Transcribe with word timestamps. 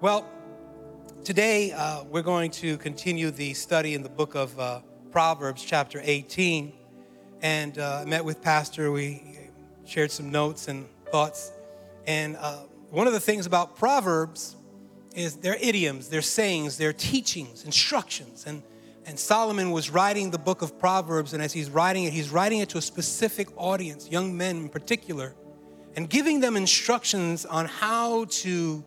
Well, 0.00 0.28
today 1.24 1.70
uh, 1.70 2.02
we're 2.10 2.22
going 2.22 2.50
to 2.50 2.76
continue 2.78 3.30
the 3.30 3.54
study 3.54 3.94
in 3.94 4.02
the 4.02 4.08
book 4.08 4.34
of 4.34 4.58
uh, 4.58 4.80
Proverbs, 5.12 5.64
chapter 5.64 6.00
18. 6.02 6.72
And 7.42 7.78
uh, 7.78 8.00
I 8.02 8.04
met 8.04 8.24
with 8.24 8.42
Pastor. 8.42 8.90
We 8.90 9.22
shared 9.86 10.10
some 10.10 10.30
notes 10.30 10.66
and 10.66 10.86
thoughts. 11.12 11.52
And 12.08 12.36
uh, 12.38 12.64
one 12.90 13.06
of 13.06 13.12
the 13.12 13.20
things 13.20 13.46
about 13.46 13.76
Proverbs 13.76 14.56
is 15.14 15.36
their 15.36 15.56
idioms, 15.60 16.08
their 16.08 16.22
sayings, 16.22 16.76
their 16.76 16.92
teachings, 16.92 17.64
instructions. 17.64 18.44
And, 18.46 18.64
and 19.06 19.16
Solomon 19.16 19.70
was 19.70 19.90
writing 19.90 20.32
the 20.32 20.38
book 20.38 20.60
of 20.60 20.76
Proverbs. 20.76 21.34
And 21.34 21.42
as 21.42 21.52
he's 21.52 21.70
writing 21.70 22.04
it, 22.04 22.12
he's 22.12 22.30
writing 22.30 22.58
it 22.58 22.68
to 22.70 22.78
a 22.78 22.82
specific 22.82 23.48
audience, 23.56 24.10
young 24.10 24.36
men 24.36 24.56
in 24.56 24.68
particular, 24.68 25.34
and 25.94 26.10
giving 26.10 26.40
them 26.40 26.56
instructions 26.56 27.46
on 27.46 27.66
how 27.66 28.24
to 28.24 28.84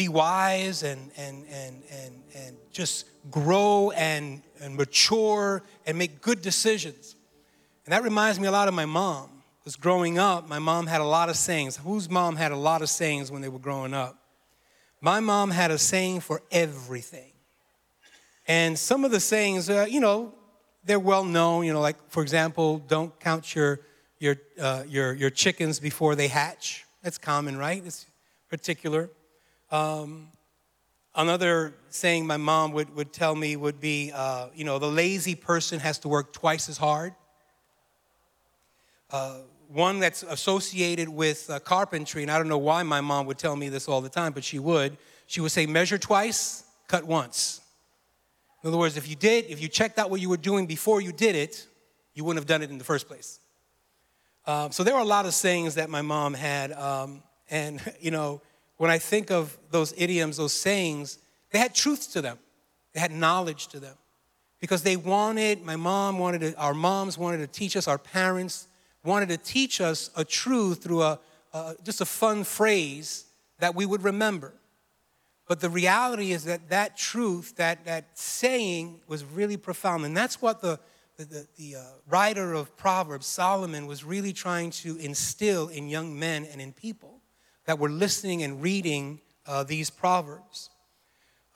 be 0.00 0.08
wise 0.08 0.82
and, 0.82 1.10
and, 1.18 1.44
and, 1.50 1.82
and, 1.92 2.22
and 2.34 2.56
just 2.72 3.06
grow 3.30 3.90
and, 3.90 4.40
and 4.62 4.74
mature 4.74 5.62
and 5.86 5.98
make 5.98 6.22
good 6.22 6.40
decisions. 6.40 7.16
And 7.84 7.92
that 7.92 8.02
reminds 8.02 8.40
me 8.40 8.46
a 8.46 8.50
lot 8.50 8.66
of 8.66 8.72
my 8.72 8.86
mom. 8.86 9.28
Because 9.58 9.76
growing 9.76 10.18
up, 10.18 10.48
my 10.48 10.58
mom 10.58 10.86
had 10.86 11.02
a 11.02 11.04
lot 11.04 11.28
of 11.28 11.36
sayings. 11.36 11.76
Whose 11.76 12.08
mom 12.08 12.36
had 12.36 12.50
a 12.50 12.56
lot 12.56 12.80
of 12.80 12.88
sayings 12.88 13.30
when 13.30 13.42
they 13.42 13.50
were 13.50 13.58
growing 13.58 13.92
up? 13.92 14.16
My 15.02 15.20
mom 15.20 15.50
had 15.50 15.70
a 15.70 15.76
saying 15.76 16.20
for 16.20 16.40
everything. 16.50 17.32
And 18.48 18.78
some 18.78 19.04
of 19.04 19.10
the 19.10 19.20
sayings, 19.20 19.68
uh, 19.68 19.86
you 19.86 20.00
know, 20.00 20.32
they're 20.82 20.98
well 20.98 21.24
known. 21.24 21.66
You 21.66 21.74
know, 21.74 21.82
like, 21.82 21.98
for 22.08 22.22
example, 22.22 22.78
don't 22.78 23.20
count 23.20 23.54
your, 23.54 23.80
your, 24.18 24.36
uh, 24.58 24.84
your, 24.88 25.12
your 25.12 25.28
chickens 25.28 25.78
before 25.78 26.14
they 26.14 26.28
hatch. 26.28 26.86
That's 27.02 27.18
common, 27.18 27.58
right? 27.58 27.82
It's 27.84 28.06
particular. 28.48 29.10
Um, 29.70 30.28
another 31.14 31.74
saying 31.90 32.26
my 32.26 32.36
mom 32.36 32.72
would, 32.72 32.94
would 32.96 33.12
tell 33.12 33.34
me 33.34 33.56
would 33.56 33.80
be, 33.80 34.12
uh, 34.14 34.48
you 34.54 34.64
know, 34.64 34.78
the 34.78 34.90
lazy 34.90 35.34
person 35.34 35.78
has 35.80 35.98
to 36.00 36.08
work 36.08 36.32
twice 36.32 36.68
as 36.68 36.76
hard. 36.76 37.14
Uh, 39.10 39.38
one 39.68 40.00
that's 40.00 40.22
associated 40.24 41.08
with 41.08 41.48
uh, 41.48 41.60
carpentry, 41.60 42.22
and 42.22 42.30
I 42.30 42.38
don't 42.38 42.48
know 42.48 42.58
why 42.58 42.82
my 42.82 43.00
mom 43.00 43.26
would 43.26 43.38
tell 43.38 43.54
me 43.54 43.68
this 43.68 43.86
all 43.86 44.00
the 44.00 44.08
time, 44.08 44.32
but 44.32 44.42
she 44.42 44.58
would. 44.58 44.96
She 45.26 45.40
would 45.40 45.52
say, 45.52 45.66
measure 45.66 45.98
twice, 45.98 46.64
cut 46.88 47.04
once. 47.04 47.60
In 48.62 48.68
other 48.68 48.76
words, 48.76 48.96
if 48.96 49.08
you 49.08 49.14
did, 49.14 49.46
if 49.46 49.62
you 49.62 49.68
checked 49.68 49.98
out 49.98 50.10
what 50.10 50.20
you 50.20 50.28
were 50.28 50.36
doing 50.36 50.66
before 50.66 51.00
you 51.00 51.12
did 51.12 51.36
it, 51.36 51.66
you 52.14 52.24
wouldn't 52.24 52.42
have 52.42 52.48
done 52.48 52.62
it 52.62 52.70
in 52.70 52.78
the 52.78 52.84
first 52.84 53.06
place. 53.06 53.38
Um, 54.46 54.72
so 54.72 54.82
there 54.82 54.94
were 54.94 55.00
a 55.00 55.04
lot 55.04 55.26
of 55.26 55.34
sayings 55.34 55.76
that 55.76 55.88
my 55.88 56.02
mom 56.02 56.34
had, 56.34 56.72
um, 56.72 57.22
and 57.48 57.80
you 58.00 58.10
know, 58.10 58.42
when 58.80 58.90
I 58.90 58.96
think 58.96 59.30
of 59.30 59.58
those 59.70 59.92
idioms, 59.98 60.38
those 60.38 60.54
sayings, 60.54 61.18
they 61.50 61.58
had 61.58 61.74
truth 61.74 62.14
to 62.14 62.22
them. 62.22 62.38
They 62.94 63.00
had 63.00 63.12
knowledge 63.12 63.66
to 63.68 63.78
them. 63.78 63.94
Because 64.58 64.82
they 64.82 64.96
wanted, 64.96 65.62
my 65.62 65.76
mom 65.76 66.18
wanted 66.18 66.40
to, 66.40 66.56
our 66.56 66.72
moms 66.72 67.18
wanted 67.18 67.40
to 67.40 67.46
teach 67.46 67.76
us, 67.76 67.86
our 67.86 67.98
parents 67.98 68.68
wanted 69.04 69.28
to 69.28 69.36
teach 69.36 69.82
us 69.82 70.08
a 70.16 70.24
truth 70.24 70.82
through 70.82 71.02
a, 71.02 71.20
a 71.52 71.74
just 71.82 72.00
a 72.00 72.06
fun 72.06 72.42
phrase 72.42 73.26
that 73.58 73.74
we 73.74 73.84
would 73.84 74.02
remember. 74.02 74.54
But 75.46 75.60
the 75.60 75.68
reality 75.68 76.32
is 76.32 76.44
that 76.44 76.70
that 76.70 76.96
truth, 76.96 77.56
that, 77.56 77.84
that 77.84 78.18
saying 78.18 79.00
was 79.06 79.26
really 79.26 79.58
profound. 79.58 80.06
And 80.06 80.16
that's 80.16 80.40
what 80.40 80.62
the, 80.62 80.80
the, 81.18 81.26
the, 81.26 81.46
the 81.58 81.76
uh, 81.76 81.82
writer 82.08 82.54
of 82.54 82.74
Proverbs, 82.78 83.26
Solomon, 83.26 83.86
was 83.86 84.04
really 84.04 84.32
trying 84.32 84.70
to 84.70 84.96
instill 84.96 85.68
in 85.68 85.90
young 85.90 86.18
men 86.18 86.46
and 86.50 86.62
in 86.62 86.72
people 86.72 87.19
that 87.66 87.78
were 87.78 87.90
listening 87.90 88.42
and 88.42 88.62
reading 88.62 89.20
uh, 89.46 89.62
these 89.64 89.90
Proverbs. 89.90 90.70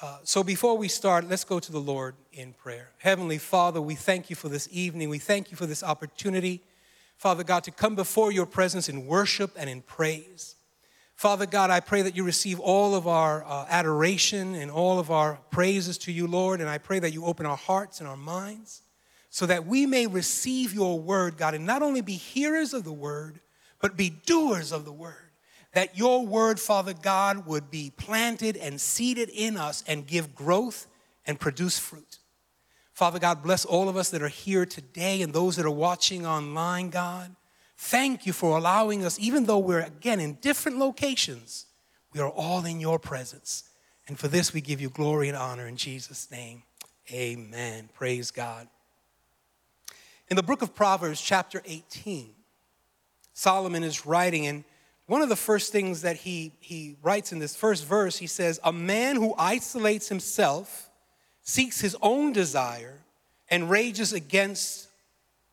Uh, 0.00 0.18
so 0.24 0.42
before 0.42 0.76
we 0.76 0.88
start, 0.88 1.28
let's 1.28 1.44
go 1.44 1.60
to 1.60 1.72
the 1.72 1.80
Lord 1.80 2.14
in 2.32 2.52
prayer. 2.52 2.90
Heavenly 2.98 3.38
Father, 3.38 3.80
we 3.80 3.94
thank 3.94 4.28
you 4.28 4.36
for 4.36 4.48
this 4.48 4.68
evening. 4.70 5.08
We 5.08 5.18
thank 5.18 5.50
you 5.50 5.56
for 5.56 5.66
this 5.66 5.82
opportunity, 5.82 6.62
Father 7.16 7.44
God, 7.44 7.64
to 7.64 7.70
come 7.70 7.94
before 7.94 8.32
your 8.32 8.46
presence 8.46 8.88
in 8.88 9.06
worship 9.06 9.52
and 9.56 9.70
in 9.70 9.82
praise. 9.82 10.56
Father 11.14 11.46
God, 11.46 11.70
I 11.70 11.80
pray 11.80 12.02
that 12.02 12.16
you 12.16 12.24
receive 12.24 12.58
all 12.58 12.94
of 12.96 13.06
our 13.06 13.44
uh, 13.44 13.66
adoration 13.68 14.56
and 14.56 14.70
all 14.70 14.98
of 14.98 15.10
our 15.12 15.38
praises 15.50 15.96
to 15.98 16.12
you, 16.12 16.26
Lord. 16.26 16.60
And 16.60 16.68
I 16.68 16.78
pray 16.78 16.98
that 16.98 17.12
you 17.12 17.24
open 17.24 17.46
our 17.46 17.56
hearts 17.56 18.00
and 18.00 18.08
our 18.08 18.16
minds 18.16 18.82
so 19.30 19.46
that 19.46 19.64
we 19.64 19.86
may 19.86 20.06
receive 20.06 20.74
your 20.74 20.98
word, 20.98 21.36
God, 21.36 21.54
and 21.54 21.64
not 21.64 21.82
only 21.82 22.00
be 22.00 22.14
hearers 22.14 22.74
of 22.74 22.84
the 22.84 22.92
word, 22.92 23.40
but 23.80 23.96
be 23.96 24.10
doers 24.10 24.72
of 24.72 24.84
the 24.84 24.92
word 24.92 25.23
that 25.74 25.98
your 25.98 26.24
word, 26.24 26.58
Father 26.58 26.94
God, 26.94 27.46
would 27.46 27.70
be 27.70 27.92
planted 27.96 28.56
and 28.56 28.80
seeded 28.80 29.28
in 29.28 29.56
us 29.56 29.84
and 29.86 30.06
give 30.06 30.34
growth 30.34 30.86
and 31.26 31.38
produce 31.38 31.78
fruit. 31.78 32.18
Father 32.92 33.18
God, 33.18 33.42
bless 33.42 33.64
all 33.64 33.88
of 33.88 33.96
us 33.96 34.10
that 34.10 34.22
are 34.22 34.28
here 34.28 34.64
today 34.64 35.20
and 35.20 35.32
those 35.32 35.56
that 35.56 35.66
are 35.66 35.70
watching 35.70 36.24
online, 36.24 36.90
God. 36.90 37.34
Thank 37.76 38.24
you 38.24 38.32
for 38.32 38.56
allowing 38.56 39.04
us, 39.04 39.18
even 39.18 39.46
though 39.46 39.58
we're 39.58 39.80
again 39.80 40.20
in 40.20 40.34
different 40.34 40.78
locations, 40.78 41.66
we 42.12 42.20
are 42.20 42.30
all 42.30 42.64
in 42.64 42.78
your 42.78 43.00
presence. 43.00 43.64
And 44.06 44.18
for 44.18 44.28
this, 44.28 44.52
we 44.52 44.60
give 44.60 44.80
you 44.80 44.90
glory 44.90 45.28
and 45.28 45.36
honor 45.36 45.66
in 45.66 45.76
Jesus' 45.76 46.30
name. 46.30 46.62
Amen. 47.10 47.88
Praise 47.94 48.30
God. 48.30 48.68
In 50.28 50.36
the 50.36 50.42
book 50.42 50.62
of 50.62 50.74
Proverbs, 50.74 51.20
chapter 51.20 51.62
18, 51.66 52.30
Solomon 53.32 53.82
is 53.82 54.06
writing, 54.06 54.46
and 54.46 54.64
one 55.06 55.20
of 55.20 55.28
the 55.28 55.36
first 55.36 55.70
things 55.70 56.02
that 56.02 56.16
he, 56.16 56.52
he 56.60 56.96
writes 57.02 57.32
in 57.32 57.38
this 57.38 57.54
first 57.54 57.84
verse, 57.84 58.16
he 58.16 58.26
says, 58.26 58.58
A 58.64 58.72
man 58.72 59.16
who 59.16 59.34
isolates 59.36 60.08
himself 60.08 60.90
seeks 61.42 61.80
his 61.80 61.96
own 62.00 62.32
desire 62.32 63.00
and 63.50 63.68
rages 63.68 64.12
against 64.12 64.88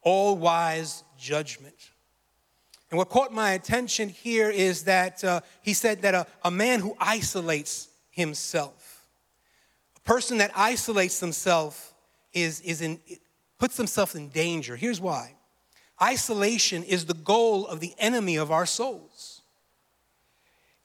all 0.02 0.38
wise 0.38 1.04
judgment. 1.20 1.76
And 2.90 2.98
what 2.98 3.10
caught 3.10 3.34
my 3.34 3.52
attention 3.52 4.10
here 4.10 4.50
is 4.50 4.84
that 4.84 5.24
uh, 5.24 5.42
he 5.62 5.74
said 5.74 6.02
that 6.02 6.14
a, 6.14 6.28
a 6.44 6.52
man 6.52 6.80
who 6.80 6.96
isolates 7.00 7.90
himself, 8.10 9.06
a 9.98 10.00
person 10.02 10.38
that 10.40 10.52
isolates 10.56 11.20
themselves, 11.20 11.94
is, 12.34 12.62
is 12.62 12.82
in, 12.82 13.00
puts 13.60 13.78
themselves 13.78 14.16
in 14.16 14.30
danger. 14.30 14.76
Here's 14.76 15.02
why 15.02 15.36
isolation 16.02 16.84
is 16.84 17.06
the 17.06 17.14
goal 17.14 17.68
of 17.68 17.80
the 17.80 17.94
enemy 18.00 18.36
of 18.36 18.52
our 18.52 18.66
souls. 18.66 19.31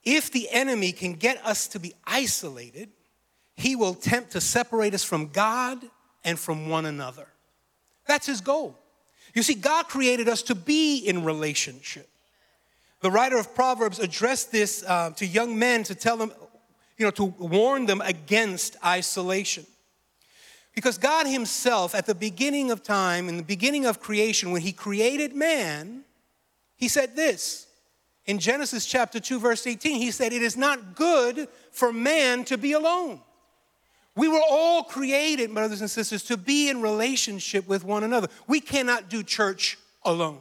If 0.06 0.31
the 0.31 0.49
enemy 0.50 0.93
can 0.93 1.15
get 1.15 1.44
us 1.44 1.67
to 1.69 1.81
be 1.81 1.93
isolated, 2.06 2.91
he 3.56 3.75
will 3.75 3.91
attempt 3.91 4.31
to 4.33 4.41
separate 4.41 4.94
us 4.94 5.03
from 5.03 5.28
God 5.28 5.84
and 6.25 6.39
from 6.39 6.69
one 6.69 6.87
another. 6.87 7.27
That's 8.06 8.27
his 8.27 8.41
goal. 8.41 8.78
You 9.34 9.43
see, 9.43 9.55
God 9.55 9.89
created 9.89 10.28
us 10.28 10.43
to 10.43 10.55
be 10.55 10.99
in 10.99 11.25
relationship. 11.25 12.09
The 13.00 13.11
writer 13.11 13.37
of 13.37 13.53
Proverbs 13.53 13.99
addressed 13.99 14.53
this 14.53 14.84
uh, 14.87 15.11
to 15.16 15.27
young 15.27 15.59
men 15.59 15.83
to 15.83 15.95
tell 15.97 16.16
them, 16.16 16.31
you 16.97 17.05
know, 17.05 17.11
to 17.11 17.25
warn 17.25 17.87
them 17.87 18.00
against 18.00 18.77
isolation. 18.84 19.66
Because 20.72 20.99
God 20.99 21.27
Himself, 21.27 21.97
at 21.97 22.06
the 22.06 22.15
beginning 22.15 22.71
of 22.71 22.84
time, 22.84 23.28
in 23.28 23.39
the 23.39 23.43
beginning 23.43 23.87
of 23.87 23.99
creation, 23.99 24.53
when 24.53 24.62
He 24.62 24.72
created 24.72 25.34
man, 25.34 26.05
He 26.77 26.87
said 26.87 27.16
this 27.16 27.66
in 28.27 28.39
Genesis 28.39 28.87
chapter 28.87 29.21
2, 29.21 29.39
verse 29.39 29.67
18, 29.67 30.01
he 30.01 30.11
said, 30.11 30.33
It 30.33 30.43
is 30.43 30.57
not 30.57 30.95
good 30.95 31.49
for 31.71 31.93
man 31.93 32.45
to 32.45 32.59
be 32.59 32.73
alone. 32.73 33.21
We 34.17 34.29
were 34.29 34.43
all 34.49 34.83
created, 34.83 35.53
brothers 35.53 35.81
and 35.81 35.91
sisters, 35.91 36.23
to 36.25 36.37
be 36.37 36.69
in 36.69 36.81
relationship 36.83 37.69
with 37.69 37.85
one 37.85 38.03
another. 38.03 38.29
We 38.47 38.61
cannot 38.61 39.09
do 39.09 39.23
church 39.23 39.79
alone. 40.05 40.41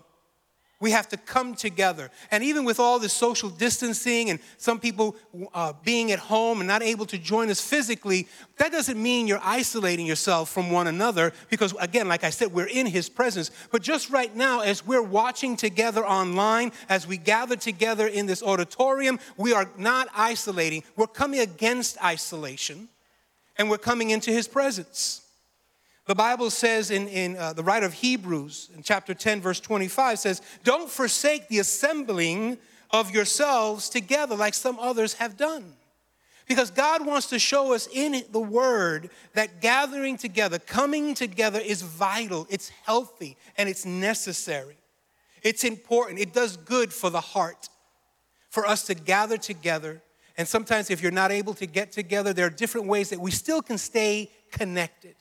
We 0.82 0.92
have 0.92 1.08
to 1.10 1.18
come 1.18 1.56
together. 1.56 2.12
And 2.32 2.44
even 2.44 2.66
with 2.66 2.82
all 2.82 3.00
this 3.00 3.14
social 3.14 3.50
distancing 3.50 4.30
and 4.30 4.40
some 4.58 4.80
people 4.80 5.16
uh, 5.54 5.72
being 5.86 6.12
at 6.12 6.20
home 6.20 6.60
and 6.60 6.68
not 6.68 6.84
able 6.84 7.06
to 7.08 7.18
join 7.18 7.50
us 7.50 7.62
physically, 7.62 8.28
that 8.58 8.74
doesn't 8.74 9.02
mean 9.02 9.26
you're 9.26 9.40
isolating 9.42 10.06
yourself 10.06 10.50
from 10.50 10.72
one 10.72 10.88
another 10.88 11.32
because, 11.50 11.74
again, 11.80 12.10
like 12.10 12.26
I 12.26 12.30
said, 12.30 12.52
we're 12.52 12.68
in 12.68 12.88
His 12.88 13.08
presence. 13.08 13.52
But 13.72 13.84
just 13.84 14.10
right 14.10 14.36
now, 14.36 14.60
as 14.60 14.86
we're 14.86 15.02
watching 15.02 15.56
together 15.56 16.06
online, 16.06 16.74
as 16.90 17.08
we 17.08 17.18
gather 17.18 17.56
together 17.56 18.08
in 18.08 18.26
this 18.26 18.44
auditorium, 18.44 19.20
we 19.38 19.54
are 19.54 19.70
not 19.78 20.10
isolating. 20.14 20.84
We're 20.98 21.08
coming 21.08 21.40
against 21.40 22.04
isolation 22.04 22.90
and 23.58 23.70
we're 23.70 23.78
coming 23.78 24.10
into 24.10 24.32
His 24.32 24.48
presence. 24.48 25.25
The 26.06 26.16
Bible 26.16 26.50
says 26.50 26.92
in, 26.92 27.08
in 27.08 27.36
uh, 27.36 27.54
the 27.54 27.64
writer 27.64 27.86
of 27.86 27.94
Hebrews, 27.94 28.70
in 28.76 28.84
chapter 28.84 29.14
10, 29.14 29.42
verse 29.42 29.60
25, 29.60 30.20
says, 30.20 30.42
Don't 30.64 30.90
forsake 30.90 31.48
the 31.48 31.60
assembling 31.60 32.58
of 32.92 33.12
yourselves 33.12 33.90
together 33.90 34.36
like 34.36 34.54
some 34.54 34.78
others 34.80 35.16
have 35.16 35.36
done. 35.36 35.74
Because 36.48 36.70
God 36.70 37.04
wants 37.04 37.28
to 37.28 37.40
show 37.40 37.74
us 37.74 37.88
in 37.92 38.24
the 38.32 38.40
Word 38.40 39.10
that 39.34 39.62
gathering 39.62 40.16
together, 40.16 40.60
coming 40.60 41.16
together 41.16 41.60
is 41.60 41.82
vital, 41.82 42.46
it's 42.52 42.70
healthy, 42.70 43.36
and 43.58 43.68
it's 43.68 43.84
necessary. 43.84 44.78
It's 45.42 45.64
important, 45.64 46.20
it 46.20 46.34
does 46.34 46.56
good 46.56 46.94
for 46.94 47.10
the 47.10 47.22
heart 47.22 47.70
for 48.50 48.68
us 48.68 48.84
to 48.84 48.94
gather 48.94 49.38
together 49.38 50.02
And 50.38 50.48
sometimes, 50.48 50.90
if 50.90 51.02
you're 51.02 51.12
not 51.12 51.32
able 51.32 51.54
to 51.56 51.66
get 51.66 51.92
together, 51.92 52.34
there 52.34 52.46
are 52.46 52.50
different 52.50 52.88
ways 52.88 53.10
that 53.10 53.20
we 53.20 53.32
still 53.32 53.62
can 53.62 53.78
stay 53.78 54.32
connected. 54.52 55.16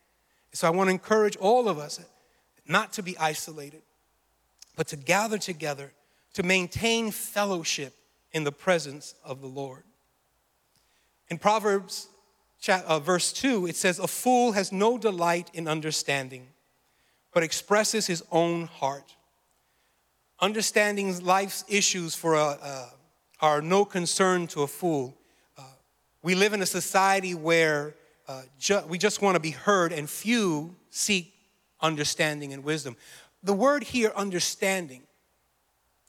So, 0.55 0.67
I 0.67 0.71
want 0.71 0.89
to 0.89 0.93
encourage 0.93 1.37
all 1.37 1.69
of 1.69 1.79
us 1.79 2.01
not 2.67 2.93
to 2.95 3.03
be 3.03 3.19
isolated, 3.19 3.83
but 4.77 4.87
to 4.89 4.97
gather 4.97 5.37
together 5.37 5.93
to 6.35 6.43
maintain 6.43 7.11
fellowship 7.11 7.95
in 8.33 8.45
the 8.45 8.53
presence 8.53 9.15
of 9.25 9.41
the 9.41 9.47
Lord. 9.47 9.85
In 11.29 11.39
Proverbs 11.39 12.09
uh, 12.69 12.99
verse 12.99 13.33
2, 13.33 13.67
it 13.67 13.77
says, 13.77 13.99
A 13.99 14.07
fool 14.07 14.53
has 14.53 14.73
no 14.73 14.99
delight 14.99 15.51
in 15.55 15.69
understanding, 15.69 16.49
but 17.33 17.43
expresses 17.43 18.07
his 18.07 18.23
own 18.31 18.67
heart. 18.67 19.15
Understanding 20.41 21.25
life's 21.25 21.65
issues 21.69 22.15
for 22.15 22.35
a, 22.35 22.59
uh, 22.61 22.89
are 23.41 23.61
no 23.61 23.85
concern 23.85 24.47
to 24.49 24.63
a 24.63 24.67
fool. 24.67 25.17
Uh, 25.59 25.63
we 26.23 26.35
live 26.35 26.53
in 26.53 26.63
a 26.63 26.67
society 26.67 27.35
where 27.35 27.95
uh, 28.29 28.43
ju- 28.59 28.83
we 28.89 28.99
just 28.99 29.23
want 29.23 29.37
to 29.37 29.41
be 29.41 29.51
heard, 29.51 29.93
and 29.93 30.09
few 30.09 30.75
seek 30.91 31.33
understanding 31.81 32.53
and 32.53 32.65
wisdom. 32.65 32.97
The 33.43 33.53
word 33.53 33.85
here, 33.85 34.13
understanding, 34.17 35.03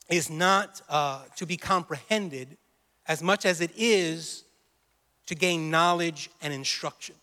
is 0.09 0.29
not 0.29 0.81
uh, 0.89 1.23
to 1.35 1.45
be 1.45 1.57
comprehended 1.57 2.57
as 3.07 3.21
much 3.21 3.45
as 3.45 3.61
it 3.61 3.71
is 3.75 4.43
to 5.25 5.35
gain 5.35 5.69
knowledge 5.69 6.29
and 6.41 6.53
instruction. 6.53 7.15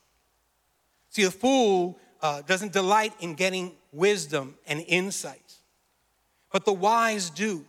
See, 1.10 1.22
a 1.22 1.30
fool 1.30 1.98
uh, 2.20 2.42
doesn't 2.42 2.72
delight 2.72 3.12
in 3.20 3.34
getting 3.34 3.72
wisdom 3.92 4.56
and 4.66 4.84
insight, 4.86 5.54
but 6.50 6.64
the 6.64 6.72
wise 6.72 7.30
do. 7.30 7.64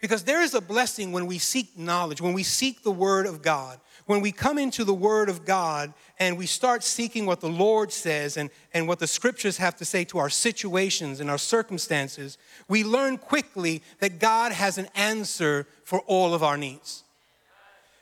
Because 0.00 0.24
there 0.24 0.42
is 0.42 0.54
a 0.54 0.60
blessing 0.60 1.12
when 1.12 1.26
we 1.26 1.38
seek 1.38 1.76
knowledge, 1.76 2.20
when 2.20 2.34
we 2.34 2.42
seek 2.42 2.82
the 2.82 2.90
Word 2.90 3.26
of 3.26 3.42
God, 3.42 3.80
when 4.06 4.20
we 4.20 4.32
come 4.32 4.56
into 4.56 4.84
the 4.84 4.94
Word 4.94 5.28
of 5.28 5.44
God 5.44 5.92
and 6.18 6.38
we 6.38 6.46
start 6.46 6.82
seeking 6.82 7.26
what 7.26 7.40
the 7.40 7.48
Lord 7.48 7.92
says 7.92 8.36
and, 8.36 8.50
and 8.72 8.88
what 8.88 9.00
the 9.00 9.06
Scriptures 9.06 9.58
have 9.58 9.76
to 9.76 9.84
say 9.84 10.04
to 10.04 10.18
our 10.18 10.30
situations 10.30 11.20
and 11.20 11.28
our 11.28 11.38
circumstances, 11.38 12.38
we 12.68 12.84
learn 12.84 13.18
quickly 13.18 13.82
that 13.98 14.18
God 14.18 14.52
has 14.52 14.78
an 14.78 14.88
answer 14.94 15.66
for 15.84 16.00
all 16.00 16.34
of 16.34 16.42
our 16.42 16.56
needs. 16.56 17.04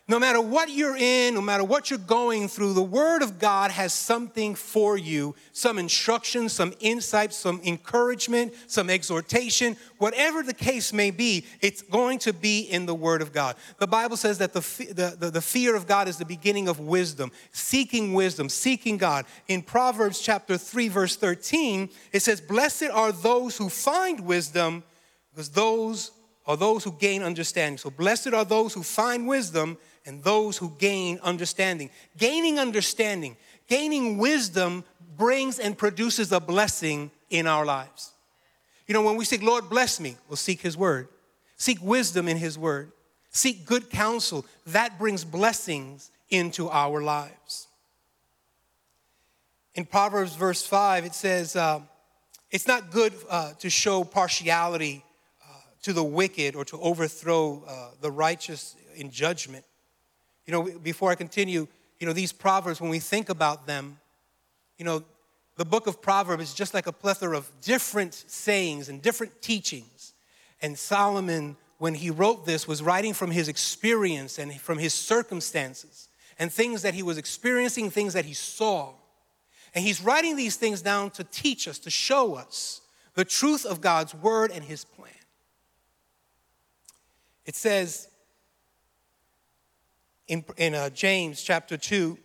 No 0.07 0.19
matter 0.19 0.39
what 0.39 0.69
you're 0.69 0.99
in, 0.99 1.33
no 1.33 1.41
matter 1.41 1.65
what 1.65 1.89
you're 1.89 1.99
going 1.99 2.47
through, 2.47 2.75
the 2.75 2.83
Word 2.83 3.23
of 3.23 3.39
God 3.39 3.71
has 3.71 3.95
something 3.95 4.55
for 4.55 4.99
you 4.99 5.35
some 5.53 5.79
instruction, 5.79 6.51
some 6.51 6.75
insight, 6.81 7.33
some 7.33 7.59
encouragement, 7.65 8.53
some 8.67 8.91
exhortation. 8.91 9.77
Whatever 9.97 10.43
the 10.43 10.53
case 10.53 10.93
may 10.93 11.11
be, 11.11 11.47
it's 11.63 11.81
going 11.81 12.19
to 12.19 12.35
be 12.35 12.61
in 12.61 12.85
the 12.85 12.95
Word 12.95 13.23
of 13.23 13.33
God. 13.33 13.57
The 13.79 13.87
Bible 13.87 14.19
says 14.19 14.37
that 14.39 14.53
the, 14.53 14.61
the, 14.93 15.17
the, 15.19 15.31
the 15.31 15.41
fear 15.41 15.75
of 15.75 15.87
God 15.87 16.07
is 16.07 16.19
the 16.19 16.27
beginning 16.27 16.69
of 16.69 16.81
wisdom, 16.81 17.33
seeking 17.53 18.13
wisdom, 18.13 18.51
seeking 18.51 18.99
God. 18.99 19.25
In 19.49 19.63
Proverbs 19.63 20.21
chapter 20.21 20.59
3, 20.59 20.89
verse 20.89 21.17
13, 21.17 21.89
it 22.13 22.21
says, 22.21 22.43
Blessed 22.43 22.91
are 22.93 23.11
those 23.11 23.57
who 23.57 23.71
find 23.71 24.21
wisdom, 24.21 24.85
because 25.31 25.49
those 25.49 26.11
are 26.47 26.59
those 26.59 26.85
who 26.85 26.93
gain 26.93 27.23
understanding. 27.23 27.79
So, 27.79 27.89
blessed 27.89 28.35
are 28.35 28.45
those 28.45 28.75
who 28.75 28.83
find 28.83 29.27
wisdom 29.27 29.79
and 30.07 30.23
those 30.23 30.59
who 30.59 30.73
gain 30.79 31.19
understanding. 31.23 31.91
Gaining 32.19 32.59
understanding, 32.59 33.37
gaining 33.69 34.19
wisdom 34.19 34.85
brings 35.17 35.59
and 35.59 35.77
produces 35.77 36.33
a 36.33 36.41
blessing 36.41 37.11
in 37.31 37.47
our 37.47 37.65
lives. 37.65 38.13
You 38.87 38.95
know, 38.95 39.03
when 39.03 39.17
we 39.17 39.25
seek, 39.25 39.43
Lord, 39.43 39.71
bless 39.71 39.99
me, 39.99 40.17
we'll 40.29 40.37
seek 40.37 40.61
His 40.61 40.77
word. 40.77 41.09
Seek 41.57 41.83
wisdom 41.83 42.29
in 42.29 42.37
His 42.37 42.59
word. 42.59 42.93
Seek 43.31 43.65
good 43.65 43.91
counsel. 43.91 44.45
That 44.67 44.99
brings 44.99 45.25
blessings 45.25 46.11
into 46.29 46.69
our 46.69 47.01
lives. 47.01 47.69
In 49.75 49.85
Proverbs, 49.85 50.37
verse 50.37 50.65
5, 50.65 51.05
it 51.05 51.15
says, 51.15 51.57
uh, 51.57 51.81
It's 52.51 52.69
not 52.69 52.91
good 52.91 53.13
uh, 53.29 53.53
to 53.55 53.71
show 53.71 54.05
partiality 54.05 55.03
uh, 55.43 55.53
to 55.83 55.93
the 55.93 56.05
wicked 56.05 56.55
or 56.55 56.65
to 56.67 56.81
overthrow 56.81 57.65
uh, 57.67 57.89
the 58.01 58.11
righteous 58.11 58.77
in 58.95 59.11
judgment. 59.11 59.65
You 60.47 60.53
know, 60.53 60.79
before 60.83 61.11
I 61.11 61.15
continue, 61.15 61.67
you 61.99 62.07
know, 62.07 62.13
these 62.13 62.33
Proverbs, 62.33 62.81
when 62.81 62.91
we 62.91 62.99
think 62.99 63.29
about 63.29 63.67
them, 63.67 63.99
you 64.79 64.85
know, 64.85 65.05
the 65.57 65.65
book 65.65 65.87
of 65.87 66.03
Proverbs 66.03 66.43
is 66.43 66.55
just 66.55 66.75
like 66.75 66.87
a 66.87 66.93
plethora 66.93 67.37
of 67.37 67.51
different 67.61 68.15
sayings 68.15 68.89
and 68.89 69.01
different 69.01 69.41
teachings. 69.41 70.13
And 70.61 70.77
Solomon, 70.79 71.57
when 71.79 71.95
he 71.95 72.11
wrote 72.11 72.45
this, 72.45 72.67
was 72.67 72.83
writing 72.83 73.15
from 73.15 73.31
his 73.31 73.49
experience 73.49 74.39
and 74.39 74.61
from 74.61 74.79
his 74.79 74.93
circumstances 74.93 76.09
and 76.39 76.53
things 76.53 76.83
that 76.83 76.95
he 76.95 77.03
was 77.03 77.19
experiencing, 77.19 77.91
things 77.91 78.15
that 78.15 78.25
he 78.25 78.35
saw. 78.35 78.93
And 79.75 79.85
he's 79.85 80.01
writing 80.01 80.37
these 80.37 80.57
things 80.57 80.83
down 80.83 81.11
to 81.13 81.25
teach 81.25 81.69
us, 81.69 81.79
to 81.81 81.91
show 81.91 82.35
us 82.35 82.81
the 83.15 83.25
truth 83.25 83.65
of 83.65 83.81
God's 83.81 84.15
word 84.15 84.51
and 84.51 84.65
his 84.65 84.85
plan. 84.85 85.11
It 87.47 87.55
says, 87.55 88.09
in, 90.29 90.45
in 90.57 90.75
uh, 90.75 90.91
James 90.91 91.43
chapter 91.43 91.77
2, 91.77 92.19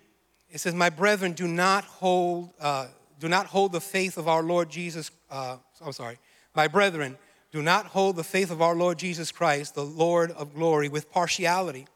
it 0.49 0.59
says, 0.59 0.73
My 0.73 0.89
brethren, 0.89 1.33
do 1.33 1.47
not 1.47 1.83
hold, 1.83 2.51
uh, 2.59 2.87
do 3.19 3.27
not 3.27 3.47
hold 3.47 3.71
the 3.71 3.81
faith 3.81 4.17
of 4.17 4.27
our 4.27 4.43
Lord 4.43 4.69
Jesus. 4.69 5.11
Uh, 5.29 5.57
I'm 5.83 5.91
sorry. 5.91 6.17
My 6.55 6.67
brethren, 6.67 7.17
do 7.51 7.61
not 7.61 7.87
hold 7.87 8.15
the 8.15 8.23
faith 8.23 8.51
of 8.51 8.61
our 8.61 8.75
Lord 8.75 8.97
Jesus 8.97 9.31
Christ, 9.31 9.75
the 9.75 9.85
Lord 9.85 10.31
of 10.31 10.53
glory, 10.53 10.87
with 10.87 11.11
partiality. 11.11 11.87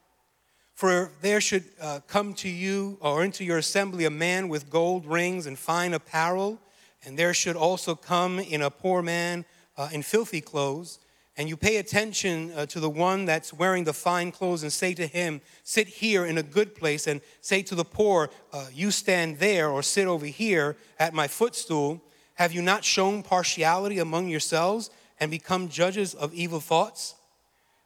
For 0.73 1.11
there 1.21 1.39
should 1.39 1.65
uh, 1.79 1.99
come 2.07 2.33
to 2.35 2.49
you 2.49 2.97
or 2.99 3.23
into 3.23 3.43
your 3.43 3.59
assembly 3.59 4.05
a 4.05 4.09
man 4.09 4.49
with 4.49 4.69
gold 4.69 5.05
rings 5.05 5.45
and 5.45 5.57
fine 5.57 5.93
apparel, 5.93 6.59
and 7.05 7.17
there 7.17 7.33
should 7.33 7.55
also 7.55 7.95
come 7.95 8.39
in 8.39 8.61
a 8.61 8.71
poor 8.71 9.01
man 9.01 9.45
uh, 9.77 9.89
in 9.91 10.01
filthy 10.01 10.41
clothes 10.41 10.99
and 11.35 11.49
you 11.49 11.57
pay 11.57 11.77
attention 11.77 12.51
uh, 12.51 12.65
to 12.67 12.79
the 12.79 12.89
one 12.89 13.25
that's 13.25 13.51
wearing 13.51 13.85
the 13.85 13.93
fine 13.93 14.31
clothes 14.31 14.61
and 14.61 14.71
say 14.71 14.93
to 14.93 15.07
him, 15.07 15.41
Sit 15.63 15.87
here 15.87 16.25
in 16.25 16.37
a 16.37 16.43
good 16.43 16.75
place, 16.75 17.07
and 17.07 17.21
say 17.41 17.63
to 17.63 17.75
the 17.75 17.83
poor, 17.83 18.29
uh, 18.51 18.67
You 18.71 18.91
stand 18.91 19.39
there 19.39 19.69
or 19.69 19.81
sit 19.81 20.07
over 20.07 20.27
here 20.27 20.77
at 20.99 21.13
my 21.13 21.27
footstool. 21.27 22.03
Have 22.35 22.53
you 22.53 22.61
not 22.61 22.83
shown 22.83 23.23
partiality 23.23 23.99
among 23.99 24.27
yourselves 24.27 24.91
and 25.19 25.31
become 25.31 25.69
judges 25.69 26.13
of 26.13 26.33
evil 26.33 26.59
thoughts? 26.59 27.15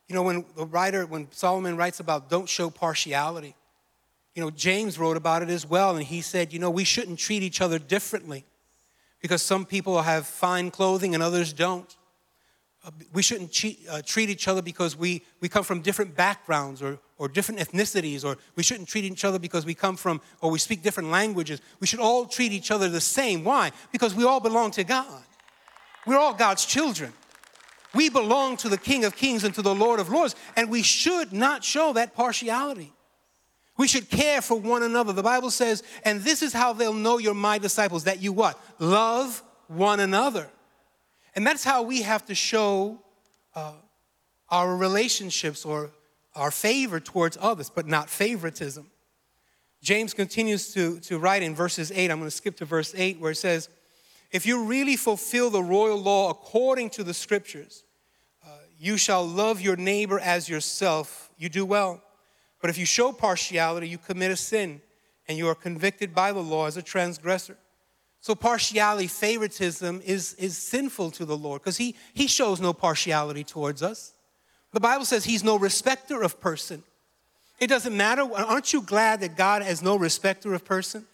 You 0.07 0.15
know, 0.15 0.23
when 0.23 0.45
the 0.55 0.65
writer, 0.65 1.05
when 1.05 1.31
Solomon 1.31 1.77
writes 1.77 1.99
about 2.01 2.29
don't 2.29 2.49
show 2.49 2.69
partiality, 2.69 3.55
you 4.35 4.43
know, 4.43 4.51
James 4.51 4.99
wrote 4.99 5.17
about 5.17 5.41
it 5.41 5.49
as 5.49 5.65
well, 5.65 5.95
and 5.95 6.05
he 6.05 6.21
said, 6.21 6.51
You 6.51 6.59
know, 6.59 6.69
we 6.69 6.83
shouldn't 6.83 7.17
treat 7.17 7.43
each 7.43 7.61
other 7.61 7.79
differently 7.79 8.45
because 9.21 9.41
some 9.41 9.65
people 9.65 10.01
have 10.01 10.27
fine 10.27 10.69
clothing 10.69 11.13
and 11.13 11.23
others 11.23 11.53
don't. 11.53 11.95
Uh, 12.87 12.91
we 13.11 13.21
shouldn't 13.21 13.51
cheat, 13.51 13.79
uh, 13.89 14.01
treat 14.01 14.29
each 14.29 14.47
other 14.47 14.61
because 14.61 14.95
we, 14.95 15.21
we 15.41 15.49
come 15.49 15.63
from 15.63 15.81
different 15.81 16.15
backgrounds 16.15 16.81
or, 16.81 16.97
or 17.17 17.27
different 17.27 17.59
ethnicities, 17.59 18.23
or 18.23 18.37
we 18.55 18.63
shouldn't 18.63 18.87
treat 18.87 19.03
each 19.03 19.25
other 19.25 19.37
because 19.37 19.65
we 19.65 19.73
come 19.73 19.97
from 19.97 20.21
or 20.39 20.49
we 20.49 20.57
speak 20.57 20.83
different 20.83 21.09
languages. 21.09 21.59
We 21.81 21.87
should 21.87 21.99
all 21.99 22.25
treat 22.25 22.53
each 22.53 22.71
other 22.71 22.87
the 22.87 23.01
same. 23.01 23.43
Why? 23.43 23.73
Because 23.91 24.15
we 24.15 24.23
all 24.23 24.39
belong 24.39 24.71
to 24.71 24.85
God. 24.85 25.21
We're 26.05 26.17
all 26.17 26.33
God's 26.33 26.65
children. 26.65 27.11
We 27.93 28.09
belong 28.09 28.55
to 28.57 28.69
the 28.69 28.77
King 28.77 29.03
of 29.03 29.17
Kings 29.17 29.43
and 29.43 29.53
to 29.55 29.61
the 29.61 29.75
Lord 29.75 29.99
of 29.99 30.07
Lords, 30.09 30.35
and 30.55 30.69
we 30.69 30.81
should 30.81 31.33
not 31.33 31.65
show 31.65 31.91
that 31.91 32.15
partiality. 32.15 32.93
We 33.75 33.89
should 33.89 34.09
care 34.09 34.41
for 34.41 34.57
one 34.57 34.83
another. 34.83 35.11
The 35.11 35.23
Bible 35.23 35.51
says, 35.51 35.83
and 36.05 36.21
this 36.21 36.41
is 36.41 36.53
how 36.53 36.71
they'll 36.71 36.93
know 36.93 37.17
you're 37.17 37.33
my 37.33 37.57
disciples, 37.57 38.05
that 38.05 38.21
you 38.21 38.31
what? 38.31 38.57
Love 38.79 39.43
one 39.67 39.99
another. 39.99 40.49
And 41.37 41.45
that's 41.45 41.63
how 41.63 41.83
we 41.83 42.01
have 42.01 42.25
to 42.25 42.33
show 42.33 42.99
uh, 43.53 43.73
our 44.49 44.75
relationships 44.75 45.65
or 45.65 45.91
our 46.35 46.49
favor 46.49 46.99
towards 46.99 47.37
others, 47.39 47.69
but 47.69 47.85
not 47.85 48.09
favoritism. 48.09 48.89
James 49.83 50.15
continues 50.15 50.73
to, 50.73 50.99
to 51.01 51.19
write 51.19 51.43
in 51.43 51.53
verses 51.53 51.91
8. 51.91 52.09
I'm 52.09 52.17
going 52.17 52.27
to 52.27 52.35
skip 52.35 52.57
to 52.57 52.65
verse 52.65 52.91
8 52.97 53.19
where 53.19 53.33
it 53.33 53.35
says, 53.35 53.69
If 54.31 54.47
you 54.47 54.63
really 54.63 54.95
fulfill 54.95 55.51
the 55.51 55.61
royal 55.61 56.01
law 56.01 56.31
according 56.31 56.89
to 56.91 57.03
the 57.03 57.13
scriptures, 57.13 57.83
uh, 58.43 58.49
you 58.79 58.97
shall 58.97 59.23
love 59.23 59.61
your 59.61 59.75
neighbor 59.75 60.19
as 60.19 60.49
yourself. 60.49 61.29
You 61.37 61.49
do 61.49 61.67
well. 61.67 62.01
But 62.61 62.71
if 62.71 62.79
you 62.79 62.85
show 62.87 63.11
partiality, 63.11 63.87
you 63.87 63.99
commit 63.99 64.31
a 64.31 64.35
sin, 64.35 64.81
and 65.27 65.37
you 65.37 65.47
are 65.49 65.55
convicted 65.55 66.15
by 66.15 66.31
the 66.31 66.41
law 66.41 66.65
as 66.65 66.77
a 66.77 66.81
transgressor. 66.81 67.57
So 68.21 68.35
partiality, 68.35 69.07
favoritism 69.07 70.01
is, 70.05 70.33
is 70.35 70.57
sinful 70.57 71.11
to 71.11 71.25
the 71.25 71.37
Lord 71.37 71.61
because 71.61 71.77
he, 71.77 71.95
he 72.13 72.27
shows 72.27 72.59
no 72.59 72.73
partiality 72.73 73.43
towards 73.43 73.81
us. 73.81 74.13
The 74.73 74.79
Bible 74.79 75.05
says 75.05 75.23
he's 75.23 75.43
no 75.43 75.57
respecter 75.57 76.21
of 76.21 76.39
person. 76.41 76.83
It 77.59 77.67
doesn't 77.67 77.95
matter. 77.95 78.21
Aren't 78.21 78.73
you 78.73 78.81
glad 78.81 79.21
that 79.21 79.37
God 79.37 79.61
has 79.61 79.81
no 79.81 79.97
respecter 79.97 80.53
of 80.53 80.65
person? 80.65 81.05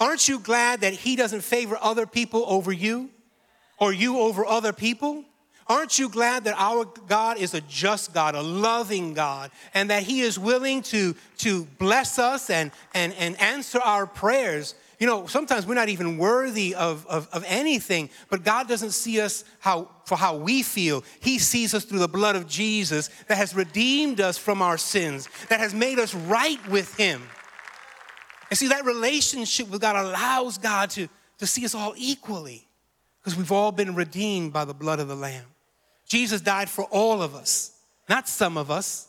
Aren't 0.00 0.28
you 0.28 0.38
glad 0.38 0.80
that 0.80 0.92
he 0.92 1.16
doesn't 1.16 1.42
favor 1.42 1.78
other 1.80 2.06
people 2.06 2.44
over 2.46 2.72
you 2.72 3.10
or 3.78 3.92
you 3.92 4.18
over 4.18 4.44
other 4.44 4.72
people? 4.72 5.24
Aren't 5.68 5.98
you 5.98 6.08
glad 6.08 6.44
that 6.44 6.54
our 6.56 6.84
God 6.84 7.38
is 7.38 7.52
a 7.52 7.60
just 7.62 8.14
God, 8.14 8.34
a 8.36 8.42
loving 8.42 9.14
God, 9.14 9.50
and 9.74 9.90
that 9.90 10.04
He 10.04 10.20
is 10.20 10.38
willing 10.38 10.82
to, 10.82 11.16
to 11.38 11.64
bless 11.78 12.20
us 12.20 12.50
and, 12.50 12.70
and, 12.94 13.12
and 13.14 13.40
answer 13.40 13.80
our 13.80 14.06
prayers? 14.06 14.76
You 14.98 15.06
know, 15.06 15.26
sometimes 15.26 15.66
we're 15.66 15.74
not 15.74 15.90
even 15.90 16.16
worthy 16.16 16.74
of, 16.74 17.06
of, 17.06 17.28
of, 17.30 17.44
anything, 17.46 18.08
but 18.30 18.44
God 18.44 18.66
doesn't 18.66 18.92
see 18.92 19.20
us 19.20 19.44
how, 19.58 19.90
for 20.06 20.16
how 20.16 20.36
we 20.36 20.62
feel. 20.62 21.04
He 21.20 21.38
sees 21.38 21.74
us 21.74 21.84
through 21.84 21.98
the 21.98 22.08
blood 22.08 22.34
of 22.34 22.46
Jesus 22.46 23.10
that 23.28 23.36
has 23.36 23.54
redeemed 23.54 24.20
us 24.20 24.38
from 24.38 24.62
our 24.62 24.78
sins, 24.78 25.28
that 25.50 25.60
has 25.60 25.74
made 25.74 25.98
us 25.98 26.14
right 26.14 26.66
with 26.68 26.96
Him. 26.96 27.22
And 28.48 28.58
see, 28.58 28.68
that 28.68 28.86
relationship 28.86 29.68
with 29.68 29.82
God 29.82 29.96
allows 29.96 30.56
God 30.56 30.88
to, 30.90 31.08
to 31.38 31.46
see 31.46 31.64
us 31.66 31.74
all 31.74 31.92
equally 31.96 32.66
because 33.20 33.36
we've 33.36 33.52
all 33.52 33.72
been 33.72 33.94
redeemed 33.94 34.52
by 34.52 34.64
the 34.64 34.74
blood 34.74 34.98
of 34.98 35.08
the 35.08 35.16
Lamb. 35.16 35.44
Jesus 36.08 36.40
died 36.40 36.70
for 36.70 36.84
all 36.84 37.20
of 37.20 37.34
us, 37.34 37.72
not 38.08 38.28
some 38.28 38.56
of 38.56 38.70
us, 38.70 39.08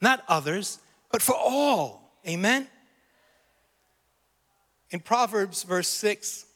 not 0.00 0.24
others, 0.28 0.78
but 1.10 1.20
for 1.20 1.34
all. 1.34 2.20
Amen? 2.26 2.68
In 4.90 5.00
Proverbs, 5.00 5.62
verse 5.62 5.88
6, 5.88 6.46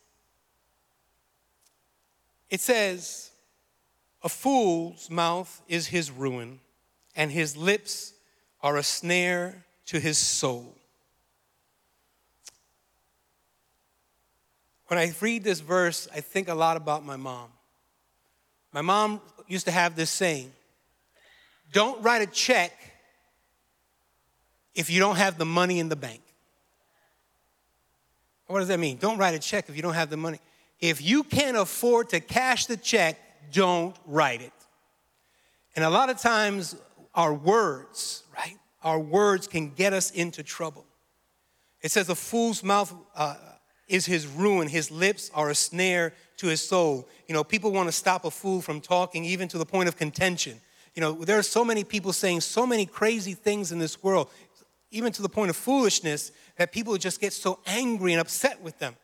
it 2.48 2.60
says, 2.60 3.30
A 4.22 4.28
fool's 4.28 5.10
mouth 5.10 5.62
is 5.68 5.88
his 5.88 6.10
ruin, 6.10 6.60
and 7.16 7.30
his 7.30 7.56
lips 7.56 8.12
are 8.62 8.76
a 8.76 8.82
snare 8.82 9.64
to 9.86 9.98
his 9.98 10.18
soul. 10.18 10.76
When 14.86 14.98
I 14.98 15.12
read 15.20 15.44
this 15.44 15.60
verse, 15.60 16.08
I 16.14 16.20
think 16.20 16.48
a 16.48 16.54
lot 16.54 16.76
about 16.76 17.04
my 17.04 17.16
mom. 17.16 17.48
My 18.72 18.82
mom 18.82 19.20
used 19.46 19.66
to 19.66 19.72
have 19.72 19.96
this 19.96 20.10
saying 20.10 20.52
don't 21.72 22.02
write 22.02 22.22
a 22.22 22.26
check 22.26 22.72
if 24.74 24.90
you 24.90 24.98
don't 24.98 25.16
have 25.16 25.38
the 25.38 25.44
money 25.44 25.78
in 25.78 25.88
the 25.88 25.96
bank. 25.96 26.20
What 28.50 28.58
does 28.58 28.68
that 28.68 28.80
mean? 28.80 28.96
Don't 28.96 29.16
write 29.16 29.34
a 29.34 29.38
check 29.38 29.68
if 29.68 29.76
you 29.76 29.82
don't 29.82 29.94
have 29.94 30.10
the 30.10 30.16
money. 30.16 30.40
If 30.80 31.00
you 31.00 31.22
can't 31.22 31.56
afford 31.56 32.08
to 32.08 32.18
cash 32.18 32.66
the 32.66 32.76
check, 32.76 33.16
don't 33.52 33.94
write 34.06 34.42
it. 34.42 34.52
And 35.76 35.84
a 35.84 35.90
lot 35.90 36.10
of 36.10 36.18
times, 36.18 36.74
our 37.14 37.32
words, 37.32 38.24
right? 38.36 38.56
Our 38.82 38.98
words 38.98 39.46
can 39.46 39.70
get 39.70 39.92
us 39.92 40.10
into 40.10 40.42
trouble. 40.42 40.84
It 41.80 41.92
says, 41.92 42.08
a 42.08 42.16
fool's 42.16 42.64
mouth 42.64 42.92
uh, 43.14 43.36
is 43.86 44.04
his 44.04 44.26
ruin. 44.26 44.66
His 44.66 44.90
lips 44.90 45.30
are 45.32 45.50
a 45.50 45.54
snare 45.54 46.12
to 46.38 46.48
his 46.48 46.60
soul. 46.60 47.08
You 47.28 47.34
know, 47.34 47.44
people 47.44 47.70
want 47.70 47.86
to 47.88 47.92
stop 47.92 48.24
a 48.24 48.32
fool 48.32 48.60
from 48.60 48.80
talking, 48.80 49.24
even 49.24 49.46
to 49.48 49.58
the 49.58 49.66
point 49.66 49.88
of 49.88 49.96
contention. 49.96 50.60
You 50.96 51.02
know, 51.02 51.12
there 51.12 51.38
are 51.38 51.44
so 51.44 51.64
many 51.64 51.84
people 51.84 52.12
saying 52.12 52.40
so 52.40 52.66
many 52.66 52.84
crazy 52.84 53.34
things 53.34 53.70
in 53.70 53.78
this 53.78 54.02
world, 54.02 54.28
even 54.90 55.12
to 55.12 55.22
the 55.22 55.28
point 55.28 55.50
of 55.50 55.56
foolishness, 55.56 56.32
that 56.56 56.72
people 56.72 56.96
just 56.96 57.20
get 57.20 57.32
so 57.32 57.60
angry 57.66 58.12
and 58.12 58.20
upset 58.20 58.60
with 58.60 58.78
them. 58.78 58.96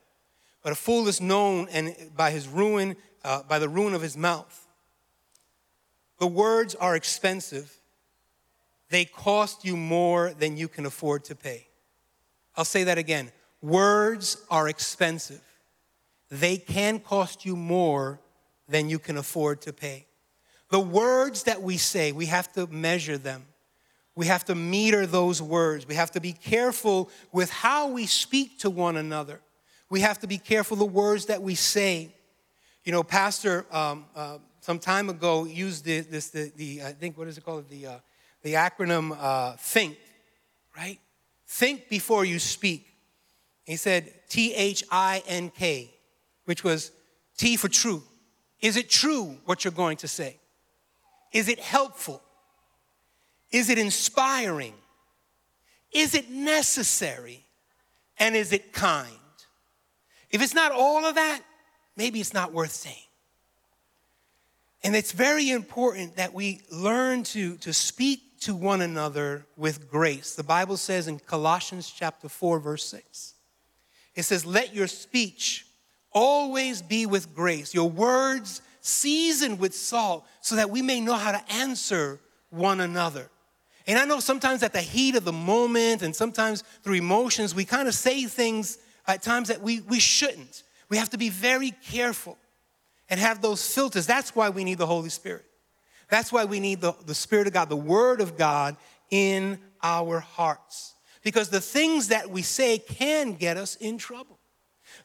But 0.63 0.73
a 0.73 0.75
fool 0.75 1.07
is 1.09 1.21
known 1.21 1.69
and 1.71 1.95
by 2.17 2.31
his 2.31 2.49
ruin, 2.49 2.97
uh, 3.25 3.43
by 3.45 3.59
the 3.59 3.69
ruin 3.69 3.95
of 3.95 4.03
his 4.03 4.17
mouth. 4.17 4.67
The 6.19 6.27
words 6.27 6.75
are 6.75 6.97
expensive. 6.97 7.79
They 8.91 9.05
cost 9.05 9.65
you 9.65 9.77
more 9.77 10.33
than 10.33 10.57
you 10.57 10.69
can 10.69 10.87
afford 10.87 11.25
to 11.25 11.35
pay. 11.35 11.67
I'll 12.57 12.65
say 12.65 12.85
that 12.85 12.99
again. 12.99 13.31
Words 13.63 14.39
are 14.51 14.69
expensive. 14.69 15.43
They 16.31 16.57
can 16.57 17.01
cost 17.01 17.45
you 17.45 17.55
more 17.57 18.21
than 18.69 18.89
you 18.89 18.99
can 18.99 19.17
afford 19.17 19.63
to 19.63 19.73
pay. 19.73 20.07
The 20.71 20.81
words 20.81 21.45
that 21.45 21.63
we 21.63 21.77
say, 21.77 22.13
we 22.13 22.27
have 22.27 22.53
to 22.55 22.67
measure 22.67 23.19
them. 23.19 23.45
We 24.17 24.27
have 24.27 24.47
to 24.47 24.55
meter 24.55 25.07
those 25.07 25.43
words. 25.43 25.87
We 25.87 25.95
have 25.95 26.11
to 26.13 26.21
be 26.21 26.33
careful 26.33 27.11
with 27.33 27.51
how 27.51 27.89
we 27.89 28.07
speak 28.07 28.59
to 28.61 28.71
one 28.71 28.97
another. 28.97 29.41
We 29.91 30.01
have 30.01 30.19
to 30.21 30.27
be 30.27 30.39
careful 30.39 30.77
the 30.79 30.87
words 30.87 31.27
that 31.27 31.43
we 31.43 31.55
say. 31.55 32.15
You 32.83 32.93
know, 32.93 33.03
Pastor 33.03 33.67
um, 33.71 34.07
uh, 34.17 34.39
some 34.61 34.79
time 34.79 35.11
ago 35.11 35.45
used 35.45 35.85
the, 35.85 36.01
this, 36.01 36.31
the, 36.31 36.51
the, 36.57 36.83
I 36.83 36.93
think, 36.93 37.19
what 37.19 37.29
is 37.29 37.37
it 37.37 37.45
called? 37.45 37.69
The, 37.69 37.87
uh, 37.87 37.99
the 38.43 38.55
acronym 38.55 39.17
uh, 39.21 39.57
THINK, 39.59 39.99
right? 40.77 40.99
Think 41.47 41.89
before 41.89 42.25
you 42.25 42.39
speak. 42.39 42.87
He 43.65 43.77
said 43.77 44.13
T 44.29 44.55
H 44.55 44.83
I 44.91 45.23
N 45.27 45.51
K, 45.51 45.93
which 46.47 46.65
was 46.65 46.91
T 47.37 47.57
for 47.57 47.69
true. 47.69 48.03
Is 48.61 48.77
it 48.77 48.89
true 48.89 49.37
what 49.45 49.65
you're 49.65 49.73
going 49.73 49.99
to 49.99 50.09
say? 50.09 50.39
Is 51.33 51.49
it 51.49 51.61
helpful? 51.61 52.23
Is 53.51 53.71
it 53.71 53.79
inspiring? 53.79 54.75
Is 55.93 56.15
it 56.15 56.31
necessary? 56.31 57.45
And 58.19 58.35
is 58.35 58.53
it 58.53 58.73
kind? 58.73 59.11
If 60.31 60.43
it's 60.43 60.55
not 60.55 60.73
all 60.73 61.05
of 61.05 61.15
that, 61.15 61.41
maybe 61.97 62.21
it's 62.21 62.35
not 62.35 62.53
worth 62.53 62.73
saying. 62.73 62.97
And 64.83 64.95
it's 64.95 65.13
very 65.13 65.51
important 65.51 66.17
that 66.17 66.33
we 66.33 66.61
learn 66.71 67.23
to, 67.25 67.57
to 67.59 67.73
speak 67.73 68.41
to 68.41 68.55
one 68.55 68.83
another 68.83 69.47
with 69.57 69.91
grace. 69.91 70.35
The 70.35 70.43
Bible 70.43 70.77
says 70.77 71.09
in 71.09 71.19
Colossians 71.19 71.91
chapter 71.91 72.29
4, 72.29 72.61
verse 72.61 72.85
6, 72.87 73.35
it 74.15 74.23
says, 74.23 74.45
Let 74.45 74.75
your 74.75 74.87
speech 74.87 75.67
always 76.13 76.83
be 76.83 77.07
with 77.07 77.35
grace, 77.35 77.75
your 77.75 77.91
words 77.91 78.63
seasoned 78.81 79.59
with 79.59 79.75
salt, 79.75 80.25
so 80.41 80.57
that 80.57 80.71
we 80.71 80.83
may 80.83 81.01
know 81.01 81.15
how 81.15 81.33
to 81.33 81.53
answer 81.53 82.21
one 82.51 82.81
another. 82.81 83.29
And 83.87 83.99
I 83.99 84.05
know 84.05 84.21
sometimes 84.21 84.63
at 84.63 84.73
the 84.73 84.81
heat 84.81 85.15
of 85.15 85.25
the 85.25 85.33
moment 85.33 86.03
and 86.03 86.15
sometimes 86.15 86.63
through 86.83 86.97
emotions, 86.97 87.55
we 87.55 87.65
kind 87.65 87.87
of 87.87 87.95
say 87.95 88.25
things 88.25 88.79
at 89.07 89.23
times 89.23 89.49
that 89.49 89.63
we, 89.63 89.81
we 89.83 90.01
shouldn't. 90.01 90.65
We 90.89 90.97
have 90.97 91.11
to 91.11 91.19
be 91.19 91.29
very 91.29 91.71
careful 91.71 92.37
and 93.09 93.21
have 93.21 93.41
those 93.41 93.75
filters. 93.75 94.07
That's 94.07 94.35
why 94.35 94.51
we 94.51 94.65
need 94.65 94.79
the 94.79 94.87
Holy 94.87 95.11
Spirit. 95.11 95.45
That's 96.09 96.33
why 96.33 96.45
we 96.45 96.61
need 96.61 96.81
the, 96.81 96.95
the 97.05 97.15
Spirit 97.15 97.47
of 97.47 97.53
God, 97.53 97.69
the 97.69 97.77
Word 97.77 98.21
of 98.21 98.37
God 98.37 98.77
in 99.11 99.59
our 99.83 100.21
hearts 100.21 100.95
because 101.27 101.49
the 101.49 101.61
things 101.61 102.07
that 102.07 102.31
we 102.31 102.41
say 102.41 102.79
can 102.79 103.33
get 103.33 103.57
us 103.57 103.75
in 103.75 103.99
trouble. 103.99 104.39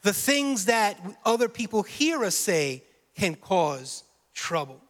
The 0.02 0.12
things 0.12 0.66
that 0.66 0.96
other 1.24 1.48
people 1.48 1.82
hear 1.82 2.22
us 2.24 2.36
say 2.36 2.84
can 3.16 3.34
cause 3.34 4.04
trouble. 4.32 4.80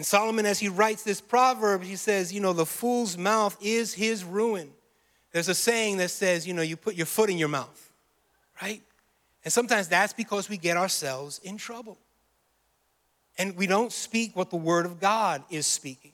And 0.00 0.06
Solomon, 0.06 0.46
as 0.46 0.58
he 0.58 0.70
writes 0.70 1.02
this 1.02 1.20
proverb, 1.20 1.82
he 1.82 1.94
says, 1.94 2.32
You 2.32 2.40
know, 2.40 2.54
the 2.54 2.64
fool's 2.64 3.18
mouth 3.18 3.54
is 3.60 3.92
his 3.92 4.24
ruin. 4.24 4.70
There's 5.30 5.50
a 5.50 5.54
saying 5.54 5.98
that 5.98 6.08
says, 6.08 6.46
You 6.46 6.54
know, 6.54 6.62
you 6.62 6.78
put 6.78 6.94
your 6.94 7.04
foot 7.04 7.28
in 7.28 7.36
your 7.36 7.48
mouth, 7.48 7.92
right? 8.62 8.80
And 9.44 9.52
sometimes 9.52 9.88
that's 9.88 10.14
because 10.14 10.48
we 10.48 10.56
get 10.56 10.78
ourselves 10.78 11.38
in 11.44 11.58
trouble. 11.58 11.98
And 13.36 13.54
we 13.58 13.66
don't 13.66 13.92
speak 13.92 14.34
what 14.34 14.48
the 14.48 14.56
Word 14.56 14.86
of 14.86 15.00
God 15.00 15.44
is 15.50 15.66
speaking. 15.66 16.12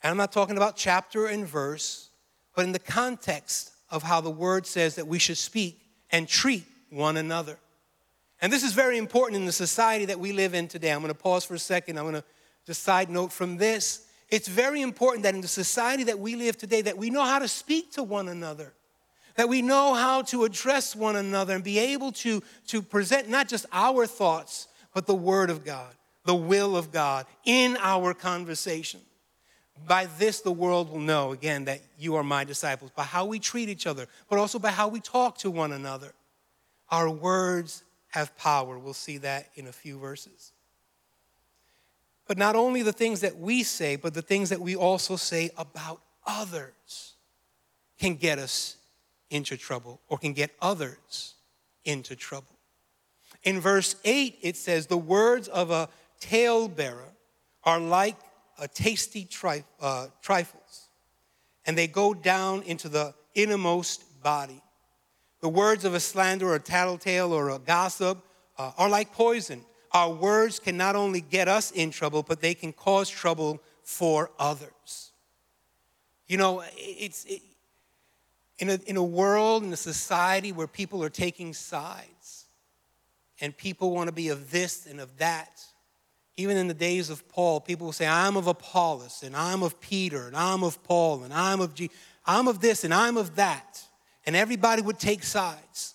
And 0.00 0.12
I'm 0.12 0.16
not 0.16 0.30
talking 0.30 0.56
about 0.56 0.76
chapter 0.76 1.26
and 1.26 1.48
verse, 1.48 2.10
but 2.54 2.64
in 2.64 2.70
the 2.70 2.78
context 2.78 3.72
of 3.90 4.04
how 4.04 4.20
the 4.20 4.30
word 4.30 4.68
says 4.68 4.94
that 4.94 5.08
we 5.08 5.18
should 5.18 5.38
speak 5.38 5.80
and 6.12 6.28
treat 6.28 6.64
one 6.90 7.16
another. 7.16 7.58
And 8.40 8.52
this 8.52 8.62
is 8.62 8.72
very 8.72 8.98
important 8.98 9.40
in 9.40 9.46
the 9.46 9.52
society 9.52 10.04
that 10.04 10.20
we 10.20 10.30
live 10.30 10.54
in 10.54 10.68
today. 10.68 10.92
I'm 10.92 11.00
going 11.00 11.12
to 11.12 11.18
pause 11.18 11.44
for 11.44 11.54
a 11.54 11.58
second. 11.58 11.98
I'm 11.98 12.04
going 12.04 12.14
to 12.14 12.24
just 12.68 12.82
side 12.82 13.08
note 13.08 13.32
from 13.32 13.56
this. 13.56 14.02
It's 14.28 14.46
very 14.46 14.82
important 14.82 15.22
that 15.22 15.34
in 15.34 15.40
the 15.40 15.48
society 15.48 16.04
that 16.04 16.18
we 16.18 16.36
live 16.36 16.58
today 16.58 16.82
that 16.82 16.98
we 16.98 17.08
know 17.08 17.24
how 17.24 17.38
to 17.38 17.48
speak 17.48 17.92
to 17.92 18.02
one 18.02 18.28
another. 18.28 18.74
That 19.36 19.48
we 19.48 19.62
know 19.62 19.94
how 19.94 20.20
to 20.22 20.44
address 20.44 20.94
one 20.94 21.16
another 21.16 21.54
and 21.54 21.64
be 21.64 21.78
able 21.78 22.12
to, 22.12 22.42
to 22.66 22.82
present 22.82 23.30
not 23.30 23.48
just 23.48 23.64
our 23.72 24.06
thoughts, 24.06 24.68
but 24.92 25.06
the 25.06 25.14
Word 25.14 25.48
of 25.48 25.64
God, 25.64 25.94
the 26.26 26.34
will 26.34 26.76
of 26.76 26.92
God 26.92 27.24
in 27.46 27.78
our 27.80 28.12
conversation. 28.12 29.00
By 29.86 30.08
this, 30.18 30.42
the 30.42 30.52
world 30.52 30.90
will 30.90 30.98
know, 30.98 31.32
again, 31.32 31.64
that 31.64 31.80
you 31.98 32.16
are 32.16 32.22
my 32.22 32.44
disciples, 32.44 32.90
by 32.94 33.04
how 33.04 33.24
we 33.24 33.38
treat 33.38 33.70
each 33.70 33.86
other, 33.86 34.08
but 34.28 34.38
also 34.38 34.58
by 34.58 34.72
how 34.72 34.88
we 34.88 35.00
talk 35.00 35.38
to 35.38 35.50
one 35.50 35.72
another. 35.72 36.12
Our 36.90 37.08
words 37.08 37.82
have 38.08 38.36
power. 38.36 38.78
We'll 38.78 38.92
see 38.92 39.16
that 39.18 39.48
in 39.54 39.68
a 39.68 39.72
few 39.72 39.98
verses. 39.98 40.52
But 42.28 42.38
not 42.38 42.54
only 42.54 42.82
the 42.82 42.92
things 42.92 43.22
that 43.22 43.38
we 43.38 43.62
say, 43.64 43.96
but 43.96 44.14
the 44.14 44.22
things 44.22 44.50
that 44.50 44.60
we 44.60 44.76
also 44.76 45.16
say 45.16 45.50
about 45.56 46.02
others 46.26 47.14
can 47.98 48.14
get 48.14 48.38
us 48.38 48.76
into 49.30 49.56
trouble 49.56 50.00
or 50.08 50.18
can 50.18 50.34
get 50.34 50.50
others 50.60 51.34
into 51.84 52.14
trouble. 52.14 52.58
In 53.42 53.60
verse 53.60 53.96
8, 54.04 54.38
it 54.42 54.56
says, 54.56 54.86
The 54.86 54.98
words 54.98 55.48
of 55.48 55.70
a 55.70 55.88
talebearer 56.20 57.12
are 57.64 57.80
like 57.80 58.16
a 58.58 58.68
tasty 58.68 59.24
tri- 59.24 59.64
uh, 59.80 60.08
trifles, 60.20 60.88
and 61.66 61.78
they 61.78 61.86
go 61.86 62.12
down 62.12 62.62
into 62.62 62.88
the 62.88 63.14
innermost 63.34 64.22
body. 64.22 64.62
The 65.40 65.48
words 65.48 65.84
of 65.84 65.94
a 65.94 66.00
slanderer, 66.00 66.56
a 66.56 66.60
tattletale, 66.60 67.32
or 67.32 67.50
a 67.50 67.58
gossip 67.58 68.18
uh, 68.58 68.72
are 68.76 68.88
like 68.88 69.12
poison, 69.12 69.64
our 69.92 70.12
words 70.12 70.58
can 70.58 70.76
not 70.76 70.96
only 70.96 71.20
get 71.20 71.48
us 71.48 71.70
in 71.70 71.90
trouble, 71.90 72.22
but 72.22 72.40
they 72.40 72.54
can 72.54 72.72
cause 72.72 73.08
trouble 73.08 73.62
for 73.82 74.30
others. 74.38 75.12
You 76.26 76.36
know, 76.36 76.62
it's 76.76 77.24
it, 77.24 77.40
in, 78.58 78.70
a, 78.70 78.78
in 78.86 78.96
a 78.96 79.02
world, 79.02 79.62
in 79.62 79.72
a 79.72 79.76
society 79.76 80.52
where 80.52 80.66
people 80.66 81.02
are 81.02 81.10
taking 81.10 81.54
sides 81.54 82.46
and 83.40 83.56
people 83.56 83.92
want 83.92 84.08
to 84.08 84.12
be 84.12 84.28
of 84.28 84.50
this 84.50 84.86
and 84.86 85.00
of 85.00 85.16
that. 85.18 85.62
Even 86.36 86.56
in 86.56 86.68
the 86.68 86.74
days 86.74 87.10
of 87.10 87.26
Paul, 87.28 87.60
people 87.60 87.86
will 87.86 87.92
say, 87.92 88.06
I'm 88.06 88.36
of 88.36 88.46
Apollos, 88.46 89.22
and 89.24 89.34
I'm 89.34 89.62
of 89.62 89.80
Peter, 89.80 90.28
and 90.28 90.36
I'm 90.36 90.62
of 90.62 90.80
Paul, 90.84 91.24
and 91.24 91.34
I'm 91.34 91.60
of 91.60 91.74
G- 91.74 91.90
I'm 92.26 92.46
of 92.46 92.60
this, 92.60 92.84
and 92.84 92.94
I'm 92.94 93.16
of 93.16 93.36
that. 93.36 93.82
And 94.24 94.36
everybody 94.36 94.82
would 94.82 94.98
take 95.00 95.24
sides. 95.24 95.94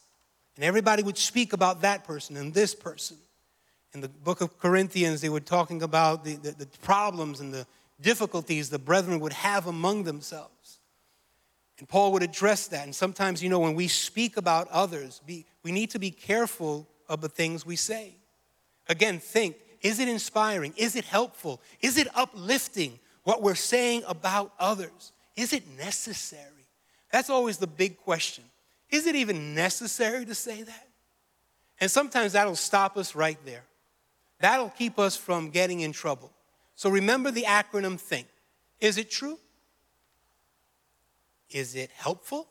And 0.56 0.66
everybody 0.66 1.02
would 1.02 1.18
speak 1.18 1.54
about 1.54 1.82
that 1.82 2.04
person 2.04 2.38
and 2.38 2.54
this 2.54 2.76
person. 2.76 3.18
In 3.94 4.02
the 4.02 4.10
book 4.10 4.42
of 4.42 4.60
Corinthians, 4.60 5.22
they 5.22 5.30
were 5.30 5.40
talking 5.40 5.84
about 5.84 6.24
the, 6.24 6.36
the, 6.36 6.52
the 6.52 6.66
problems 6.82 7.40
and 7.40 7.54
the 7.54 7.68
difficulties 8.02 8.70
the 8.70 8.80
brethren 8.80 9.20
would 9.20 9.34
have 9.34 9.68
among 9.68 10.04
themselves. 10.04 10.80
And 11.80 11.88
Paul 11.88 12.12
would 12.14 12.24
address 12.24 12.68
that. 12.68 12.86
And 12.86 12.96
sometimes, 12.96 13.44
you 13.44 13.50
know, 13.50 13.60
when 13.60 13.76
we 13.76 13.88
speak 13.88 14.38
about 14.38 14.68
others, 14.70 15.22
be, 15.26 15.46
we 15.64 15.72
need 15.72 15.92
to 15.92 16.00
be 16.00 16.12
careful 16.12 16.88
of 17.10 17.22
the 17.22 17.30
things 17.30 17.66
we 17.66 17.76
say. 17.76 18.16
Again, 18.90 19.20
think 19.20 19.58
is 19.82 20.00
it 20.00 20.08
inspiring? 20.08 20.74
Is 20.78 20.96
it 20.96 21.04
helpful? 21.04 21.62
Is 21.82 21.98
it 21.98 22.08
uplifting 22.16 23.00
what 23.24 23.42
we're 23.42 23.54
saying 23.54 24.04
about 24.08 24.54
others? 24.58 25.12
Is 25.36 25.52
it 25.52 25.64
necessary? 25.78 26.48
That's 27.12 27.30
always 27.30 27.58
the 27.58 27.68
big 27.68 27.98
question. 27.98 28.46
Is 28.90 29.08
it 29.08 29.16
even 29.16 29.54
necessary 29.54 30.26
to 30.26 30.34
say 30.34 30.64
that? 30.64 30.88
And 31.82 31.92
sometimes 31.92 32.32
that'll 32.34 32.56
stop 32.56 32.98
us 32.98 33.14
right 33.14 33.38
there. 33.46 33.64
That'll 34.40 34.70
keep 34.70 35.00
us 35.00 35.16
from 35.16 35.50
getting 35.50 35.82
in 35.82 35.92
trouble. 35.92 36.32
So 36.75 36.90
remember 36.90 37.32
the 37.32 37.44
acronym 37.44 38.00
THINK. 38.00 38.28
Is 38.80 38.98
it 38.98 39.10
true? 39.10 39.40
Is 41.50 41.75
it 41.75 41.92
helpful? 41.96 42.48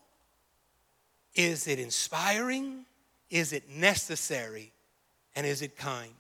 Is 1.35 1.67
it 1.67 1.79
inspiring? 1.79 2.85
Is 3.31 3.53
it 3.53 3.69
necessary? 3.69 4.73
And 5.35 5.47
is 5.47 5.63
it 5.63 5.77
kind? 5.77 6.13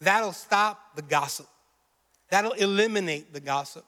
That'll 0.00 0.32
stop 0.32 0.96
the 0.96 1.02
gossip. 1.02 1.46
That'll 2.30 2.52
eliminate 2.52 3.32
the 3.32 3.40
gossip. 3.40 3.84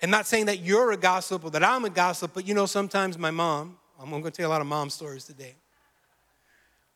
And 0.00 0.10
not 0.10 0.26
saying 0.26 0.46
that 0.46 0.60
you're 0.60 0.92
a 0.92 0.96
gossip 0.96 1.44
or 1.44 1.50
that 1.50 1.62
I'm 1.62 1.84
a 1.84 1.90
gossip, 1.90 2.32
but 2.34 2.46
you 2.46 2.54
know, 2.54 2.66
sometimes 2.66 3.18
my 3.18 3.30
mom, 3.30 3.76
I'm 4.00 4.10
going 4.10 4.22
to 4.22 4.30
tell 4.30 4.44
you 4.44 4.48
a 4.48 4.50
lot 4.50 4.60
of 4.60 4.66
mom 4.66 4.90
stories 4.90 5.24
today. 5.24 5.54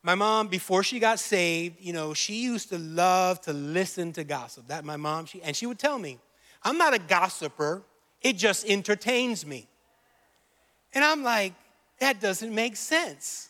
My 0.06 0.14
mom, 0.14 0.46
before 0.46 0.84
she 0.84 1.00
got 1.00 1.18
saved, 1.18 1.78
you 1.80 1.92
know, 1.92 2.14
she 2.14 2.34
used 2.34 2.68
to 2.68 2.78
love 2.78 3.40
to 3.40 3.52
listen 3.52 4.12
to 4.12 4.22
gossip. 4.22 4.68
That 4.68 4.84
my 4.84 4.96
mom, 4.96 5.26
she, 5.26 5.42
and 5.42 5.56
she 5.56 5.66
would 5.66 5.80
tell 5.80 5.98
me, 5.98 6.20
I'm 6.62 6.78
not 6.78 6.94
a 6.94 7.00
gossiper, 7.00 7.82
it 8.22 8.36
just 8.36 8.64
entertains 8.68 9.44
me. 9.44 9.66
And 10.94 11.04
I'm 11.04 11.24
like, 11.24 11.54
that 11.98 12.20
doesn't 12.20 12.54
make 12.54 12.76
sense. 12.76 13.48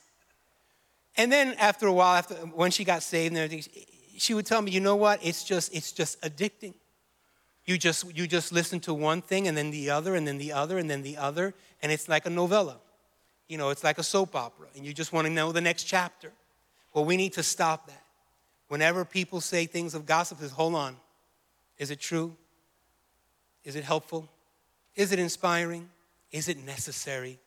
And 1.19 1.31
then 1.31 1.57
after 1.59 1.89
a 1.89 1.93
while, 1.93 2.15
after 2.17 2.35
when 2.37 2.71
she 2.71 2.85
got 2.85 3.03
saved 3.03 3.35
and 3.35 3.39
everything, 3.39 3.71
she 4.17 4.33
would 4.33 4.47
tell 4.47 4.63
me, 4.63 4.71
you 4.71 4.81
know 4.81 4.97
what? 4.97 5.21
It's 5.23 5.45
just, 5.45 5.75
it's 5.77 5.93
just 5.93 6.19
addicting. 6.23 6.73
You 7.67 7.77
just, 7.77 8.17
you 8.17 8.27
just 8.27 8.51
listen 8.51 8.81
to 8.81 8.95
one 8.95 9.21
thing 9.21 9.47
and 9.47 9.55
then 9.55 9.71
the 9.71 9.91
other 9.91 10.15
and 10.15 10.27
then 10.27 10.39
the 10.39 10.53
other 10.53 10.79
and 10.79 10.89
then 10.89 11.03
the 11.03 11.19
other, 11.19 11.53
and 11.83 11.93
it's 11.93 12.09
like 12.09 12.25
a 12.25 12.31
novella. 12.31 12.79
You 13.47 13.59
know, 13.59 13.69
it's 13.69 13.85
like 13.85 13.99
a 13.99 14.03
soap 14.03 14.35
opera, 14.35 14.69
and 14.75 14.87
you 14.87 14.95
just 14.95 15.13
want 15.13 15.27
to 15.27 15.33
know 15.33 15.53
the 15.53 15.61
next 15.61 15.85
chapter. 15.85 16.33
Well, 16.97 17.05
we 17.05 17.19
need 17.19 17.35
to 17.35 17.43
stop 17.43 17.89
that. 17.89 18.03
Whenever 18.69 19.05
people 19.05 19.43
say 19.43 19.67
things 19.67 19.95
of 19.95 20.07
gossip, 20.07 20.41
is 20.41 20.51
hold 20.51 20.75
on. 20.75 20.97
Is 21.77 21.91
it 21.91 22.01
true? 22.01 22.35
Is 23.65 23.77
it 23.77 23.85
helpful? 23.85 24.31
Is 24.95 25.13
it 25.13 25.19
inspiring? 25.19 25.91
Is 26.33 26.49
it 26.49 26.57
necessary? 26.65 27.39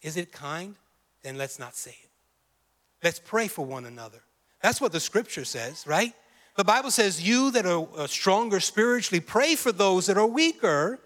Is 0.00 0.16
it 0.16 0.32
kind? 0.32 0.74
Then 1.22 1.36
let's 1.36 1.58
not 1.58 1.76
say 1.76 1.90
it. 1.90 2.08
Let's 3.02 3.18
pray 3.18 3.46
for 3.46 3.66
one 3.66 3.84
another. 3.84 4.22
That's 4.62 4.80
what 4.80 4.92
the 4.92 5.00
scripture 5.00 5.44
says, 5.44 5.86
right? 5.86 6.14
The 6.56 6.64
Bible 6.64 6.90
says, 6.90 7.22
You 7.22 7.50
that 7.50 7.66
are 7.66 8.08
stronger 8.08 8.58
spiritually, 8.58 9.20
pray 9.20 9.54
for 9.54 9.70
those 9.70 10.06
that 10.06 10.16
are 10.16 10.26
weaker, 10.26 10.98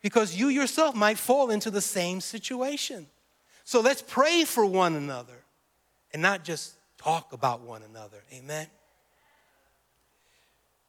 because 0.00 0.36
you 0.36 0.46
yourself 0.46 0.94
might 0.94 1.18
fall 1.18 1.50
into 1.50 1.72
the 1.72 1.80
same 1.80 2.20
situation. 2.20 3.08
So 3.64 3.80
let's 3.80 4.00
pray 4.00 4.44
for 4.44 4.64
one 4.64 4.94
another 4.94 5.42
and 6.12 6.22
not 6.22 6.44
just 6.44 6.74
talk 7.02 7.32
about 7.32 7.62
one 7.62 7.82
another. 7.82 8.22
Amen. 8.32 8.66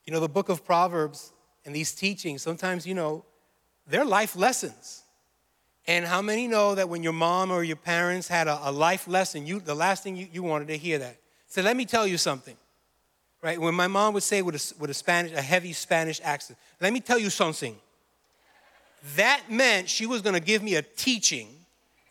You 0.06 0.14
know, 0.14 0.20
the 0.20 0.30
book 0.30 0.50
of 0.50 0.66
Proverbs 0.66 1.32
and 1.66 1.76
these 1.76 1.94
teachings, 1.94 2.42
sometimes, 2.42 2.86
you 2.86 2.94
know, 2.94 3.26
they're 3.88 4.06
life 4.06 4.36
lessons. 4.36 5.04
And 5.88 6.06
how 6.06 6.22
many 6.22 6.48
know 6.48 6.76
that 6.76 6.88
when 6.88 7.04
your 7.04 7.14
mom 7.14 7.52
or 7.52 7.64
your 7.64 7.76
parents 7.76 8.28
had 8.28 8.48
a, 8.48 8.70
a 8.70 8.72
life 8.72 9.08
lesson, 9.08 9.46
you, 9.46 9.60
the 9.60 9.76
last 9.76 10.04
thing 10.04 10.16
you, 10.16 10.28
you 10.32 10.44
wanted 10.44 10.68
to 10.70 10.78
hear 10.78 10.98
that? 11.00 11.18
So 11.48 11.62
let 11.62 11.76
me 11.76 11.86
tell 11.86 12.08
you 12.08 12.18
something, 12.18 12.56
right? 13.42 13.60
When 13.60 13.76
my 13.76 13.88
mom 13.88 14.14
would 14.14 14.24
say 14.24 14.42
with 14.42 14.56
a, 14.56 14.82
with 14.82 14.90
a 14.90 14.94
Spanish, 14.94 15.34
a 15.34 15.42
heavy 15.42 15.74
Spanish 15.74 16.22
accent, 16.24 16.58
let 16.80 16.94
me 16.94 17.00
tell 17.00 17.20
you 17.20 17.30
something. 17.30 17.76
That 19.16 19.44
meant 19.50 19.90
she 19.90 20.06
was 20.06 20.22
going 20.22 20.36
to 20.36 20.42
give 20.42 20.64
me 20.64 20.76
a 20.76 20.82
teaching, 20.82 21.50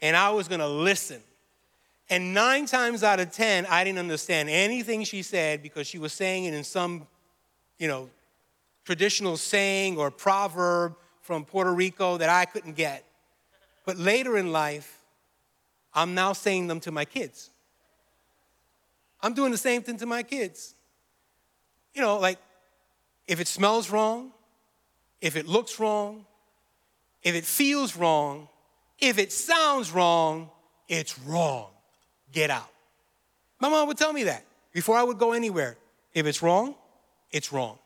and 0.03 0.17
I 0.17 0.31
was 0.31 0.49
going 0.49 0.61
to 0.61 0.69
listen. 0.69 1.23
And 2.13 2.35
nine 2.35 2.67
times 2.67 3.03
out 3.03 3.21
of 3.21 3.33
ten, 3.33 3.65
I 3.65 3.85
didn't 3.85 3.99
understand 3.99 4.51
anything 4.51 5.03
she 5.03 5.23
said 5.23 5.63
because 5.63 5.87
she 5.87 5.97
was 5.97 6.13
saying 6.13 6.45
it 6.45 6.53
in 6.53 6.63
some, 6.63 7.07
you 7.79 7.89
know, 7.89 8.11
traditional 8.85 9.39
saying 9.39 9.97
or 9.97 10.11
proverb 10.11 10.95
from 11.23 11.47
Puerto 11.47 11.73
Rico 11.73 12.19
that 12.19 12.29
I 12.29 12.45
couldn't 12.45 12.75
get. 12.75 13.03
But 13.87 13.97
later 13.97 14.37
in 14.37 14.53
life, 14.53 14.99
I'm 15.95 16.15
now 16.15 16.35
saying 16.35 16.67
them 16.67 16.81
to 16.81 16.91
my 16.93 17.07
kids. 17.07 17.49
I'm 19.23 19.33
doing 19.33 19.51
the 19.51 19.57
same 19.57 19.81
thing 19.81 19.97
to 19.97 20.05
my 20.05 20.23
kids. 20.23 20.75
You 21.95 22.03
know, 22.03 22.19
like 22.19 22.39
if 23.27 23.41
it 23.41 23.49
smells 23.49 23.89
wrong, 23.89 24.33
if 25.23 25.35
it 25.35 25.49
looks 25.49 25.81
wrong, 25.81 26.27
if 27.23 27.35
it 27.35 27.47
feels 27.47 27.97
wrong, 27.97 28.49
if 28.99 29.19
it 29.19 29.33
sounds 29.33 29.91
wrong, 29.91 30.51
it's 30.89 31.19
wrong. 31.21 31.71
Get 32.33 32.51
out. 32.51 32.69
My 33.61 33.69
mom 33.69 33.87
would 33.89 33.99
tell 33.99 34.13
me 34.13 34.25
that 34.25 34.45
before 34.73 34.97
I 34.97 35.03
would 35.03 35.19
go 35.19 35.33
anywhere. 35.33 35.77
If 36.15 36.27
it's 36.27 36.43
wrong, 36.43 36.75
it's 37.31 37.53
wrong. 37.53 37.79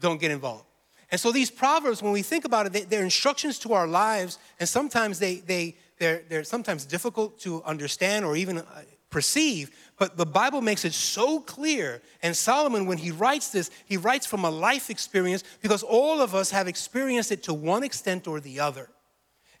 Don't 0.00 0.20
get 0.20 0.30
involved. 0.30 0.64
And 1.10 1.20
so 1.20 1.32
these 1.32 1.50
proverbs, 1.50 2.02
when 2.02 2.12
we 2.12 2.22
think 2.22 2.44
about 2.44 2.66
it, 2.66 2.90
they, 2.90 2.96
are 2.96 3.02
instructions 3.02 3.58
to 3.60 3.72
our 3.72 3.88
lives, 3.88 4.38
and 4.60 4.68
sometimes 4.68 5.18
they, 5.18 5.36
they, 5.36 5.76
they're, 5.98 6.22
they're 6.28 6.44
sometimes 6.44 6.84
difficult 6.84 7.40
to 7.40 7.62
understand 7.64 8.24
or 8.24 8.36
even 8.36 8.58
uh, 8.58 8.64
perceive, 9.10 9.70
but 9.98 10.16
the 10.16 10.24
Bible 10.24 10.60
makes 10.60 10.84
it 10.84 10.92
so 10.92 11.40
clear. 11.40 12.00
And 12.22 12.36
Solomon, 12.36 12.86
when 12.86 12.98
he 12.98 13.10
writes 13.10 13.50
this, 13.50 13.70
he 13.84 13.96
writes 13.96 14.24
from 14.24 14.44
a 14.44 14.50
life 14.50 14.88
experience 14.88 15.42
because 15.60 15.82
all 15.82 16.20
of 16.20 16.34
us 16.34 16.50
have 16.52 16.68
experienced 16.68 17.32
it 17.32 17.42
to 17.44 17.54
one 17.54 17.82
extent 17.82 18.28
or 18.28 18.40
the 18.40 18.60
other. 18.60 18.88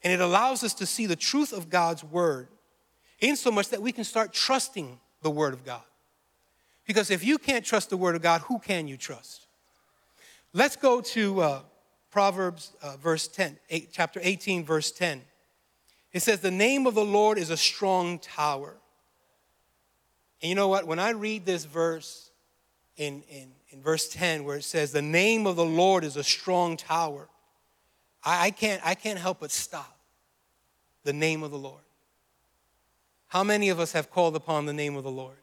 And 0.02 0.12
it 0.12 0.20
allows 0.20 0.62
us 0.62 0.72
to 0.74 0.86
see 0.86 1.06
the 1.06 1.16
truth 1.16 1.52
of 1.52 1.68
God's 1.68 2.04
word, 2.04 2.48
in 3.20 3.36
so 3.36 3.50
much 3.50 3.68
that 3.68 3.82
we 3.82 3.92
can 3.92 4.04
start 4.04 4.32
trusting 4.32 4.98
the 5.22 5.30
word 5.30 5.52
of 5.52 5.64
God. 5.64 5.82
Because 6.86 7.10
if 7.10 7.24
you 7.24 7.38
can't 7.38 7.64
trust 7.64 7.90
the 7.90 7.96
word 7.96 8.16
of 8.16 8.22
God, 8.22 8.40
who 8.42 8.58
can 8.58 8.88
you 8.88 8.96
trust? 8.96 9.46
Let's 10.52 10.76
go 10.76 11.00
to 11.00 11.40
uh, 11.40 11.60
Proverbs 12.10 12.72
uh, 12.82 12.96
verse 12.96 13.28
10, 13.28 13.56
eight, 13.70 13.90
chapter 13.92 14.20
18, 14.22 14.64
verse 14.64 14.90
10. 14.90 15.22
It 16.12 16.20
says, 16.20 16.40
The 16.40 16.50
name 16.50 16.86
of 16.86 16.94
the 16.94 17.04
Lord 17.04 17.38
is 17.38 17.50
a 17.50 17.56
strong 17.56 18.18
tower. 18.18 18.74
And 20.42 20.48
you 20.48 20.54
know 20.54 20.68
what? 20.68 20.86
When 20.86 20.98
I 20.98 21.10
read 21.10 21.44
this 21.44 21.64
verse 21.64 22.30
in, 22.96 23.22
in, 23.30 23.52
in 23.70 23.82
verse 23.82 24.08
10, 24.08 24.44
where 24.44 24.56
it 24.56 24.64
says, 24.64 24.90
The 24.90 25.02
name 25.02 25.46
of 25.46 25.56
the 25.56 25.64
Lord 25.64 26.02
is 26.02 26.16
a 26.16 26.24
strong 26.24 26.76
tower, 26.76 27.28
I, 28.24 28.46
I, 28.46 28.50
can't, 28.50 28.82
I 28.84 28.94
can't 28.94 29.18
help 29.18 29.40
but 29.40 29.50
stop. 29.50 29.98
The 31.04 31.12
name 31.12 31.42
of 31.42 31.50
the 31.50 31.58
Lord. 31.58 31.82
How 33.30 33.44
many 33.44 33.68
of 33.68 33.78
us 33.78 33.92
have 33.92 34.10
called 34.10 34.34
upon 34.34 34.66
the 34.66 34.72
name 34.72 34.96
of 34.96 35.04
the 35.04 35.10
Lord? 35.10 35.36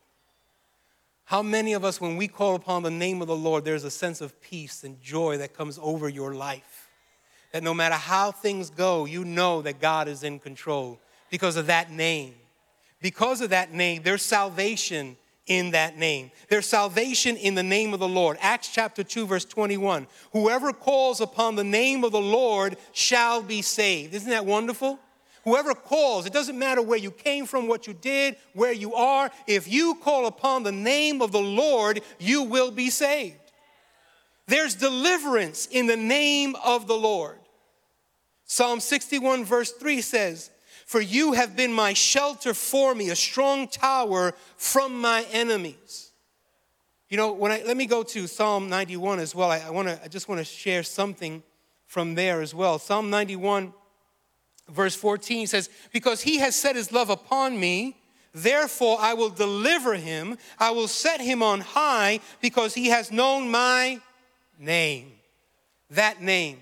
How 1.24 1.42
many 1.42 1.72
of 1.72 1.86
us, 1.86 2.02
when 2.02 2.18
we 2.18 2.28
call 2.28 2.56
upon 2.56 2.84
the 2.84 2.92
name 2.92 3.22
of 3.22 3.30
the 3.30 3.36
Lord, 3.36 3.64
there's 3.64 3.86
a 3.86 3.92
sense 3.92 4.20
of 4.20 4.42
peace 4.42 4.84
and 4.84 5.02
joy 5.02 5.38
that 5.38 5.56
comes 5.56 5.80
over 5.82 6.10
your 6.10 6.34
life? 6.34 6.90
That 7.54 7.64
no 7.64 7.74
matter 7.74 7.96
how 7.96 8.32
things 8.32 8.70
go, 8.70 9.06
you 9.06 9.24
know 9.24 9.62
that 9.62 9.80
God 9.80 10.10
is 10.10 10.24
in 10.24 10.38
control 10.40 11.00
because 11.30 11.56
of 11.56 11.68
that 11.68 11.90
name. 11.90 12.36
Because 13.02 13.40
of 13.40 13.52
that 13.52 13.72
name, 13.72 14.02
there's 14.04 14.22
salvation 14.22 15.16
in 15.46 15.72
that 15.72 15.98
name. 15.98 16.32
There's 16.50 16.66
salvation 16.66 17.38
in 17.38 17.56
the 17.56 17.64
name 17.64 17.94
of 17.94 18.02
the 18.02 18.08
Lord. 18.08 18.38
Acts 18.42 18.70
chapter 18.74 19.02
2, 19.02 19.28
verse 19.28 19.46
21. 19.46 20.08
Whoever 20.34 20.74
calls 20.74 21.22
upon 21.22 21.56
the 21.56 21.64
name 21.64 22.04
of 22.04 22.12
the 22.12 22.20
Lord 22.20 22.76
shall 22.92 23.42
be 23.42 23.62
saved. 23.62 24.14
Isn't 24.14 24.30
that 24.30 24.46
wonderful? 24.46 25.00
Whoever 25.48 25.74
calls, 25.74 26.26
it 26.26 26.34
doesn't 26.34 26.60
matter 26.60 26.82
where 26.82 26.98
you 26.98 27.10
came 27.10 27.46
from, 27.46 27.70
what 27.70 27.88
you 27.88 27.94
did, 27.94 28.36
where 28.52 28.74
you 28.74 28.94
are, 28.96 29.32
if 29.48 29.66
you 29.66 29.96
call 29.96 30.26
upon 30.26 30.64
the 30.64 30.74
name 30.74 31.22
of 31.22 31.32
the 31.32 31.40
Lord, 31.40 32.02
you 32.20 32.44
will 32.44 32.70
be 32.70 32.90
saved. 32.90 33.40
There's 34.48 34.76
deliverance 34.76 35.66
in 35.68 35.88
the 35.88 35.96
name 35.96 36.58
of 36.66 36.86
the 36.86 36.98
Lord. 36.98 37.38
Psalm 38.44 38.82
61, 38.82 39.46
verse 39.46 39.72
3 39.72 40.02
says, 40.02 40.50
For 40.86 41.00
you 41.00 41.32
have 41.32 41.56
been 41.56 41.72
my 41.72 41.94
shelter 41.94 42.54
for 42.54 42.94
me, 42.94 43.10
a 43.10 43.16
strong 43.16 43.70
tower 43.70 44.34
from 44.58 45.00
my 45.00 45.26
enemies. 45.32 46.12
You 47.08 47.16
know, 47.16 47.32
when 47.32 47.54
I 47.54 47.64
let 47.66 47.78
me 47.78 47.86
go 47.86 48.04
to 48.04 48.28
Psalm 48.28 48.68
91 48.68 49.20
as 49.20 49.34
well. 49.34 49.50
I, 49.50 49.60
I 49.60 49.70
want 49.70 49.88
to 49.88 49.98
I 50.04 50.10
just 50.10 50.28
want 50.28 50.40
to 50.40 50.46
share 50.46 50.84
something 50.84 51.42
from 51.86 52.16
there 52.16 52.42
as 52.42 52.54
well. 52.54 52.80
Psalm 52.80 53.10
91, 53.10 53.72
verse 54.70 54.96
14 54.96 55.48
says, 55.48 55.70
Because 55.92 56.22
he 56.22 56.40
has 56.40 56.56
set 56.56 56.76
his 56.76 56.92
love 56.92 57.10
upon 57.10 57.60
me, 57.60 57.98
therefore 58.34 58.98
I 59.00 59.14
will 59.14 59.30
deliver 59.30 59.96
him. 59.96 60.38
I 60.60 60.72
will 60.72 60.88
set 60.88 61.22
him 61.22 61.42
on 61.42 61.62
high 61.62 62.20
because 62.42 62.74
he 62.74 62.88
has 62.88 63.12
known 63.12 63.50
my 63.50 64.00
name. 64.60 65.12
That 65.90 66.22
name. 66.22 66.60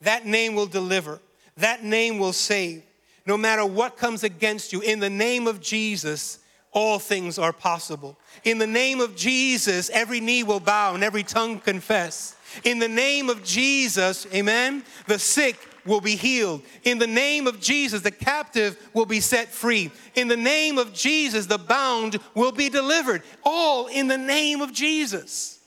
That 0.00 0.26
name 0.26 0.54
will 0.54 0.66
deliver. 0.66 1.20
That 1.56 1.82
name 1.82 2.18
will 2.18 2.32
save. 2.32 2.82
No 3.26 3.36
matter 3.36 3.64
what 3.64 3.96
comes 3.96 4.22
against 4.22 4.72
you, 4.72 4.80
in 4.80 5.00
the 5.00 5.10
name 5.10 5.46
of 5.46 5.60
Jesus, 5.60 6.38
all 6.72 6.98
things 6.98 7.38
are 7.38 7.52
possible. 7.52 8.18
In 8.44 8.58
the 8.58 8.66
name 8.66 9.00
of 9.00 9.16
Jesus, 9.16 9.90
every 9.90 10.20
knee 10.20 10.42
will 10.42 10.60
bow 10.60 10.94
and 10.94 11.02
every 11.02 11.22
tongue 11.22 11.58
confess. 11.58 12.36
In 12.64 12.78
the 12.78 12.88
name 12.88 13.30
of 13.30 13.42
Jesus, 13.42 14.26
amen, 14.32 14.84
the 15.06 15.18
sick 15.18 15.56
will 15.86 16.00
be 16.00 16.16
healed. 16.16 16.62
In 16.84 16.98
the 16.98 17.06
name 17.06 17.46
of 17.46 17.60
Jesus, 17.60 18.02
the 18.02 18.10
captive 18.10 18.76
will 18.94 19.06
be 19.06 19.20
set 19.20 19.48
free. 19.48 19.90
In 20.14 20.28
the 20.28 20.36
name 20.36 20.78
of 20.78 20.92
Jesus, 20.92 21.46
the 21.46 21.58
bound 21.58 22.18
will 22.34 22.52
be 22.52 22.68
delivered. 22.68 23.22
All 23.44 23.86
in 23.86 24.08
the 24.08 24.18
name 24.18 24.60
of 24.60 24.72
Jesus. 24.72 25.58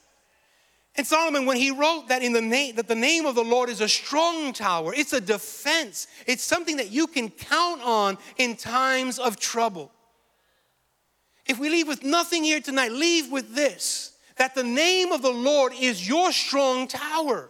And 0.96 1.08
Solomon, 1.08 1.46
when 1.46 1.58
he 1.58 1.72
wrote 1.72 2.10
that 2.10 2.24
in 2.24 2.34
the 2.34 2.42
name 2.42 2.76
that 2.76 2.88
the 2.88 2.96
name 2.96 3.26
of 3.26 3.36
the 3.36 3.44
Lord 3.44 3.70
is 3.70 3.80
a 3.80 3.88
strong 3.88 4.52
tower, 4.52 4.94
it's 4.94 5.14
a 5.14 5.22
defense. 5.22 6.08
It's 6.28 6.44
something 6.44 6.78
that 6.78 6.92
you 6.92 7.08
can 7.08 7.30
count 7.30 7.82
on 7.82 8.18
in 8.38 8.56
times 8.58 9.18
of 9.18 9.40
trouble. 9.40 9.92
If 11.46 11.58
we 11.58 11.70
leave 11.70 11.88
with 11.88 12.04
nothing 12.04 12.44
here 12.44 12.60
tonight, 12.60 12.92
leave 12.92 13.32
with 13.32 13.56
this 13.56 14.14
that 14.38 14.56
the 14.56 14.64
name 14.64 15.12
of 15.12 15.22
the 15.22 15.32
Lord 15.32 15.74
is 15.80 16.08
your 16.08 16.32
strong 16.32 16.88
tower. 16.88 17.50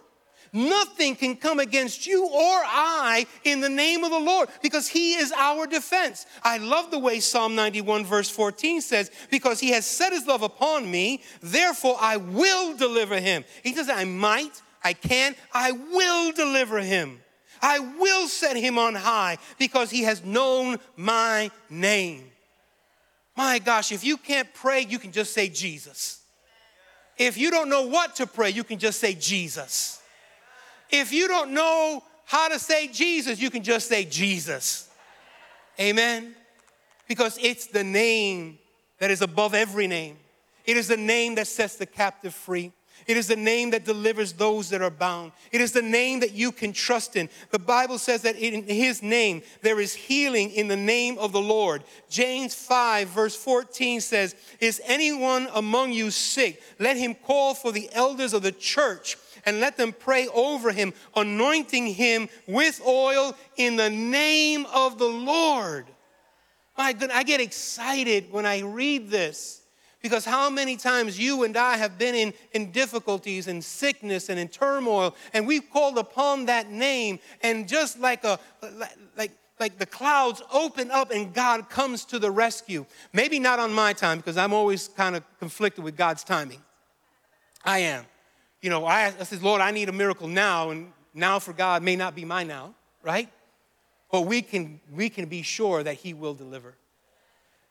Nothing 0.52 1.14
can 1.14 1.36
come 1.36 1.60
against 1.60 2.06
you 2.06 2.24
or 2.24 2.30
I 2.34 3.26
in 3.44 3.60
the 3.60 3.68
name 3.68 4.02
of 4.02 4.10
the 4.10 4.18
Lord 4.18 4.48
because 4.62 4.88
He 4.88 5.14
is 5.14 5.32
our 5.32 5.66
defense. 5.66 6.26
I 6.42 6.58
love 6.58 6.90
the 6.90 6.98
way 6.98 7.20
Psalm 7.20 7.54
91, 7.54 8.04
verse 8.04 8.28
14 8.28 8.80
says, 8.80 9.10
Because 9.30 9.60
He 9.60 9.70
has 9.70 9.86
set 9.86 10.12
His 10.12 10.26
love 10.26 10.42
upon 10.42 10.90
me, 10.90 11.22
therefore 11.40 11.96
I 12.00 12.16
will 12.16 12.76
deliver 12.76 13.20
Him. 13.20 13.44
He 13.62 13.74
says, 13.74 13.88
I 13.88 14.04
might, 14.04 14.60
I 14.82 14.92
can, 14.92 15.36
I 15.52 15.70
will 15.72 16.32
deliver 16.32 16.80
Him. 16.80 17.20
I 17.62 17.78
will 17.78 18.26
set 18.26 18.56
Him 18.56 18.76
on 18.76 18.96
high 18.96 19.38
because 19.58 19.90
He 19.90 20.02
has 20.02 20.24
known 20.24 20.78
my 20.96 21.52
name. 21.68 22.24
My 23.36 23.60
gosh, 23.60 23.92
if 23.92 24.02
you 24.02 24.16
can't 24.16 24.52
pray, 24.52 24.80
you 24.80 24.98
can 24.98 25.12
just 25.12 25.32
say 25.32 25.48
Jesus. 25.48 26.20
If 27.16 27.38
you 27.38 27.50
don't 27.50 27.68
know 27.68 27.86
what 27.86 28.16
to 28.16 28.26
pray, 28.26 28.50
you 28.50 28.64
can 28.64 28.78
just 28.78 28.98
say 28.98 29.14
Jesus. 29.14 29.99
If 30.90 31.12
you 31.12 31.28
don't 31.28 31.52
know 31.52 32.02
how 32.24 32.48
to 32.48 32.58
say 32.58 32.88
Jesus, 32.88 33.40
you 33.40 33.50
can 33.50 33.62
just 33.62 33.88
say 33.88 34.04
Jesus. 34.04 34.88
Amen? 35.78 36.34
Because 37.08 37.38
it's 37.40 37.66
the 37.66 37.84
name 37.84 38.58
that 38.98 39.10
is 39.10 39.22
above 39.22 39.54
every 39.54 39.86
name. 39.86 40.16
It 40.64 40.76
is 40.76 40.88
the 40.88 40.96
name 40.96 41.34
that 41.36 41.46
sets 41.46 41.76
the 41.76 41.86
captive 41.86 42.34
free. 42.34 42.72
It 43.06 43.16
is 43.16 43.26
the 43.26 43.36
name 43.36 43.70
that 43.70 43.84
delivers 43.84 44.34
those 44.34 44.70
that 44.70 44.82
are 44.82 44.90
bound. 44.90 45.32
It 45.52 45.60
is 45.60 45.72
the 45.72 45.82
name 45.82 46.20
that 46.20 46.34
you 46.34 46.52
can 46.52 46.72
trust 46.72 47.16
in. 47.16 47.28
The 47.50 47.58
Bible 47.58 47.98
says 47.98 48.22
that 48.22 48.36
in 48.36 48.62
His 48.64 49.02
name 49.02 49.42
there 49.62 49.80
is 49.80 49.94
healing 49.94 50.50
in 50.50 50.68
the 50.68 50.76
name 50.76 51.18
of 51.18 51.32
the 51.32 51.40
Lord. 51.40 51.82
James 52.08 52.54
5, 52.54 53.08
verse 53.08 53.34
14 53.34 54.00
says, 54.00 54.34
Is 54.60 54.80
anyone 54.84 55.48
among 55.54 55.92
you 55.92 56.10
sick? 56.10 56.62
Let 56.78 56.96
him 56.96 57.14
call 57.14 57.54
for 57.54 57.72
the 57.72 57.88
elders 57.92 58.32
of 58.34 58.42
the 58.42 58.52
church 58.52 59.16
and 59.46 59.60
let 59.60 59.76
them 59.76 59.92
pray 59.92 60.28
over 60.28 60.72
him, 60.72 60.92
anointing 61.16 61.86
him 61.86 62.28
with 62.46 62.80
oil 62.86 63.36
in 63.56 63.76
the 63.76 63.90
name 63.90 64.66
of 64.74 64.98
the 64.98 65.08
Lord. 65.08 65.86
My 66.76 66.92
goodness, 66.92 67.16
I 67.16 67.22
get 67.22 67.40
excited 67.40 68.30
when 68.30 68.46
I 68.46 68.60
read 68.60 69.10
this 69.10 69.60
because 70.02 70.24
how 70.24 70.48
many 70.48 70.76
times 70.76 71.18
you 71.18 71.42
and 71.44 71.56
I 71.56 71.76
have 71.76 71.98
been 71.98 72.14
in, 72.14 72.32
in 72.52 72.70
difficulties 72.72 73.48
and 73.48 73.62
sickness 73.62 74.28
and 74.28 74.38
in 74.38 74.48
turmoil, 74.48 75.14
and 75.34 75.46
we've 75.46 75.68
called 75.70 75.98
upon 75.98 76.46
that 76.46 76.70
name, 76.70 77.18
and 77.42 77.68
just 77.68 78.00
like 78.00 78.24
a 78.24 78.38
like 79.16 79.32
like 79.60 79.78
the 79.78 79.86
clouds 79.86 80.42
open 80.50 80.90
up 80.90 81.10
and 81.10 81.34
God 81.34 81.68
comes 81.68 82.06
to 82.06 82.18
the 82.18 82.30
rescue. 82.30 82.86
Maybe 83.12 83.38
not 83.38 83.58
on 83.58 83.72
my 83.72 83.92
time 83.92 84.16
because 84.16 84.38
I'm 84.38 84.54
always 84.54 84.88
kind 84.88 85.14
of 85.14 85.22
conflicted 85.38 85.84
with 85.84 85.96
God's 85.96 86.24
timing. 86.24 86.62
I 87.62 87.80
am 87.80 88.06
you 88.62 88.68
know, 88.68 88.84
I, 88.84 89.06
I 89.06 89.22
said, 89.24 89.42
Lord, 89.42 89.60
I 89.60 89.70
need 89.70 89.88
a 89.88 89.92
miracle 89.92 90.28
now, 90.28 90.70
and 90.70 90.92
now 91.14 91.38
for 91.38 91.52
God 91.52 91.82
may 91.82 91.96
not 91.96 92.14
be 92.14 92.24
my 92.24 92.44
now, 92.44 92.74
right? 93.02 93.28
But 94.12 94.22
we 94.22 94.42
can, 94.42 94.80
we 94.92 95.08
can 95.08 95.26
be 95.26 95.42
sure 95.42 95.82
that 95.82 95.96
He 95.96 96.12
will 96.12 96.34
deliver, 96.34 96.74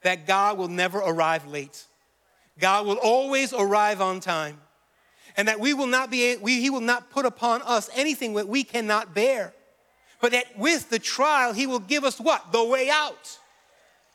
that 0.02 0.26
God 0.26 0.58
will 0.58 0.68
never 0.68 0.98
arrive 0.98 1.46
late. 1.46 1.84
God 2.58 2.86
will 2.86 2.98
always 2.98 3.52
arrive 3.52 4.00
on 4.00 4.20
time, 4.20 4.60
and 5.36 5.46
that 5.46 5.60
we 5.60 5.74
will 5.74 5.86
not 5.86 6.10
be, 6.10 6.36
we, 6.36 6.60
He 6.60 6.70
will 6.70 6.80
not 6.80 7.10
put 7.10 7.24
upon 7.24 7.62
us 7.62 7.88
anything 7.94 8.34
that 8.34 8.48
we 8.48 8.64
cannot 8.64 9.14
bear. 9.14 9.54
But 10.20 10.32
that 10.32 10.58
with 10.58 10.90
the 10.90 10.98
trial, 10.98 11.52
He 11.52 11.66
will 11.66 11.78
give 11.78 12.04
us 12.04 12.18
what? 12.18 12.52
The 12.52 12.64
way 12.64 12.90
out. 12.90 13.38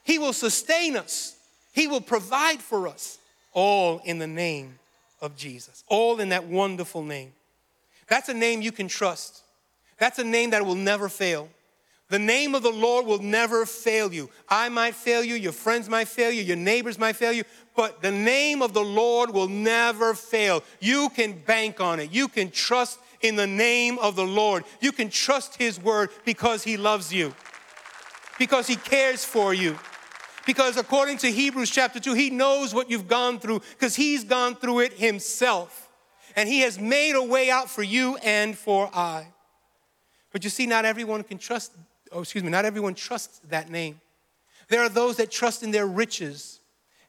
He 0.04 0.20
will 0.20 0.34
sustain 0.34 0.98
us, 0.98 1.38
He 1.72 1.88
will 1.88 2.02
provide 2.02 2.62
for 2.62 2.88
us, 2.88 3.18
all 3.54 4.02
in 4.04 4.20
the 4.20 4.28
name 4.28 4.78
of 5.26 5.36
Jesus, 5.36 5.84
all 5.88 6.20
in 6.20 6.30
that 6.30 6.46
wonderful 6.46 7.04
name. 7.04 7.34
That's 8.08 8.30
a 8.30 8.34
name 8.34 8.62
you 8.62 8.72
can 8.72 8.88
trust. 8.88 9.42
That's 9.98 10.20
a 10.20 10.24
name 10.24 10.52
that 10.52 10.66
will 10.66 10.76
never 10.76 11.10
fail. 11.10 11.50
The 12.10 12.20
name 12.20 12.54
of 12.54 12.62
the 12.62 12.72
Lord 12.72 13.08
will 13.08 13.22
never 13.22 13.66
fail 13.66 14.14
you. 14.14 14.30
I 14.48 14.70
might 14.70 14.94
fail 14.94 15.24
you, 15.24 15.34
your 15.34 15.52
friends 15.52 15.90
might 15.90 16.08
fail 16.08 16.30
you, 16.30 16.44
your 16.44 16.56
neighbors 16.56 17.00
might 17.00 17.16
fail 17.16 17.32
you, 17.32 17.44
but 17.76 18.04
the 18.04 18.12
name 18.12 18.62
of 18.62 18.74
the 18.74 18.84
Lord 18.84 19.32
will 19.32 19.48
never 19.48 20.14
fail. 20.14 20.64
You 20.80 21.10
can 21.10 21.34
bank 21.34 21.82
on 21.82 22.00
it. 22.00 22.12
You 22.12 22.28
can 22.28 22.52
trust 22.52 23.00
in 23.22 23.36
the 23.36 23.48
name 23.48 23.98
of 23.98 24.16
the 24.16 24.26
Lord. 24.26 24.66
You 24.82 24.92
can 24.92 25.10
trust 25.10 25.56
His 25.56 25.82
word 25.82 26.12
because 26.26 26.64
He 26.64 26.78
loves 26.78 27.12
you, 27.12 27.34
because 28.38 28.68
He 28.68 28.76
cares 28.76 29.26
for 29.26 29.54
you. 29.54 29.76
Because 30.46 30.78
according 30.78 31.18
to 31.20 31.32
Hebrews 31.32 31.72
chapter 31.72 32.00
2, 32.00 32.14
he 32.14 32.30
knows 32.30 32.74
what 32.74 32.90
you've 32.90 33.08
gone 33.08 33.40
through 33.40 33.62
because 33.72 33.96
he's 33.96 34.24
gone 34.24 34.56
through 34.56 34.82
it 34.82 34.94
himself. 34.94 35.90
And 36.36 36.48
he 36.48 36.60
has 36.62 36.78
made 36.78 37.16
a 37.16 37.24
way 37.24 37.50
out 37.50 37.70
for 37.70 37.82
you 37.82 38.18
and 38.18 38.58
for 38.58 38.90
I. 38.94 39.28
But 40.32 40.44
you 40.44 40.50
see, 40.50 40.68
not 40.68 40.86
everyone 40.86 41.24
can 41.24 41.38
trust, 41.38 41.72
oh, 42.12 42.22
excuse 42.22 42.44
me, 42.44 42.50
not 42.50 42.66
everyone 42.66 42.94
trusts 42.94 43.40
that 43.50 43.70
name. 43.70 44.02
There 44.68 44.82
are 44.82 44.90
those 44.90 45.18
that 45.18 45.32
trust 45.32 45.64
in 45.64 45.72
their 45.72 45.88
riches 45.88 46.60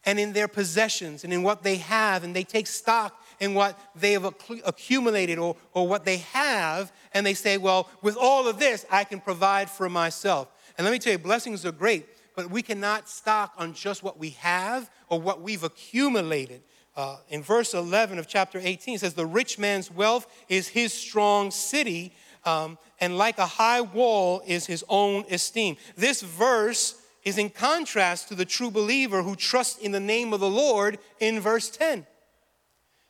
and 0.04 0.20
in 0.20 0.32
their 0.32 0.46
possessions 0.46 1.24
and 1.24 1.32
in 1.32 1.42
what 1.42 1.62
they 1.62 1.76
have, 1.76 2.22
and 2.22 2.34
they 2.34 2.44
take 2.44 2.66
stock 2.66 3.20
in 3.40 3.52
what 3.52 3.78
they 3.96 4.12
have 4.12 4.24
accumulated 4.64 5.38
or, 5.38 5.56
or 5.72 5.88
what 5.88 6.04
they 6.04 6.18
have, 6.18 6.92
and 7.12 7.26
they 7.26 7.34
say, 7.34 7.58
Well, 7.58 7.90
with 8.02 8.16
all 8.16 8.46
of 8.46 8.58
this, 8.58 8.86
I 8.90 9.04
can 9.04 9.20
provide 9.20 9.68
for 9.68 9.88
myself. 9.88 10.48
And 10.78 10.84
let 10.84 10.92
me 10.92 10.98
tell 10.98 11.12
you, 11.12 11.18
blessings 11.18 11.66
are 11.66 11.72
great, 11.72 12.06
but 12.36 12.50
we 12.50 12.62
cannot 12.62 13.08
stock 13.08 13.54
on 13.56 13.72
just 13.72 14.02
what 14.02 14.18
we 14.18 14.30
have 14.30 14.90
or 15.08 15.20
what 15.20 15.40
we've 15.40 15.64
accumulated. 15.64 16.62
Uh, 16.94 17.16
in 17.28 17.42
verse 17.42 17.74
11 17.74 18.18
of 18.18 18.28
chapter 18.28 18.60
18, 18.62 18.94
it 18.94 19.00
says, 19.00 19.14
The 19.14 19.26
rich 19.26 19.58
man's 19.58 19.90
wealth 19.90 20.26
is 20.48 20.68
his 20.68 20.92
strong 20.92 21.50
city, 21.50 22.12
um, 22.44 22.78
and 23.00 23.18
like 23.18 23.38
a 23.38 23.46
high 23.46 23.80
wall 23.80 24.42
is 24.46 24.66
his 24.66 24.84
own 24.88 25.24
esteem. 25.30 25.76
This 25.96 26.22
verse 26.22 27.00
is 27.24 27.38
in 27.38 27.50
contrast 27.50 28.28
to 28.28 28.34
the 28.34 28.44
true 28.44 28.70
believer 28.70 29.22
who 29.22 29.34
trusts 29.34 29.78
in 29.78 29.92
the 29.92 30.00
name 30.00 30.32
of 30.32 30.40
the 30.40 30.48
Lord 30.48 30.98
in 31.18 31.40
verse 31.40 31.70
10. 31.70 32.06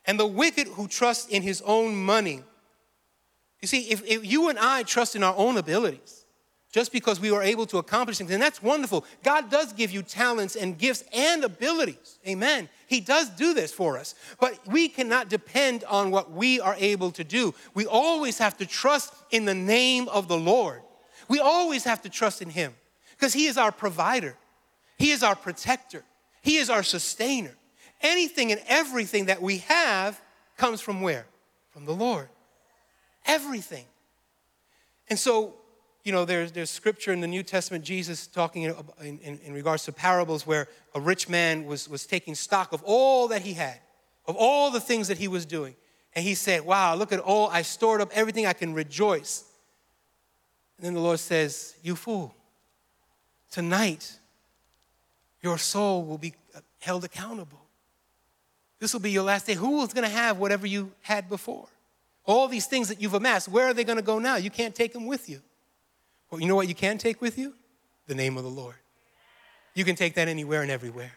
And 0.06 0.18
the 0.18 0.26
wicked 0.26 0.68
who 0.68 0.88
trusts 0.88 1.28
in 1.28 1.42
his 1.42 1.60
own 1.62 1.96
money. 1.96 2.42
You 3.60 3.68
see, 3.68 3.90
if, 3.90 4.04
if 4.06 4.24
you 4.24 4.48
and 4.48 4.58
I 4.58 4.84
trust 4.84 5.16
in 5.16 5.22
our 5.22 5.34
own 5.36 5.56
abilities, 5.56 6.25
just 6.76 6.92
because 6.92 7.18
we 7.18 7.30
were 7.30 7.42
able 7.42 7.64
to 7.64 7.78
accomplish 7.78 8.18
things. 8.18 8.30
And 8.30 8.42
that's 8.42 8.62
wonderful. 8.62 9.06
God 9.22 9.50
does 9.50 9.72
give 9.72 9.90
you 9.90 10.02
talents 10.02 10.56
and 10.56 10.76
gifts 10.76 11.04
and 11.10 11.42
abilities. 11.42 12.18
Amen. 12.28 12.68
He 12.86 13.00
does 13.00 13.30
do 13.30 13.54
this 13.54 13.72
for 13.72 13.96
us. 13.96 14.14
But 14.38 14.58
we 14.66 14.90
cannot 14.90 15.30
depend 15.30 15.84
on 15.84 16.10
what 16.10 16.32
we 16.32 16.60
are 16.60 16.76
able 16.78 17.12
to 17.12 17.24
do. 17.24 17.54
We 17.72 17.86
always 17.86 18.36
have 18.36 18.58
to 18.58 18.66
trust 18.66 19.14
in 19.30 19.46
the 19.46 19.54
name 19.54 20.06
of 20.08 20.28
the 20.28 20.36
Lord. 20.36 20.82
We 21.28 21.38
always 21.38 21.84
have 21.84 22.02
to 22.02 22.10
trust 22.10 22.42
in 22.42 22.50
Him. 22.50 22.74
because 23.12 23.32
He 23.32 23.46
is 23.46 23.56
our 23.56 23.72
provider, 23.72 24.36
He 24.98 25.12
is 25.12 25.22
our 25.22 25.34
protector, 25.34 26.04
He 26.42 26.58
is 26.58 26.68
our 26.68 26.82
sustainer. 26.82 27.56
Anything 28.02 28.52
and 28.52 28.60
everything 28.68 29.24
that 29.26 29.40
we 29.40 29.58
have 29.68 30.20
comes 30.58 30.82
from 30.82 31.00
where? 31.00 31.24
From 31.70 31.86
the 31.86 31.94
Lord. 31.94 32.28
Everything. 33.24 33.86
And 35.08 35.18
so, 35.18 35.54
you 36.06 36.12
know, 36.12 36.24
there's, 36.24 36.52
there's 36.52 36.70
scripture 36.70 37.12
in 37.12 37.20
the 37.20 37.26
New 37.26 37.42
Testament, 37.42 37.84
Jesus 37.84 38.28
talking 38.28 38.62
in, 38.62 39.18
in, 39.18 39.40
in 39.44 39.52
regards 39.52 39.84
to 39.86 39.92
parables 39.92 40.46
where 40.46 40.68
a 40.94 41.00
rich 41.00 41.28
man 41.28 41.66
was, 41.66 41.88
was 41.88 42.06
taking 42.06 42.36
stock 42.36 42.72
of 42.72 42.80
all 42.84 43.26
that 43.26 43.42
he 43.42 43.54
had, 43.54 43.80
of 44.24 44.36
all 44.38 44.70
the 44.70 44.78
things 44.78 45.08
that 45.08 45.18
he 45.18 45.26
was 45.26 45.44
doing. 45.44 45.74
And 46.14 46.24
he 46.24 46.36
said, 46.36 46.64
Wow, 46.64 46.94
look 46.94 47.12
at 47.12 47.18
all, 47.18 47.48
I 47.48 47.62
stored 47.62 48.00
up 48.00 48.12
everything, 48.14 48.46
I 48.46 48.52
can 48.52 48.72
rejoice. 48.72 49.42
And 50.78 50.86
then 50.86 50.94
the 50.94 51.00
Lord 51.00 51.18
says, 51.18 51.74
You 51.82 51.96
fool, 51.96 52.36
tonight 53.50 54.16
your 55.42 55.58
soul 55.58 56.04
will 56.04 56.18
be 56.18 56.34
uh, 56.54 56.60
held 56.78 57.02
accountable. 57.02 57.62
This 58.78 58.92
will 58.92 59.00
be 59.00 59.10
your 59.10 59.24
last 59.24 59.48
day. 59.48 59.54
Who 59.54 59.82
is 59.82 59.92
going 59.92 60.08
to 60.08 60.14
have 60.14 60.38
whatever 60.38 60.68
you 60.68 60.92
had 61.00 61.28
before? 61.28 61.66
All 62.24 62.46
these 62.46 62.66
things 62.66 62.86
that 62.90 63.02
you've 63.02 63.14
amassed, 63.14 63.48
where 63.48 63.66
are 63.66 63.74
they 63.74 63.82
going 63.82 63.98
to 63.98 64.04
go 64.04 64.20
now? 64.20 64.36
You 64.36 64.50
can't 64.50 64.74
take 64.74 64.92
them 64.92 65.06
with 65.06 65.28
you. 65.28 65.42
Well, 66.30 66.40
you 66.40 66.48
know 66.48 66.56
what 66.56 66.68
you 66.68 66.74
can 66.74 66.98
take 66.98 67.20
with 67.20 67.38
you? 67.38 67.54
The 68.06 68.14
name 68.14 68.36
of 68.36 68.44
the 68.44 68.50
Lord. 68.50 68.76
You 69.74 69.84
can 69.84 69.96
take 69.96 70.14
that 70.14 70.28
anywhere 70.28 70.62
and 70.62 70.70
everywhere. 70.70 71.12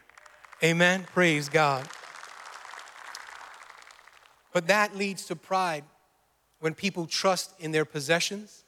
Amen. 0.64 1.06
Praise 1.14 1.50
God. 1.50 1.88
But 4.54 4.68
that 4.68 4.96
leads 4.96 5.26
to 5.28 5.36
pride 5.36 5.84
when 6.60 6.74
people 6.74 7.06
trust 7.06 7.54
in 7.60 7.72
their 7.72 7.86
possessions, 7.86 8.66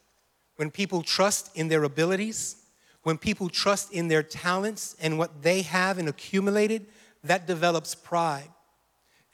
when 0.55 0.71
people 0.71 1.01
trust 1.01 1.55
in 1.55 1.67
their 1.67 1.83
abilities, 1.83 2.55
when 3.03 3.17
people 3.17 3.49
trust 3.49 3.91
in 3.91 4.07
their 4.07 4.23
talents 4.23 4.95
and 5.01 5.17
what 5.17 5.41
they 5.41 5.63
have 5.63 5.97
and 5.97 6.07
accumulated, 6.07 6.85
that 7.23 7.47
develops 7.47 7.95
pride. 7.95 8.49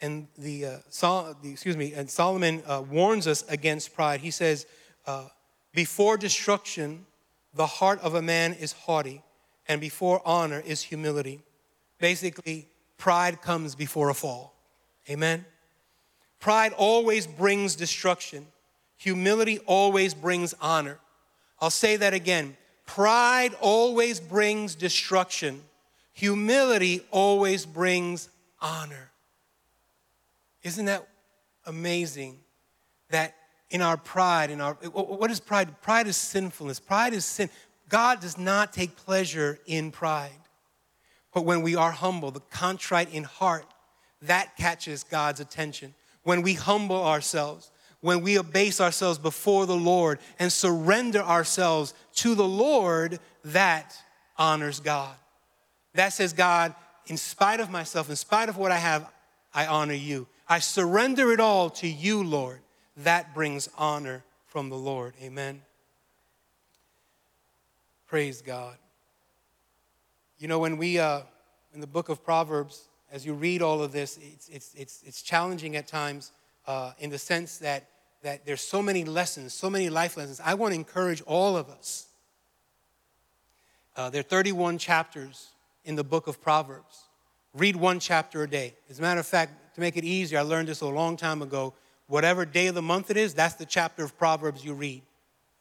And 0.01 0.27
the, 0.37 0.65
uh, 0.65 0.77
Sol- 0.89 1.35
the 1.41 1.51
excuse 1.51 1.77
me, 1.77 1.93
and 1.93 2.09
Solomon 2.09 2.63
uh, 2.65 2.83
warns 2.89 3.27
us 3.27 3.43
against 3.49 3.93
pride. 3.93 4.21
He 4.21 4.31
says, 4.31 4.65
uh, 5.05 5.27
"Before 5.73 6.17
destruction, 6.17 7.05
the 7.53 7.67
heart 7.67 7.99
of 8.01 8.15
a 8.15 8.21
man 8.21 8.53
is 8.53 8.71
haughty, 8.71 9.23
and 9.67 9.81
before 9.81 10.21
honor 10.25 10.59
is 10.59 10.83
humility." 10.83 11.41
Basically, 11.99 12.67
pride 12.97 13.41
comes 13.41 13.75
before 13.75 14.09
a 14.09 14.13
fall. 14.13 14.53
Amen. 15.09 15.45
Pride 16.39 16.73
always 16.73 17.25
brings 17.25 17.75
destruction. 17.75 18.51
Humility 18.97 19.59
always 19.59 20.13
brings 20.13 20.53
honor. 20.61 20.99
I'll 21.59 21.69
say 21.69 21.97
that 21.97 22.13
again. 22.13 22.57
Pride 22.85 23.53
always 23.55 24.19
brings 24.19 24.75
destruction. 24.75 25.63
Humility 26.13 27.05
always 27.11 27.65
brings 27.65 28.29
honor. 28.61 29.11
Isn't 30.63 30.85
that 30.85 31.07
amazing 31.65 32.39
that 33.09 33.35
in 33.69 33.81
our 33.81 33.97
pride, 33.97 34.49
in 34.49 34.61
our 34.61 34.73
what 34.73 35.29
is 35.29 35.39
pride? 35.39 35.81
Pride 35.81 36.07
is 36.07 36.17
sinfulness. 36.17 36.79
Pride 36.79 37.13
is 37.13 37.25
sin. 37.25 37.49
God 37.89 38.19
does 38.21 38.37
not 38.37 38.73
take 38.73 38.95
pleasure 38.95 39.59
in 39.65 39.91
pride. 39.91 40.31
But 41.33 41.45
when 41.45 41.61
we 41.61 41.75
are 41.75 41.91
humble, 41.91 42.31
the 42.31 42.39
contrite 42.39 43.13
in 43.13 43.23
heart, 43.23 43.65
that 44.23 44.57
catches 44.57 45.03
God's 45.03 45.39
attention. 45.39 45.93
When 46.23 46.41
we 46.41 46.53
humble 46.53 47.03
ourselves, 47.03 47.71
when 48.01 48.21
we 48.21 48.35
abase 48.37 48.81
ourselves 48.81 49.19
before 49.19 49.65
the 49.65 49.75
Lord 49.75 50.19
and 50.39 50.51
surrender 50.51 51.19
ourselves 51.19 51.93
to 52.15 52.35
the 52.35 52.47
Lord, 52.47 53.19
that 53.45 53.95
honors 54.37 54.79
God. 54.79 55.15
That 55.93 56.13
says, 56.13 56.33
God, 56.33 56.75
in 57.07 57.17
spite 57.17 57.59
of 57.59 57.69
myself, 57.69 58.09
in 58.09 58.15
spite 58.15 58.49
of 58.49 58.57
what 58.57 58.71
I 58.71 58.77
have, 58.77 59.09
I 59.53 59.67
honor 59.67 59.93
you. 59.93 60.27
I 60.47 60.59
surrender 60.59 61.31
it 61.31 61.39
all 61.39 61.69
to 61.71 61.87
you, 61.87 62.23
Lord. 62.23 62.59
That 62.97 63.33
brings 63.33 63.69
honor 63.77 64.23
from 64.47 64.69
the 64.69 64.75
Lord. 64.75 65.13
Amen. 65.21 65.61
Praise 68.07 68.41
God. 68.41 68.75
You 70.39 70.47
know, 70.47 70.59
when 70.59 70.77
we, 70.77 70.97
uh, 70.97 71.21
in 71.73 71.81
the 71.81 71.87
book 71.87 72.09
of 72.09 72.23
Proverbs, 72.23 72.87
as 73.11 73.25
you 73.25 73.33
read 73.33 73.61
all 73.61 73.81
of 73.83 73.91
this, 73.91 74.17
it's, 74.17 74.49
it's, 74.49 74.73
it's, 74.75 75.03
it's 75.05 75.21
challenging 75.21 75.75
at 75.75 75.87
times 75.87 76.31
uh, 76.65 76.93
in 76.99 77.09
the 77.09 77.17
sense 77.17 77.57
that, 77.59 77.87
that 78.23 78.45
there's 78.45 78.61
so 78.61 78.81
many 78.81 79.03
lessons, 79.03 79.53
so 79.53 79.69
many 79.69 79.89
life 79.89 80.17
lessons. 80.17 80.41
I 80.43 80.55
want 80.55 80.73
to 80.73 80.75
encourage 80.75 81.21
all 81.21 81.55
of 81.55 81.69
us. 81.69 82.07
Uh, 83.95 84.09
there 84.09 84.19
are 84.19 84.23
31 84.23 84.77
chapters 84.77 85.49
in 85.85 85.95
the 85.95 86.03
book 86.03 86.27
of 86.27 86.41
Proverbs. 86.41 87.03
Read 87.53 87.75
one 87.75 87.99
chapter 87.99 88.43
a 88.43 88.49
day. 88.49 88.73
As 88.89 88.99
a 88.99 89.01
matter 89.01 89.19
of 89.19 89.27
fact, 89.27 89.75
to 89.75 89.81
make 89.81 89.97
it 89.97 90.03
easier, 90.03 90.39
I 90.39 90.41
learned 90.43 90.67
this 90.67 90.81
a 90.81 90.87
long 90.87 91.17
time 91.17 91.41
ago. 91.41 91.73
Whatever 92.07 92.45
day 92.45 92.67
of 92.67 92.75
the 92.75 92.81
month 92.81 93.11
it 93.11 93.17
is, 93.17 93.33
that's 93.33 93.55
the 93.55 93.65
chapter 93.65 94.03
of 94.03 94.17
Proverbs 94.17 94.63
you 94.63 94.73
read. 94.73 95.01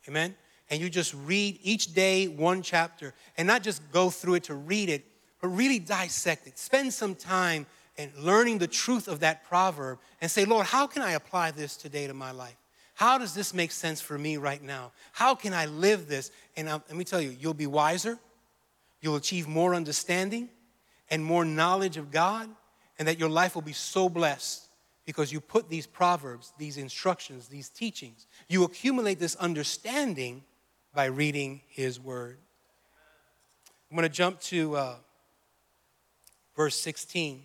Amen? 0.09 0.35
And 0.70 0.80
you 0.80 0.88
just 0.88 1.14
read 1.14 1.59
each 1.62 1.94
day 1.94 2.28
one 2.28 2.62
chapter 2.62 3.14
and 3.37 3.46
not 3.46 3.62
just 3.62 3.82
go 3.92 4.11
through 4.11 4.35
it 4.35 4.44
to 4.44 4.54
read 4.54 4.88
it, 4.88 5.04
but 5.40 5.48
really 5.48 5.78
dissect 5.78 6.46
it. 6.46 6.59
Spend 6.59 6.92
some 6.92 7.14
time 7.14 7.66
in 7.96 8.11
learning 8.18 8.59
the 8.59 8.66
truth 8.66 9.09
of 9.09 9.20
that 9.20 9.44
proverb 9.44 9.98
and 10.20 10.30
say, 10.30 10.44
Lord, 10.44 10.66
how 10.66 10.87
can 10.87 11.02
I 11.02 11.12
apply 11.12 11.50
this 11.50 11.76
today 11.76 12.06
to 12.06 12.14
my 12.14 12.30
life? 12.30 12.56
How 12.94 13.18
does 13.18 13.35
this 13.35 13.52
make 13.52 13.72
sense 13.72 14.00
for 14.00 14.16
me 14.16 14.37
right 14.37 14.62
now? 14.62 14.92
How 15.12 15.35
can 15.35 15.52
I 15.52 15.66
live 15.66 16.09
this? 16.09 16.30
And 16.56 16.68
I'll, 16.68 16.82
let 16.88 16.96
me 16.96 17.04
tell 17.04 17.20
you, 17.20 17.37
you'll 17.38 17.54
be 17.54 17.66
wiser, 17.66 18.18
you'll 19.00 19.16
achieve 19.16 19.46
more 19.46 19.74
understanding 19.74 20.48
and 21.11 21.24
more 21.24 21.44
knowledge 21.44 21.96
of 21.96 22.11
God, 22.11 22.48
and 22.98 23.06
that 23.06 23.18
your 23.18 23.28
life 23.28 23.54
will 23.54 23.62
be 23.62 23.74
so 23.74 24.09
blessed 24.09 24.65
because 25.07 25.33
you 25.33 25.40
put 25.40 25.71
these 25.71 25.87
proverbs, 25.87 26.53
these 26.59 26.77
instructions, 26.77 27.47
these 27.47 27.69
teachings, 27.69 28.27
you 28.49 28.64
accumulate 28.64 29.19
this 29.19 29.37
understanding 29.37 30.42
by 30.92 31.05
reading 31.07 31.62
His 31.69 31.99
Word. 31.99 32.38
I'm 33.90 33.97
going 33.97 34.09
to 34.09 34.14
jump 34.14 34.40
to 34.40 34.77
uh, 34.77 34.95
verse 36.57 36.79
16. 36.81 37.42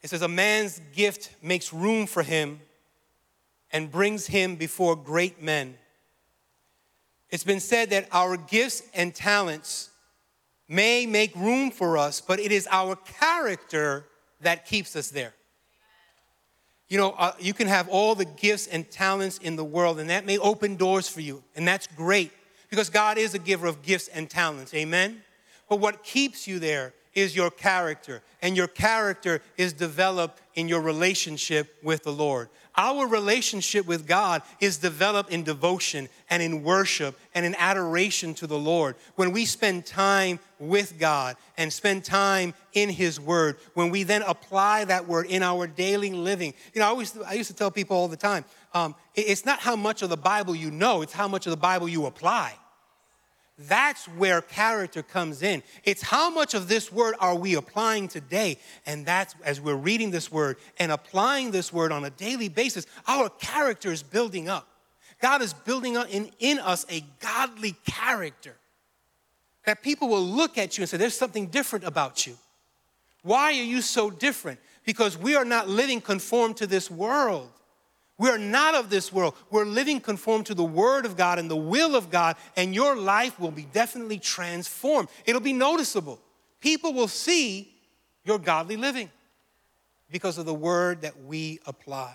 It 0.00 0.10
says, 0.10 0.22
A 0.22 0.28
man's 0.28 0.80
gift 0.94 1.30
makes 1.42 1.72
room 1.72 2.06
for 2.06 2.22
him 2.22 2.60
and 3.72 3.90
brings 3.90 4.26
him 4.28 4.54
before 4.54 4.94
great 4.94 5.42
men. 5.42 5.76
It's 7.30 7.44
been 7.44 7.60
said 7.60 7.90
that 7.90 8.08
our 8.12 8.36
gifts 8.36 8.82
and 8.94 9.14
talents 9.14 9.90
may 10.68 11.06
make 11.06 11.34
room 11.34 11.70
for 11.70 11.98
us, 11.98 12.20
but 12.20 12.38
it 12.38 12.52
is 12.52 12.68
our 12.70 12.94
character 12.94 14.06
that 14.42 14.66
keeps 14.66 14.94
us 14.96 15.10
there. 15.10 15.34
You 16.88 16.98
know, 16.98 17.12
uh, 17.12 17.32
you 17.40 17.54
can 17.54 17.68
have 17.68 17.88
all 17.88 18.14
the 18.14 18.26
gifts 18.26 18.66
and 18.66 18.88
talents 18.90 19.38
in 19.38 19.56
the 19.56 19.64
world, 19.64 19.98
and 19.98 20.10
that 20.10 20.26
may 20.26 20.38
open 20.38 20.76
doors 20.76 21.08
for 21.08 21.20
you, 21.20 21.42
and 21.56 21.66
that's 21.66 21.86
great 21.86 22.32
because 22.68 22.90
God 22.90 23.18
is 23.18 23.34
a 23.34 23.38
giver 23.38 23.66
of 23.66 23.82
gifts 23.82 24.08
and 24.08 24.28
talents. 24.28 24.74
Amen? 24.74 25.22
But 25.68 25.80
what 25.80 26.04
keeps 26.04 26.46
you 26.46 26.58
there 26.58 26.92
is 27.14 27.34
your 27.36 27.50
character, 27.50 28.22
and 28.40 28.56
your 28.56 28.66
character 28.66 29.40
is 29.56 29.72
developed 29.72 30.40
in 30.54 30.68
your 30.68 30.80
relationship 30.80 31.74
with 31.82 32.02
the 32.02 32.12
Lord. 32.12 32.48
Our 32.76 33.06
relationship 33.06 33.86
with 33.86 34.06
God 34.06 34.42
is 34.58 34.78
developed 34.78 35.30
in 35.30 35.42
devotion 35.42 36.08
and 36.30 36.42
in 36.42 36.62
worship 36.62 37.18
and 37.34 37.44
in 37.44 37.54
adoration 37.56 38.32
to 38.34 38.46
the 38.46 38.58
Lord. 38.58 38.96
When 39.16 39.32
we 39.32 39.44
spend 39.44 39.84
time 39.84 40.38
with 40.58 40.98
God 40.98 41.36
and 41.58 41.70
spend 41.70 42.04
time 42.04 42.54
in 42.72 42.88
His 42.88 43.20
Word, 43.20 43.58
when 43.74 43.90
we 43.90 44.04
then 44.04 44.22
apply 44.22 44.86
that 44.86 45.06
Word 45.06 45.26
in 45.26 45.42
our 45.42 45.66
daily 45.66 46.10
living. 46.10 46.54
You 46.72 46.80
know, 46.80 46.86
I, 46.86 46.90
always, 46.90 47.16
I 47.18 47.34
used 47.34 47.50
to 47.50 47.56
tell 47.56 47.70
people 47.70 47.96
all 47.96 48.08
the 48.08 48.16
time 48.16 48.44
um, 48.72 48.94
it's 49.14 49.44
not 49.44 49.60
how 49.60 49.76
much 49.76 50.00
of 50.00 50.08
the 50.08 50.16
Bible 50.16 50.54
you 50.54 50.70
know, 50.70 51.02
it's 51.02 51.12
how 51.12 51.28
much 51.28 51.46
of 51.46 51.50
the 51.50 51.58
Bible 51.58 51.88
you 51.88 52.06
apply. 52.06 52.54
That's 53.58 54.06
where 54.08 54.40
character 54.40 55.02
comes 55.02 55.42
in. 55.42 55.62
It's 55.84 56.02
how 56.02 56.30
much 56.30 56.54
of 56.54 56.68
this 56.68 56.90
word 56.90 57.14
are 57.20 57.34
we 57.34 57.54
applying 57.54 58.08
today? 58.08 58.58
And 58.86 59.04
that's 59.04 59.34
as 59.44 59.60
we're 59.60 59.74
reading 59.74 60.10
this 60.10 60.32
word 60.32 60.56
and 60.78 60.90
applying 60.90 61.50
this 61.50 61.72
word 61.72 61.92
on 61.92 62.04
a 62.04 62.10
daily 62.10 62.48
basis, 62.48 62.86
our 63.06 63.28
character 63.28 63.92
is 63.92 64.02
building 64.02 64.48
up. 64.48 64.68
God 65.20 65.42
is 65.42 65.52
building 65.52 65.96
up 65.96 66.08
in, 66.10 66.30
in 66.40 66.58
us 66.58 66.86
a 66.90 67.04
godly 67.20 67.76
character 67.86 68.56
that 69.64 69.82
people 69.82 70.08
will 70.08 70.24
look 70.24 70.58
at 70.58 70.76
you 70.76 70.82
and 70.82 70.88
say, 70.88 70.96
There's 70.96 71.16
something 71.16 71.46
different 71.46 71.84
about 71.84 72.26
you. 72.26 72.36
Why 73.22 73.44
are 73.44 73.52
you 73.52 73.80
so 73.80 74.10
different? 74.10 74.58
Because 74.84 75.16
we 75.16 75.36
are 75.36 75.44
not 75.44 75.68
living 75.68 76.00
conformed 76.00 76.56
to 76.56 76.66
this 76.66 76.90
world. 76.90 77.50
We 78.22 78.30
are 78.30 78.38
not 78.38 78.76
of 78.76 78.88
this 78.88 79.12
world. 79.12 79.34
We're 79.50 79.64
living 79.64 79.98
conformed 79.98 80.46
to 80.46 80.54
the 80.54 80.62
Word 80.62 81.06
of 81.06 81.16
God 81.16 81.40
and 81.40 81.50
the 81.50 81.56
will 81.56 81.96
of 81.96 82.08
God, 82.08 82.36
and 82.54 82.72
your 82.72 82.94
life 82.94 83.40
will 83.40 83.50
be 83.50 83.64
definitely 83.64 84.20
transformed. 84.20 85.08
It'll 85.26 85.40
be 85.40 85.52
noticeable. 85.52 86.20
People 86.60 86.92
will 86.94 87.08
see 87.08 87.74
your 88.22 88.38
godly 88.38 88.76
living 88.76 89.10
because 90.08 90.38
of 90.38 90.46
the 90.46 90.54
Word 90.54 91.00
that 91.02 91.24
we 91.24 91.58
apply. 91.66 92.14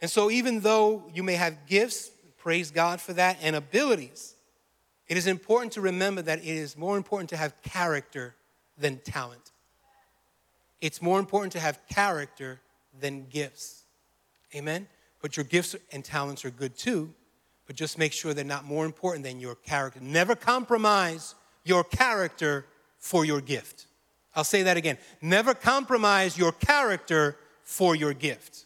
And 0.00 0.10
so, 0.10 0.32
even 0.32 0.62
though 0.62 1.04
you 1.14 1.22
may 1.22 1.34
have 1.34 1.68
gifts, 1.68 2.10
praise 2.36 2.72
God 2.72 3.00
for 3.00 3.12
that, 3.12 3.38
and 3.40 3.54
abilities, 3.54 4.34
It 5.06 5.16
is 5.16 5.28
important 5.28 5.74
to 5.74 5.80
remember 5.80 6.22
that 6.22 6.40
it 6.40 6.44
is 6.44 6.76
more 6.76 6.96
important 6.96 7.30
to 7.30 7.36
have 7.36 7.54
character 7.62 8.34
than 8.76 8.98
talent. 8.98 9.52
It's 10.80 11.00
more 11.00 11.20
important 11.20 11.52
to 11.52 11.60
have 11.60 11.78
character 11.88 12.60
than 12.98 13.26
gifts. 13.28 13.77
Amen? 14.54 14.88
But 15.20 15.36
your 15.36 15.44
gifts 15.44 15.76
and 15.92 16.04
talents 16.04 16.44
are 16.44 16.50
good 16.50 16.76
too, 16.76 17.12
but 17.66 17.76
just 17.76 17.98
make 17.98 18.12
sure 18.12 18.34
they're 18.34 18.44
not 18.44 18.64
more 18.64 18.84
important 18.84 19.24
than 19.24 19.40
your 19.40 19.54
character. 19.54 20.00
Never 20.00 20.34
compromise 20.34 21.34
your 21.64 21.84
character 21.84 22.66
for 22.98 23.24
your 23.24 23.40
gift. 23.40 23.86
I'll 24.34 24.44
say 24.44 24.62
that 24.62 24.76
again. 24.76 24.98
Never 25.20 25.54
compromise 25.54 26.38
your 26.38 26.52
character 26.52 27.36
for 27.62 27.94
your 27.94 28.14
gift. 28.14 28.64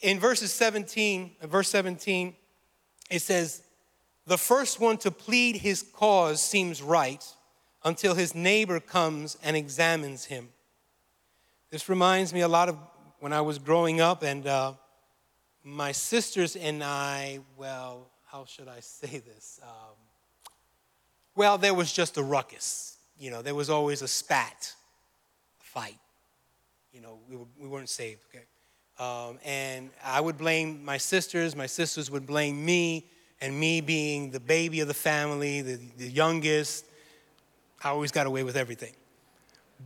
In 0.00 0.18
verses 0.18 0.52
17, 0.52 1.32
verse 1.42 1.68
17, 1.68 2.34
it 3.10 3.20
says, 3.20 3.62
The 4.26 4.38
first 4.38 4.80
one 4.80 4.96
to 4.98 5.10
plead 5.10 5.56
his 5.56 5.82
cause 5.82 6.40
seems 6.40 6.82
right 6.82 7.24
until 7.84 8.14
his 8.14 8.34
neighbor 8.34 8.80
comes 8.80 9.36
and 9.42 9.56
examines 9.56 10.26
him. 10.26 10.48
This 11.70 11.88
reminds 11.88 12.32
me 12.32 12.40
a 12.40 12.48
lot 12.48 12.68
of 12.68 12.76
when 13.20 13.32
I 13.32 13.40
was 13.40 13.58
growing 13.58 14.00
up, 14.00 14.22
and 14.22 14.46
uh, 14.46 14.72
my 15.64 15.92
sisters 15.92 16.56
and 16.56 16.82
I, 16.82 17.40
well, 17.56 18.10
how 18.26 18.44
should 18.44 18.68
I 18.68 18.80
say 18.80 19.18
this? 19.18 19.60
Um, 19.62 19.96
well, 21.34 21.58
there 21.58 21.74
was 21.74 21.92
just 21.92 22.16
a 22.16 22.22
ruckus. 22.22 22.96
You 23.18 23.30
know, 23.30 23.42
there 23.42 23.54
was 23.54 23.70
always 23.70 24.02
a 24.02 24.08
spat, 24.08 24.74
a 25.60 25.64
fight. 25.64 25.98
You 26.92 27.00
know, 27.00 27.18
we, 27.28 27.36
were, 27.36 27.46
we 27.60 27.68
weren't 27.68 27.88
saved, 27.88 28.22
okay? 28.28 28.44
Um, 28.98 29.38
and 29.44 29.90
I 30.04 30.20
would 30.20 30.38
blame 30.38 30.84
my 30.84 30.98
sisters, 30.98 31.54
my 31.54 31.66
sisters 31.66 32.10
would 32.10 32.26
blame 32.26 32.64
me, 32.64 33.06
and 33.40 33.58
me 33.58 33.80
being 33.80 34.30
the 34.30 34.40
baby 34.40 34.80
of 34.80 34.88
the 34.88 34.94
family, 34.94 35.60
the, 35.62 35.78
the 35.96 36.08
youngest, 36.08 36.84
I 37.82 37.90
always 37.90 38.10
got 38.10 38.26
away 38.26 38.42
with 38.42 38.56
everything. 38.56 38.92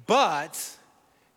But, 0.06 0.58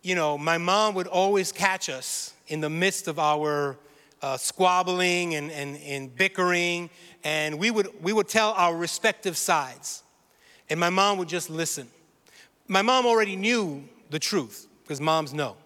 you 0.02 0.14
know, 0.14 0.38
my 0.38 0.58
mom 0.58 0.94
would 0.94 1.06
always 1.06 1.52
catch 1.52 1.88
us 1.88 2.32
in 2.48 2.60
the 2.60 2.70
midst 2.70 3.08
of 3.08 3.18
our 3.18 3.76
uh, 4.22 4.36
squabbling 4.36 5.34
and, 5.34 5.50
and, 5.50 5.76
and 5.78 6.14
bickering, 6.14 6.90
and 7.24 7.58
we 7.58 7.70
would, 7.70 7.88
we 8.02 8.12
would 8.12 8.28
tell 8.28 8.52
our 8.52 8.76
respective 8.76 9.36
sides. 9.36 10.02
And 10.70 10.80
my 10.80 10.90
mom 10.90 11.18
would 11.18 11.28
just 11.28 11.50
listen. 11.50 11.88
My 12.68 12.82
mom 12.82 13.06
already 13.06 13.36
knew 13.36 13.84
the 14.10 14.18
truth, 14.18 14.66
because 14.82 15.00
moms 15.00 15.32
know. 15.32 15.56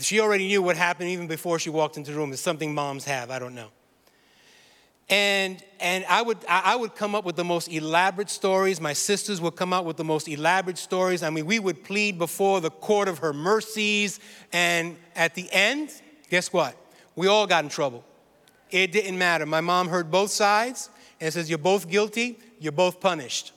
She 0.00 0.20
already 0.20 0.46
knew 0.46 0.62
what 0.62 0.76
happened 0.76 1.10
even 1.10 1.26
before 1.26 1.58
she 1.58 1.70
walked 1.70 1.96
into 1.96 2.12
the 2.12 2.16
room. 2.16 2.32
It's 2.32 2.40
something 2.40 2.74
moms 2.74 3.04
have, 3.04 3.30
I 3.30 3.38
don't 3.38 3.54
know. 3.54 3.68
And, 5.10 5.62
and 5.80 6.04
I, 6.06 6.20
would, 6.20 6.38
I 6.46 6.76
would 6.76 6.94
come 6.94 7.14
up 7.14 7.24
with 7.24 7.36
the 7.36 7.44
most 7.44 7.68
elaborate 7.68 8.28
stories. 8.28 8.78
My 8.78 8.92
sisters 8.92 9.40
would 9.40 9.56
come 9.56 9.72
up 9.72 9.86
with 9.86 9.96
the 9.96 10.04
most 10.04 10.28
elaborate 10.28 10.76
stories. 10.76 11.22
I 11.22 11.30
mean, 11.30 11.46
we 11.46 11.58
would 11.58 11.82
plead 11.82 12.18
before 12.18 12.60
the 12.60 12.70
court 12.70 13.08
of 13.08 13.18
her 13.18 13.32
mercies. 13.32 14.20
And 14.52 14.96
at 15.16 15.34
the 15.34 15.48
end, 15.50 15.92
guess 16.28 16.52
what? 16.52 16.76
We 17.16 17.26
all 17.26 17.46
got 17.46 17.64
in 17.64 17.70
trouble. 17.70 18.04
It 18.70 18.92
didn't 18.92 19.16
matter. 19.16 19.46
My 19.46 19.62
mom 19.62 19.88
heard 19.88 20.10
both 20.10 20.30
sides 20.30 20.90
and 21.20 21.32
says, 21.32 21.48
You're 21.48 21.58
both 21.58 21.88
guilty, 21.88 22.38
you're 22.60 22.70
both 22.70 23.00
punished. 23.00 23.52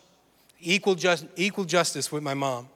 Equal, 0.60 0.96
just, 0.96 1.26
equal 1.36 1.66
justice 1.66 2.12
with 2.12 2.24
my 2.24 2.34
mom. 2.34 2.70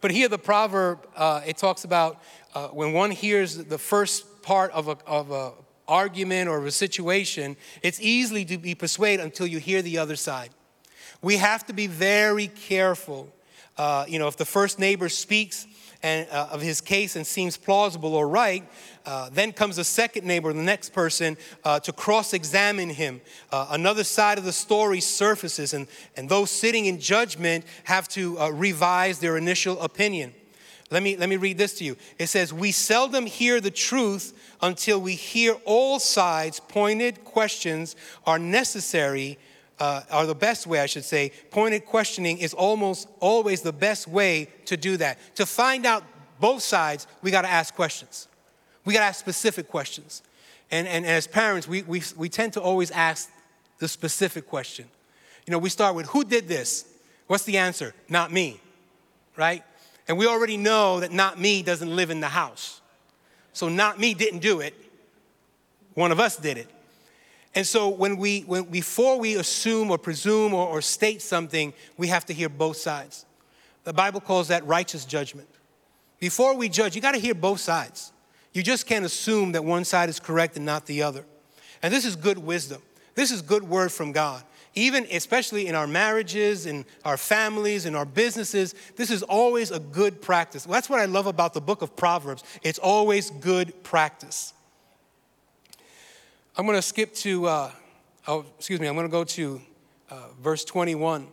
But 0.00 0.10
here, 0.10 0.28
the 0.28 0.38
proverb, 0.38 1.06
uh, 1.14 1.42
it 1.46 1.56
talks 1.56 1.84
about 1.84 2.20
uh, 2.54 2.68
when 2.68 2.92
one 2.92 3.10
hears 3.10 3.56
the 3.56 3.78
first 3.78 4.42
part 4.42 4.70
of 4.72 4.88
a, 4.88 4.98
of 5.06 5.30
a 5.30 5.52
argument 5.88 6.48
or 6.48 6.64
a 6.66 6.70
situation, 6.70 7.56
it's 7.82 8.00
easily 8.00 8.44
to 8.46 8.58
be 8.58 8.74
persuaded 8.74 9.22
until 9.22 9.46
you 9.46 9.58
hear 9.58 9.82
the 9.82 9.98
other 9.98 10.16
side. 10.16 10.50
We 11.22 11.36
have 11.36 11.66
to 11.66 11.72
be 11.72 11.86
very 11.86 12.48
careful. 12.48 13.32
Uh, 13.76 14.04
you 14.06 14.18
know, 14.18 14.28
if 14.28 14.36
the 14.36 14.44
first 14.44 14.78
neighbor 14.78 15.08
speaks 15.08 15.66
and, 16.02 16.28
uh, 16.30 16.48
of 16.52 16.60
his 16.60 16.80
case 16.80 17.16
and 17.16 17.26
seems 17.26 17.56
plausible 17.56 18.14
or 18.14 18.28
right, 18.28 18.62
uh, 19.06 19.30
then 19.32 19.52
comes 19.52 19.76
the 19.76 19.84
second 19.84 20.26
neighbor, 20.26 20.52
the 20.52 20.62
next 20.62 20.92
person, 20.92 21.36
uh, 21.64 21.80
to 21.80 21.92
cross 21.92 22.34
examine 22.34 22.90
him. 22.90 23.20
Uh, 23.50 23.68
another 23.70 24.04
side 24.04 24.36
of 24.36 24.44
the 24.44 24.52
story 24.52 25.00
surfaces, 25.00 25.72
and, 25.72 25.86
and 26.16 26.28
those 26.28 26.50
sitting 26.50 26.86
in 26.86 27.00
judgment 27.00 27.64
have 27.84 28.06
to 28.08 28.38
uh, 28.38 28.50
revise 28.50 29.18
their 29.18 29.36
initial 29.36 29.80
opinion. 29.80 30.34
Let 30.94 31.02
me, 31.02 31.16
let 31.16 31.28
me 31.28 31.36
read 31.36 31.58
this 31.58 31.74
to 31.78 31.84
you. 31.84 31.96
It 32.20 32.28
says, 32.28 32.52
We 32.52 32.70
seldom 32.70 33.26
hear 33.26 33.60
the 33.60 33.72
truth 33.72 34.32
until 34.62 35.00
we 35.00 35.16
hear 35.16 35.56
all 35.64 35.98
sides. 35.98 36.60
Pointed 36.60 37.24
questions 37.24 37.96
are 38.24 38.38
necessary, 38.38 39.36
uh, 39.80 40.02
are 40.08 40.24
the 40.24 40.36
best 40.36 40.68
way, 40.68 40.78
I 40.78 40.86
should 40.86 41.02
say. 41.02 41.32
Pointed 41.50 41.84
questioning 41.84 42.38
is 42.38 42.54
almost 42.54 43.08
always 43.18 43.60
the 43.60 43.72
best 43.72 44.06
way 44.06 44.46
to 44.66 44.76
do 44.76 44.96
that. 44.98 45.18
To 45.34 45.46
find 45.46 45.84
out 45.84 46.04
both 46.38 46.62
sides, 46.62 47.08
we 47.22 47.32
got 47.32 47.42
to 47.42 47.50
ask 47.50 47.74
questions. 47.74 48.28
We 48.84 48.92
got 48.92 49.00
to 49.00 49.06
ask 49.06 49.18
specific 49.18 49.66
questions. 49.66 50.22
And, 50.70 50.86
and, 50.86 51.04
and 51.04 51.16
as 51.16 51.26
parents, 51.26 51.66
we, 51.66 51.82
we, 51.82 52.02
we 52.16 52.28
tend 52.28 52.52
to 52.52 52.60
always 52.60 52.92
ask 52.92 53.28
the 53.80 53.88
specific 53.88 54.46
question. 54.46 54.86
You 55.44 55.50
know, 55.50 55.58
we 55.58 55.70
start 55.70 55.96
with, 55.96 56.06
Who 56.10 56.22
did 56.22 56.46
this? 56.46 56.84
What's 57.26 57.42
the 57.42 57.58
answer? 57.58 57.94
Not 58.08 58.30
me, 58.30 58.60
right? 59.36 59.64
And 60.06 60.18
we 60.18 60.26
already 60.26 60.56
know 60.56 61.00
that 61.00 61.12
not 61.12 61.40
me 61.40 61.62
doesn't 61.62 61.94
live 61.94 62.10
in 62.10 62.20
the 62.20 62.28
house. 62.28 62.80
So 63.52 63.68
not 63.68 63.98
me 63.98 64.14
didn't 64.14 64.40
do 64.40 64.60
it. 64.60 64.74
One 65.94 66.12
of 66.12 66.20
us 66.20 66.36
did 66.36 66.58
it. 66.58 66.68
And 67.54 67.66
so 67.66 67.88
when 67.88 68.16
we, 68.16 68.40
when, 68.40 68.64
before 68.64 69.18
we 69.18 69.36
assume 69.36 69.90
or 69.90 69.96
presume 69.96 70.52
or, 70.52 70.66
or 70.66 70.82
state 70.82 71.22
something, 71.22 71.72
we 71.96 72.08
have 72.08 72.26
to 72.26 72.34
hear 72.34 72.48
both 72.48 72.76
sides. 72.76 73.24
The 73.84 73.92
Bible 73.92 74.20
calls 74.20 74.48
that 74.48 74.66
righteous 74.66 75.04
judgment. 75.04 75.48
Before 76.18 76.56
we 76.56 76.68
judge, 76.68 76.96
you 76.96 77.02
got 77.02 77.12
to 77.12 77.20
hear 77.20 77.34
both 77.34 77.60
sides. 77.60 78.12
You 78.52 78.62
just 78.62 78.86
can't 78.86 79.04
assume 79.04 79.52
that 79.52 79.64
one 79.64 79.84
side 79.84 80.08
is 80.08 80.18
correct 80.18 80.56
and 80.56 80.66
not 80.66 80.86
the 80.86 81.02
other. 81.02 81.24
And 81.82 81.92
this 81.92 82.04
is 82.04 82.16
good 82.16 82.38
wisdom. 82.38 82.82
This 83.14 83.30
is 83.30 83.40
good 83.42 83.62
word 83.62 83.92
from 83.92 84.10
God 84.12 84.42
even 84.74 85.06
especially 85.10 85.66
in 85.66 85.74
our 85.74 85.86
marriages, 85.86 86.66
in 86.66 86.84
our 87.04 87.16
families, 87.16 87.86
in 87.86 87.94
our 87.94 88.04
businesses, 88.04 88.74
this 88.96 89.10
is 89.10 89.22
always 89.22 89.70
a 89.70 89.78
good 89.78 90.20
practice. 90.20 90.64
That's 90.64 90.90
what 90.90 91.00
I 91.00 91.04
love 91.04 91.26
about 91.26 91.54
the 91.54 91.60
book 91.60 91.82
of 91.82 91.96
Proverbs. 91.96 92.42
It's 92.62 92.78
always 92.78 93.30
good 93.30 93.82
practice. 93.82 94.52
I'm 96.56 96.66
going 96.66 96.78
to 96.78 96.82
skip 96.82 97.14
to, 97.14 97.46
uh, 97.46 97.70
oh, 98.26 98.44
excuse 98.58 98.80
me, 98.80 98.86
I'm 98.86 98.94
going 98.94 99.06
to 99.06 99.12
go 99.12 99.24
to 99.24 99.60
uh, 100.10 100.28
verse 100.40 100.64
21. 100.64 101.26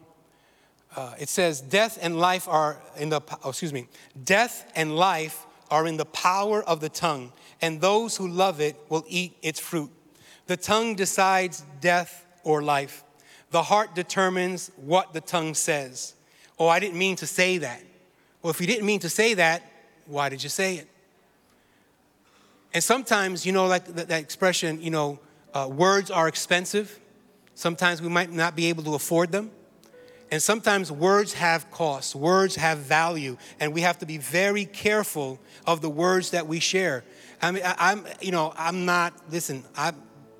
Uh, 0.95 1.13
it 1.19 1.29
says, 1.29 1.61
Death 1.61 1.97
and 2.01 2.19
life 2.19 2.47
are 2.47 2.81
in 2.97 3.09
the, 3.09 3.21
oh, 3.43 3.49
excuse 3.49 3.73
me, 3.73 3.87
death 4.23 4.69
and 4.75 4.95
life 4.95 5.45
are 5.69 5.87
in 5.87 5.97
the 5.97 6.05
power 6.05 6.61
of 6.63 6.81
the 6.81 6.89
tongue, 6.89 7.31
and 7.61 7.79
those 7.79 8.17
who 8.17 8.27
love 8.27 8.59
it 8.59 8.75
will 8.89 9.05
eat 9.07 9.37
its 9.41 9.59
fruit. 9.59 9.89
The 10.47 10.57
tongue 10.57 10.95
decides 10.95 11.63
death 11.79 12.25
or 12.43 12.61
life. 12.61 13.03
The 13.51 13.63
heart 13.63 13.95
determines 13.95 14.71
what 14.77 15.13
the 15.13 15.21
tongue 15.21 15.53
says. 15.53 16.15
Oh, 16.57 16.67
I 16.67 16.79
didn't 16.79 16.97
mean 16.97 17.15
to 17.17 17.27
say 17.27 17.59
that. 17.59 17.83
Well, 18.41 18.51
if 18.51 18.59
you 18.59 18.67
didn't 18.67 18.85
mean 18.85 19.01
to 19.01 19.09
say 19.09 19.35
that, 19.35 19.63
why 20.05 20.29
did 20.29 20.41
you 20.41 20.49
say 20.49 20.77
it? 20.77 20.87
And 22.73 22.83
sometimes, 22.83 23.45
you 23.45 23.51
know, 23.51 23.67
like 23.67 23.85
that, 23.85 24.07
that 24.07 24.21
expression, 24.21 24.81
you 24.81 24.89
know, 24.89 25.19
uh, 25.53 25.69
words 25.69 26.09
are 26.09 26.27
expensive. 26.27 26.99
Sometimes 27.53 28.01
we 28.01 28.07
might 28.07 28.31
not 28.31 28.55
be 28.55 28.67
able 28.67 28.83
to 28.83 28.95
afford 28.95 29.31
them. 29.31 29.51
And 30.31 30.41
sometimes 30.41 30.89
words 30.89 31.33
have 31.33 31.69
costs, 31.71 32.15
words 32.15 32.55
have 32.55 32.77
value, 32.77 33.35
and 33.59 33.73
we 33.73 33.81
have 33.81 33.97
to 33.99 34.05
be 34.05 34.17
very 34.17 34.63
careful 34.63 35.39
of 35.67 35.81
the 35.81 35.89
words 35.89 36.31
that 36.31 36.47
we 36.47 36.61
share. 36.61 37.03
I 37.41 37.51
mean, 37.51 37.63
I, 37.65 37.91
am 37.91 38.05
you 38.21 38.31
know, 38.31 38.53
I'm 38.57 38.85
not, 38.85 39.13
listen, 39.29 39.63
I, 39.75 39.91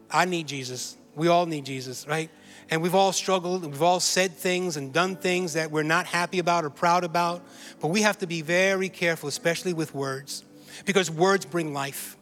I 0.09 0.23
need 0.23 0.47
Jesus. 0.47 0.95
We 1.13 1.27
all 1.27 1.45
need 1.45 1.65
Jesus, 1.65 2.07
right? 2.07 2.29
And 2.71 2.81
we've 2.81 2.95
all 2.95 3.11
struggled, 3.11 3.65
we've 3.65 3.81
all 3.81 3.99
said 3.99 4.31
things 4.31 4.77
and 4.77 4.93
done 4.93 5.17
things 5.17 5.53
that 5.53 5.71
we're 5.71 5.83
not 5.83 6.05
happy 6.05 6.39
about 6.39 6.63
or 6.63 6.69
proud 6.69 7.03
about. 7.03 7.43
But 7.81 7.89
we 7.89 8.01
have 8.03 8.17
to 8.19 8.27
be 8.27 8.41
very 8.41 8.87
careful, 8.87 9.27
especially 9.27 9.73
with 9.73 9.93
words, 9.93 10.45
because 10.85 11.11
words 11.11 11.43
bring 11.43 11.73
life. 11.73 12.15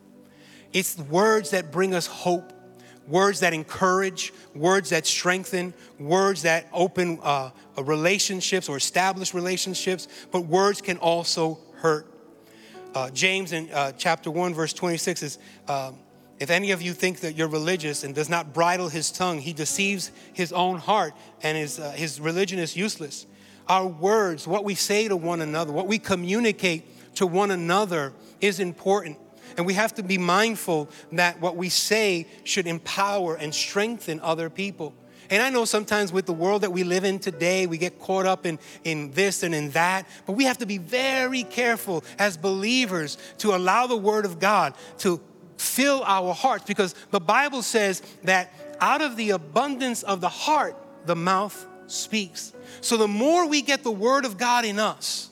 It's 0.74 0.97
words 0.97 1.52
that 1.52 1.72
bring 1.72 1.93
us 1.93 2.08
hope, 2.08 2.52
words 3.08 3.41
that 3.41 3.54
encourage, 3.54 4.34
words 4.56 4.89
that 4.89 5.06
strengthen, 5.06 5.72
words 6.00 6.41
that 6.41 6.68
open 6.74 7.20
uh, 7.22 7.52
relationships 7.78 8.68
or 8.68 8.78
establish 8.78 9.36
relationships, 9.36 10.08
but 10.32 10.41
words 10.41 10.82
can 10.82 10.97
also 10.97 11.60
hurt. 11.76 12.12
Uh, 12.95 13.12
James 13.12 13.52
in 13.52 13.70
uh, 13.72 13.91
chapter 13.91 14.32
1, 14.32 14.56
verse 14.56 14.74
26 14.74 15.22
is. 15.22 15.38
Um, 15.68 15.95
if 16.40 16.50
any 16.50 16.72
of 16.72 16.82
you 16.82 16.94
think 16.94 17.20
that 17.20 17.36
you're 17.36 17.50
religious 17.50 18.04
and 18.04 18.16
does 18.16 18.30
not 18.30 18.54
bridle 18.54 18.88
his 18.88 19.12
tongue, 19.12 19.40
he 19.40 19.52
deceives 19.52 20.12
his 20.34 20.54
own 20.54 20.78
heart 20.78 21.14
and 21.44 21.58
his, 21.58 21.80
uh, 21.80 21.92
his 21.92 22.20
religion 22.22 22.60
is 22.60 22.76
useless. 22.76 23.28
Our 23.68 23.86
words, 23.86 24.48
what 24.48 24.64
we 24.64 24.74
say 24.74 25.08
to 25.10 25.18
one 25.18 25.42
another, 25.42 25.74
what 25.74 25.88
we 25.88 26.00
communicate 26.00 27.16
to 27.16 27.28
one 27.28 27.52
another 27.52 28.14
is 28.40 28.60
important. 28.60 29.18
And 29.58 29.66
we 29.66 29.74
have 29.74 29.94
to 29.96 30.04
be 30.04 30.18
mindful 30.18 30.90
that 31.12 31.42
what 31.42 31.58
we 31.58 31.68
say 31.68 32.28
should 32.46 32.68
empower 32.68 33.36
and 33.36 33.54
strengthen 33.54 34.22
other 34.22 34.50
people. 34.50 34.94
And 35.30 35.44
I 35.44 35.50
know 35.50 35.66
sometimes 35.66 36.12
with 36.12 36.26
the 36.26 36.34
world 36.34 36.62
that 36.62 36.72
we 36.72 36.84
live 36.84 37.04
in 37.04 37.20
today, 37.20 37.68
we 37.68 37.78
get 37.78 38.00
caught 38.00 38.26
up 38.26 38.46
in, 38.46 38.58
in 38.84 39.12
this 39.12 39.44
and 39.44 39.54
in 39.54 39.72
that, 39.72 40.08
but 40.26 40.34
we 40.34 40.46
have 40.46 40.58
to 40.60 40.66
be 40.66 40.78
very 40.78 41.44
careful 41.44 42.04
as 42.18 42.38
believers 42.38 43.18
to 43.40 43.54
allow 43.54 43.86
the 43.86 43.98
Word 43.98 44.26
of 44.26 44.40
God 44.40 44.74
to 45.00 45.22
fill 45.60 46.03
our 46.05 46.34
hearts 46.34 46.64
because 46.66 46.95
the 47.12 47.20
Bible 47.20 47.62
says 47.62 48.01
that 48.24 48.53
out 48.80 49.01
of 49.01 49.16
the 49.18 49.32
abundance 49.32 50.03
of 50.03 50.22
the 50.22 50.30
heart, 50.30 50.76
the 51.05 51.16
mouth 51.16 51.66
speaks. 51.88 52.53
So 52.82 52.97
the 52.97 53.07
more 53.07 53.47
we 53.47 53.62
get 53.62 53.84
the 53.84 53.91
Word 53.91 54.26
of 54.26 54.38
God 54.38 54.66
in 54.66 54.80
us, 54.80 55.30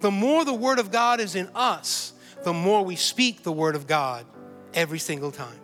the 0.00 0.10
more 0.10 0.44
the 0.44 0.54
Word 0.54 0.78
of 0.78 0.90
God 0.90 1.20
is 1.20 1.34
in 1.34 1.48
us, 1.54 2.12
the 2.44 2.52
more 2.52 2.84
we 2.84 2.96
speak 2.96 3.42
the 3.42 3.52
Word 3.52 3.74
of 3.74 3.86
God 3.86 4.26
every 4.74 4.98
single 4.98 5.30
time. 5.30 5.60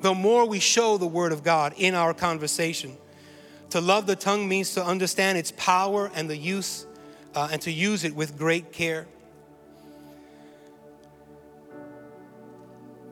The 0.00 0.14
more 0.14 0.46
we 0.46 0.60
show 0.60 0.96
the 0.96 1.06
Word 1.06 1.32
of 1.32 1.42
God 1.42 1.74
in 1.76 1.94
our 1.94 2.14
conversation. 2.14 2.96
To 3.70 3.80
love 3.80 4.06
the 4.06 4.16
tongue 4.16 4.48
means 4.48 4.74
to 4.74 4.84
understand 4.84 5.38
its 5.38 5.52
power 5.56 6.10
and 6.14 6.30
the 6.30 6.36
use 6.36 6.86
uh, 7.34 7.48
and 7.52 7.60
to 7.62 7.70
use 7.70 8.04
it 8.04 8.14
with 8.14 8.38
great 8.38 8.72
care. 8.72 9.06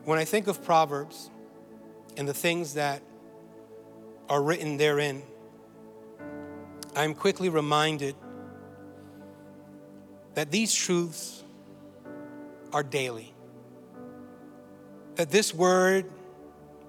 When 0.07 0.17
I 0.17 0.23
think 0.23 0.47
of 0.47 0.63
Proverbs 0.63 1.29
and 2.15 2.25
the 2.25 2.33
things 2.33 2.75
that 2.75 3.01
are 4.29 4.41
written 4.41 4.77
therein, 4.77 5.21
I'm 6.95 7.13
quickly 7.13 7.49
reminded 7.49 8.15
that 10.35 10.49
these 10.49 10.73
truths 10.73 11.43
are 12.71 12.83
daily. 12.83 13.33
That 15.15 15.29
this 15.29 15.53
word, 15.53 16.05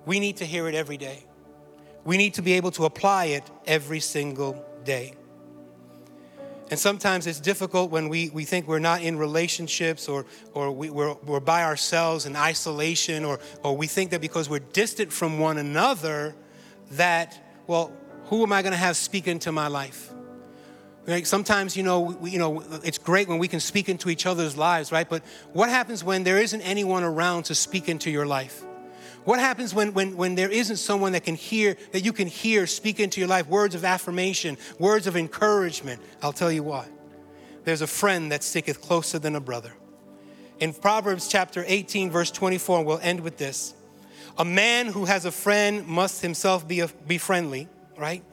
we 0.06 0.20
need 0.20 0.36
to 0.36 0.44
hear 0.44 0.68
it 0.68 0.76
every 0.76 0.96
day 0.96 1.24
we 2.08 2.16
need 2.16 2.32
to 2.32 2.40
be 2.40 2.54
able 2.54 2.70
to 2.70 2.86
apply 2.86 3.26
it 3.26 3.44
every 3.66 4.00
single 4.00 4.64
day. 4.82 5.12
And 6.70 6.78
sometimes 6.78 7.26
it's 7.26 7.40
difficult 7.40 7.90
when 7.90 8.08
we, 8.08 8.28
we 8.30 8.44
think 8.44 8.68
we're 8.68 8.78
not 8.78 9.02
in 9.02 9.16
relationships 9.16 10.08
or, 10.08 10.26
or 10.52 10.70
we, 10.70 10.90
we're, 10.90 11.14
we're 11.24 11.40
by 11.40 11.64
ourselves 11.64 12.26
in 12.26 12.36
isolation, 12.36 13.24
or, 13.24 13.40
or 13.62 13.76
we 13.76 13.86
think 13.86 14.10
that 14.10 14.20
because 14.20 14.50
we're 14.50 14.58
distant 14.58 15.12
from 15.12 15.38
one 15.38 15.56
another, 15.56 16.34
that, 16.92 17.38
well, 17.66 17.92
who 18.26 18.42
am 18.42 18.52
I 18.52 18.60
going 18.62 18.72
to 18.72 18.78
have 18.78 18.96
speak 18.96 19.26
into 19.26 19.50
my 19.50 19.68
life? 19.68 20.12
Right? 21.06 21.26
Sometimes, 21.26 21.74
you 21.74 21.82
know, 21.82 22.00
we, 22.00 22.32
you 22.32 22.38
know, 22.38 22.62
it's 22.84 22.98
great 22.98 23.28
when 23.28 23.38
we 23.38 23.48
can 23.48 23.60
speak 23.60 23.88
into 23.88 24.10
each 24.10 24.26
other's 24.26 24.58
lives, 24.58 24.92
right? 24.92 25.08
But 25.08 25.22
what 25.54 25.70
happens 25.70 26.04
when 26.04 26.22
there 26.22 26.36
isn't 26.36 26.60
anyone 26.60 27.02
around 27.02 27.44
to 27.44 27.54
speak 27.54 27.88
into 27.88 28.10
your 28.10 28.26
life? 28.26 28.62
What 29.28 29.40
happens 29.40 29.74
when, 29.74 29.92
when, 29.92 30.16
when 30.16 30.36
there 30.36 30.48
isn't 30.48 30.78
someone 30.78 31.12
that 31.12 31.24
can 31.24 31.34
hear, 31.34 31.76
that 31.92 32.00
you 32.00 32.14
can 32.14 32.28
hear 32.28 32.66
speak 32.66 32.98
into 32.98 33.20
your 33.20 33.28
life 33.28 33.46
words 33.46 33.74
of 33.74 33.84
affirmation, 33.84 34.56
words 34.78 35.06
of 35.06 35.18
encouragement? 35.18 36.00
I'll 36.22 36.32
tell 36.32 36.50
you 36.50 36.62
what. 36.62 36.88
There's 37.64 37.82
a 37.82 37.86
friend 37.86 38.32
that 38.32 38.42
sticketh 38.42 38.80
closer 38.80 39.18
than 39.18 39.36
a 39.36 39.40
brother. 39.40 39.74
In 40.60 40.72
Proverbs 40.72 41.28
chapter 41.28 41.62
18, 41.66 42.10
verse 42.10 42.30
24, 42.30 42.78
and 42.78 42.86
we'll 42.86 43.00
end 43.00 43.20
with 43.20 43.36
this. 43.36 43.74
A 44.38 44.46
man 44.46 44.86
who 44.86 45.04
has 45.04 45.26
a 45.26 45.30
friend 45.30 45.86
must 45.86 46.22
himself 46.22 46.66
be, 46.66 46.80
a, 46.80 46.88
be 47.06 47.18
friendly, 47.18 47.68
right? 47.98 48.24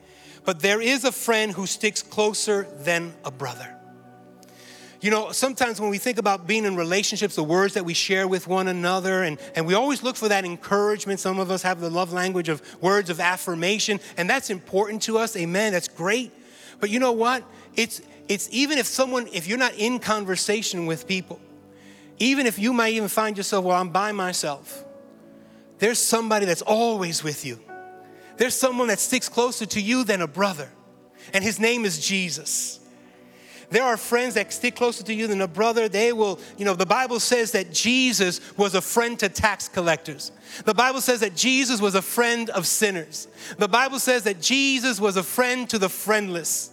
But 0.46 0.62
there 0.62 0.80
is 0.80 1.04
a 1.04 1.12
friend 1.12 1.52
who 1.52 1.68
sticks 1.68 2.02
closer 2.02 2.68
than 2.86 3.14
a 3.26 3.32
brother. 3.32 3.76
You 5.06 5.12
know, 5.12 5.32
sometimes 5.32 5.80
when 5.80 5.92
we 5.92 6.00
think 6.00 6.18
about 6.18 6.48
being 6.48 6.66
in 6.66 6.76
relationships, 6.76 7.36
the 7.36 7.44
words 7.44 7.76
that 7.76 7.86
we 7.86 7.94
share 7.94 8.28
with 8.28 8.48
one 8.48 8.68
another, 8.68 9.22
and, 9.22 9.38
and 9.54 9.68
we 9.68 9.76
always 9.76 10.02
look 10.02 10.16
for 10.16 10.30
that 10.30 10.46
encouragement. 10.46 11.20
Some 11.20 11.38
of 11.38 11.52
us 11.52 11.62
have 11.62 11.80
the 11.80 11.92
love 11.92 12.12
language 12.12 12.50
of 12.50 12.60
words 12.82 13.12
of 13.12 13.20
affirmation, 13.20 14.00
and 14.18 14.28
that's 14.28 14.50
important 14.50 15.04
to 15.04 15.20
us. 15.20 15.38
Amen. 15.38 15.74
That's 15.74 15.88
great. 15.88 16.32
But 16.80 16.90
you 16.90 16.98
know 16.98 17.12
what? 17.12 17.44
It's 17.76 18.02
it's 18.28 18.50
even 18.52 18.80
if 18.80 18.88
someone, 18.88 19.28
if 19.32 19.46
you're 19.46 19.60
not 19.60 19.76
in 19.76 20.00
conversation 20.00 20.88
with 20.88 21.08
people, 21.08 21.40
even 22.18 22.48
if 22.48 22.58
you 22.58 22.74
might 22.74 22.94
even 22.94 23.08
find 23.08 23.38
yourself, 23.38 23.64
well, 23.64 23.80
I'm 23.80 23.90
by 23.90 24.12
myself, 24.12 24.84
there's 25.78 26.00
somebody 26.00 26.48
that's 26.48 26.64
always 26.64 27.24
with 27.24 27.46
you. 27.46 27.60
There's 28.38 28.56
someone 28.56 28.88
that 28.88 28.98
sticks 28.98 29.30
closer 29.30 29.68
to 29.68 29.80
you 29.80 30.04
than 30.04 30.24
a 30.24 30.28
brother, 30.28 30.72
and 31.32 31.44
his 31.44 31.60
name 31.60 31.86
is 31.86 32.04
Jesus. 32.04 32.80
There 33.70 33.84
are 33.84 33.98
friends 33.98 34.36
that 34.36 34.54
stick 34.54 34.76
closer 34.76 35.04
to 35.04 35.14
you 35.14 35.28
than 35.28 35.42
a 35.42 35.48
brother. 35.48 35.90
They 35.90 36.14
will, 36.14 36.40
you 36.58 36.66
know, 36.66 36.74
the 36.74 36.86
Bible 36.86 37.20
says 37.20 37.52
that 37.52 37.72
Jesus 37.72 38.40
was 38.58 38.76
a 38.76 38.82
friend 38.82 39.18
to 39.20 39.30
tax 39.30 39.68
collectors. 39.68 40.32
The 40.66 40.74
Bible 40.74 41.02
says 41.02 41.20
that 41.22 41.36
Jesus 41.36 41.82
was 41.82 41.96
a 41.96 42.02
friend 42.02 42.50
of 42.52 42.68
sinners. 42.68 43.28
The 43.58 43.68
Bible 43.68 44.00
says 44.00 44.24
that 44.24 44.42
Jesus 44.42 45.00
was 45.00 45.18
a 45.18 45.24
friend 45.24 45.70
to 45.70 45.80
the 45.80 45.90
friendless. 45.90 46.72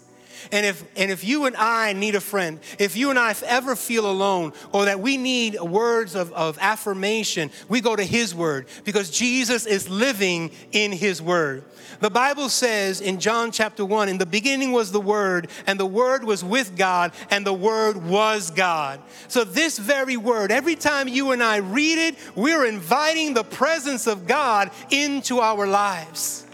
And 0.50 0.66
if, 0.66 0.84
and 0.96 1.10
if 1.10 1.24
you 1.24 1.46
and 1.46 1.56
I 1.56 1.92
need 1.92 2.14
a 2.14 2.20
friend, 2.20 2.58
if 2.78 2.96
you 2.96 3.10
and 3.10 3.18
I 3.18 3.34
ever 3.46 3.76
feel 3.76 4.10
alone 4.10 4.52
or 4.72 4.86
that 4.86 5.00
we 5.00 5.16
need 5.16 5.60
words 5.60 6.14
of, 6.14 6.32
of 6.32 6.58
affirmation, 6.60 7.50
we 7.68 7.80
go 7.80 7.94
to 7.94 8.04
His 8.04 8.34
Word 8.34 8.66
because 8.84 9.10
Jesus 9.10 9.66
is 9.66 9.88
living 9.88 10.50
in 10.72 10.92
His 10.92 11.22
Word. 11.22 11.64
The 12.00 12.10
Bible 12.10 12.48
says 12.48 13.00
in 13.00 13.20
John 13.20 13.52
chapter 13.52 13.84
1 13.84 14.08
In 14.08 14.18
the 14.18 14.26
beginning 14.26 14.72
was 14.72 14.90
the 14.90 15.00
Word, 15.00 15.48
and 15.66 15.78
the 15.78 15.86
Word 15.86 16.24
was 16.24 16.42
with 16.42 16.76
God, 16.76 17.12
and 17.30 17.46
the 17.46 17.52
Word 17.52 17.96
was 18.04 18.50
God. 18.50 19.00
So, 19.28 19.44
this 19.44 19.78
very 19.78 20.16
Word, 20.16 20.50
every 20.50 20.74
time 20.74 21.06
you 21.06 21.30
and 21.30 21.42
I 21.42 21.58
read 21.58 21.98
it, 21.98 22.16
we're 22.34 22.66
inviting 22.66 23.34
the 23.34 23.44
presence 23.44 24.06
of 24.06 24.26
God 24.26 24.70
into 24.90 25.38
our 25.38 25.66
lives. 25.66 26.44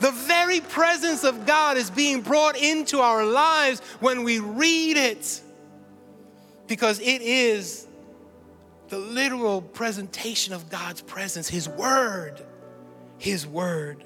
The 0.00 0.10
very 0.12 0.60
presence 0.60 1.24
of 1.24 1.46
God 1.46 1.76
is 1.76 1.90
being 1.90 2.20
brought 2.20 2.56
into 2.56 3.00
our 3.00 3.24
lives 3.24 3.80
when 4.00 4.22
we 4.22 4.38
read 4.38 4.96
it 4.96 5.40
because 6.66 7.00
it 7.00 7.22
is 7.22 7.86
the 8.88 8.98
literal 8.98 9.60
presentation 9.60 10.54
of 10.54 10.70
God's 10.70 11.02
presence, 11.02 11.48
His 11.48 11.68
Word. 11.68 12.44
His 13.18 13.46
Word. 13.46 14.04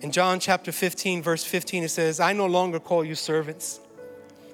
In 0.00 0.12
John 0.12 0.40
chapter 0.40 0.72
15, 0.72 1.22
verse 1.22 1.42
15, 1.42 1.84
it 1.84 1.88
says, 1.88 2.20
I 2.20 2.32
no 2.32 2.46
longer 2.46 2.78
call 2.78 3.04
you 3.04 3.14
servants, 3.14 3.80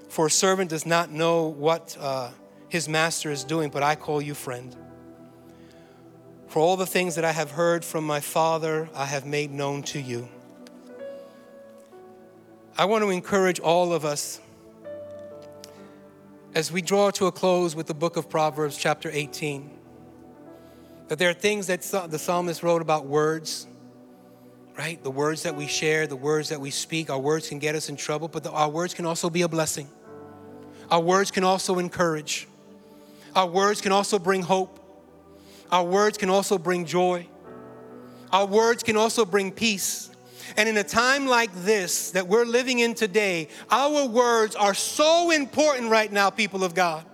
for 0.09 0.27
a 0.27 0.31
servant 0.31 0.71
does 0.71 0.87
not 0.87 1.11
know 1.11 1.49
what 1.49 1.97
uh, 2.01 2.31
his 2.69 2.89
master 2.89 3.31
is 3.31 3.45
doing, 3.45 3.69
but 3.69 3.83
I 3.83 3.97
call 3.97 4.23
you 4.23 4.35
friend. 4.35 4.75
For 6.53 6.61
all 6.61 6.77
the 6.77 6.85
things 6.85 7.15
that 7.15 7.25
I 7.25 7.33
have 7.33 7.53
heard 7.53 7.83
from 7.83 8.05
my 8.05 8.21
Father, 8.21 8.87
I 8.95 9.07
have 9.07 9.25
made 9.25 9.51
known 9.51 9.83
to 9.85 9.99
you. 9.99 10.29
I 12.77 12.85
want 12.85 13.03
to 13.05 13.09
encourage 13.09 13.59
all 13.59 13.95
of 13.95 14.05
us 14.05 14.39
as 16.55 16.71
we 16.71 16.83
draw 16.83 17.11
to 17.13 17.25
a 17.25 17.33
close 17.33 17.75
with 17.75 17.87
the 17.87 17.95
book 17.95 18.19
of 18.19 18.29
Proverbs, 18.29 18.77
chapter 18.77 19.09
18, 19.11 19.71
that 21.09 21.19
there 21.19 21.31
are 21.31 21.33
things 21.33 21.69
that 21.69 21.81
the 22.11 22.19
psalmist 22.19 22.63
wrote 22.63 22.83
about 22.83 23.07
words, 23.07 23.67
right? 24.77 25.03
The 25.03 25.11
words 25.11 25.45
that 25.45 25.57
we 25.57 25.67
share, 25.67 26.07
the 26.07 26.17
words 26.17 26.51
that 26.51 26.61
we 26.61 26.71
speak, 26.71 27.09
our 27.09 27.19
words 27.19 27.49
can 27.49 27.61
get 27.61 27.75
us 27.77 27.89
in 27.89 27.97
trouble, 27.97 28.29
but 28.29 28.43
the, 28.43 28.51
our 28.51 28.69
words 28.69 28.93
can 28.93 29.07
also 29.07 29.31
be 29.31 29.41
a 29.41 29.49
blessing. 29.49 29.89
Our 30.91 31.01
words 31.01 31.31
can 31.31 31.45
also 31.45 31.79
encourage. 31.79 32.47
Our 33.35 33.47
words 33.47 33.81
can 33.81 33.91
also 33.91 34.19
bring 34.19 34.43
hope. 34.43 34.81
Our 35.73 35.85
words 35.85 36.19
can 36.19 36.29
also 36.29 36.59
bring 36.59 36.85
joy. 36.85 37.27
Our 38.31 38.47
words 38.47 38.83
can 38.83 38.97
also 38.97 39.25
bring 39.25 39.51
peace. 39.51 40.11
And 40.57 40.69
in 40.69 40.77
a 40.77 40.85
time 40.85 41.27
like 41.27 41.51
this 41.55 42.11
that 42.11 42.29
we're 42.29 42.45
living 42.45 42.81
in 42.81 42.95
today, 42.95 43.49
our 43.71 44.07
words 44.07 44.55
are 44.55 44.75
so 44.75 45.31
important 45.31 45.91
right 45.91 46.13
now, 46.13 46.29
people 46.29 46.63
of 46.63 46.75
God. 46.75 47.07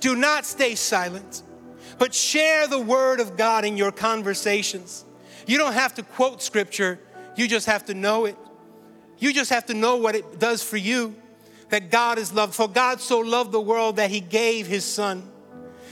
Do 0.00 0.14
not 0.14 0.44
stay 0.44 0.74
silent, 0.74 1.42
but 1.98 2.14
share 2.14 2.66
the 2.66 2.78
word 2.78 3.18
of 3.18 3.38
God 3.38 3.64
in 3.64 3.78
your 3.78 3.92
conversations. 3.92 5.06
You 5.46 5.56
don't 5.56 5.72
have 5.72 5.94
to 5.94 6.02
quote 6.02 6.42
scripture, 6.42 7.00
you 7.34 7.48
just 7.48 7.66
have 7.66 7.86
to 7.86 7.94
know 7.94 8.26
it. 8.26 8.36
You 9.18 9.32
just 9.32 9.50
have 9.50 9.66
to 9.66 9.74
know 9.74 9.96
what 9.96 10.14
it 10.14 10.38
does 10.38 10.62
for 10.62 10.78
you 10.78 11.14
that 11.70 11.90
God 11.90 12.18
is 12.18 12.32
love. 12.32 12.54
For 12.54 12.68
God 12.68 13.00
so 13.00 13.20
loved 13.20 13.52
the 13.52 13.60
world 13.60 13.96
that 13.96 14.10
he 14.10 14.20
gave 14.20 14.66
his 14.66 14.84
son. 14.84 15.30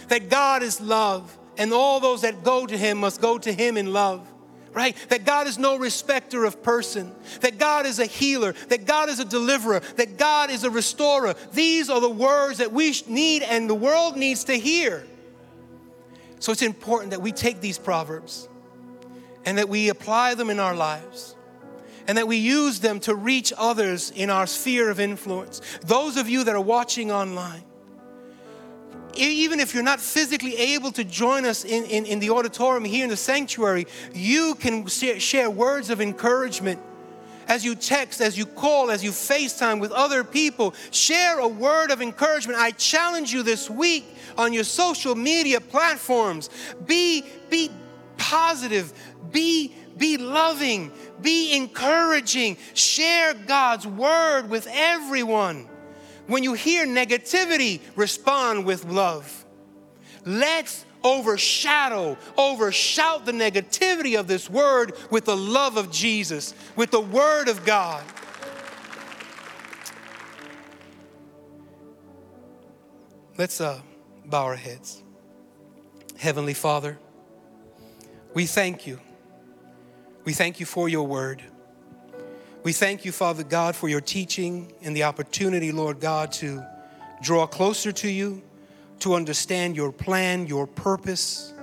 That 0.08 0.28
God 0.28 0.62
is 0.62 0.80
love 0.80 1.37
and 1.58 1.72
all 1.72 2.00
those 2.00 2.22
that 2.22 2.42
go 2.42 2.66
to 2.66 2.76
him 2.76 2.98
must 2.98 3.20
go 3.20 3.36
to 3.38 3.52
him 3.52 3.76
in 3.76 3.92
love. 3.92 4.26
Right? 4.72 4.96
That 5.08 5.24
God 5.24 5.48
is 5.48 5.58
no 5.58 5.76
respecter 5.76 6.44
of 6.44 6.62
person, 6.62 7.12
that 7.40 7.58
God 7.58 7.84
is 7.84 7.98
a 7.98 8.06
healer, 8.06 8.52
that 8.68 8.84
God 8.84 9.08
is 9.08 9.18
a 9.18 9.24
deliverer, 9.24 9.80
that 9.96 10.18
God 10.18 10.50
is 10.50 10.62
a 10.62 10.70
restorer. 10.70 11.34
These 11.52 11.90
are 11.90 12.00
the 12.00 12.08
words 12.08 12.58
that 12.58 12.70
we 12.72 12.94
need 13.08 13.42
and 13.42 13.68
the 13.68 13.74
world 13.74 14.16
needs 14.16 14.44
to 14.44 14.54
hear. 14.54 15.04
So 16.38 16.52
it's 16.52 16.62
important 16.62 17.10
that 17.10 17.22
we 17.22 17.32
take 17.32 17.60
these 17.60 17.78
proverbs 17.78 18.48
and 19.44 19.58
that 19.58 19.68
we 19.68 19.88
apply 19.88 20.34
them 20.34 20.50
in 20.50 20.60
our 20.60 20.76
lives 20.76 21.34
and 22.06 22.16
that 22.16 22.26
we 22.26 22.36
use 22.36 22.80
them 22.80 23.00
to 23.00 23.14
reach 23.14 23.52
others 23.56 24.10
in 24.10 24.30
our 24.30 24.46
sphere 24.46 24.90
of 24.90 24.98
influence. 25.00 25.60
Those 25.82 26.16
of 26.16 26.28
you 26.28 26.44
that 26.44 26.54
are 26.54 26.60
watching 26.60 27.10
online, 27.12 27.64
even 29.18 29.60
if 29.60 29.74
you're 29.74 29.82
not 29.82 30.00
physically 30.00 30.56
able 30.56 30.92
to 30.92 31.04
join 31.04 31.44
us 31.44 31.64
in, 31.64 31.84
in, 31.84 32.06
in 32.06 32.18
the 32.18 32.30
auditorium 32.30 32.84
here 32.84 33.04
in 33.04 33.10
the 33.10 33.16
sanctuary, 33.16 33.86
you 34.14 34.54
can 34.54 34.86
share 34.86 35.50
words 35.50 35.90
of 35.90 36.00
encouragement 36.00 36.80
as 37.48 37.64
you 37.64 37.74
text, 37.74 38.20
as 38.20 38.36
you 38.36 38.46
call, 38.46 38.90
as 38.90 39.02
you 39.02 39.10
FaceTime 39.10 39.80
with 39.80 39.90
other 39.90 40.22
people. 40.22 40.74
Share 40.90 41.38
a 41.38 41.48
word 41.48 41.90
of 41.90 42.02
encouragement. 42.02 42.58
I 42.58 42.72
challenge 42.72 43.32
you 43.32 43.42
this 43.42 43.70
week 43.70 44.04
on 44.36 44.52
your 44.52 44.64
social 44.64 45.14
media 45.14 45.60
platforms. 45.60 46.50
Be, 46.86 47.24
be 47.48 47.70
positive, 48.18 48.92
be, 49.32 49.74
be 49.96 50.18
loving, 50.18 50.92
be 51.22 51.56
encouraging. 51.56 52.58
Share 52.74 53.34
God's 53.34 53.86
word 53.86 54.50
with 54.50 54.68
everyone. 54.70 55.68
When 56.28 56.44
you 56.44 56.52
hear 56.52 56.86
negativity, 56.86 57.80
respond 57.96 58.66
with 58.66 58.84
love. 58.84 59.46
Let's 60.24 60.84
overshadow, 61.02 62.18
overshout 62.36 63.24
the 63.24 63.32
negativity 63.32 64.18
of 64.18 64.28
this 64.28 64.50
word 64.50 64.92
with 65.10 65.24
the 65.24 65.36
love 65.36 65.78
of 65.78 65.90
Jesus, 65.90 66.54
with 66.76 66.90
the 66.90 67.00
word 67.00 67.48
of 67.48 67.64
God. 67.64 68.04
Let's 73.38 73.60
uh, 73.60 73.80
bow 74.26 74.44
our 74.44 74.56
heads. 74.56 75.02
Heavenly 76.18 76.54
Father, 76.54 76.98
we 78.34 78.44
thank 78.44 78.86
you. 78.86 79.00
We 80.24 80.34
thank 80.34 80.60
you 80.60 80.66
for 80.66 80.90
your 80.90 81.06
word. 81.06 81.42
We 82.68 82.74
thank 82.74 83.06
you, 83.06 83.12
Father 83.12 83.44
God, 83.44 83.74
for 83.74 83.88
your 83.88 84.02
teaching 84.02 84.70
and 84.82 84.94
the 84.94 85.04
opportunity, 85.04 85.72
Lord 85.72 86.00
God, 86.00 86.32
to 86.32 86.62
draw 87.22 87.46
closer 87.46 87.92
to 87.92 88.10
you, 88.10 88.42
to 88.98 89.14
understand 89.14 89.74
your 89.74 89.90
plan, 89.90 90.46
your 90.46 90.66
purpose. 90.66 91.54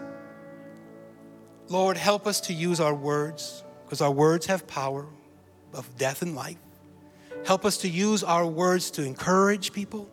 Lord, 1.70 1.96
help 1.96 2.26
us 2.26 2.42
to 2.42 2.54
use 2.54 2.80
our 2.80 2.96
words 2.96 3.64
because 3.84 4.02
our 4.02 4.10
words 4.10 4.48
have 4.48 4.66
power 4.66 5.06
of 5.76 5.96
death 5.96 6.24
and 6.24 6.34
life. 6.34 6.58
Help 7.46 7.66
us 7.66 7.78
to 7.78 7.88
use 7.88 8.24
our 8.24 8.48
words 8.48 8.90
to 8.90 9.04
encourage 9.04 9.74
people, 9.74 10.10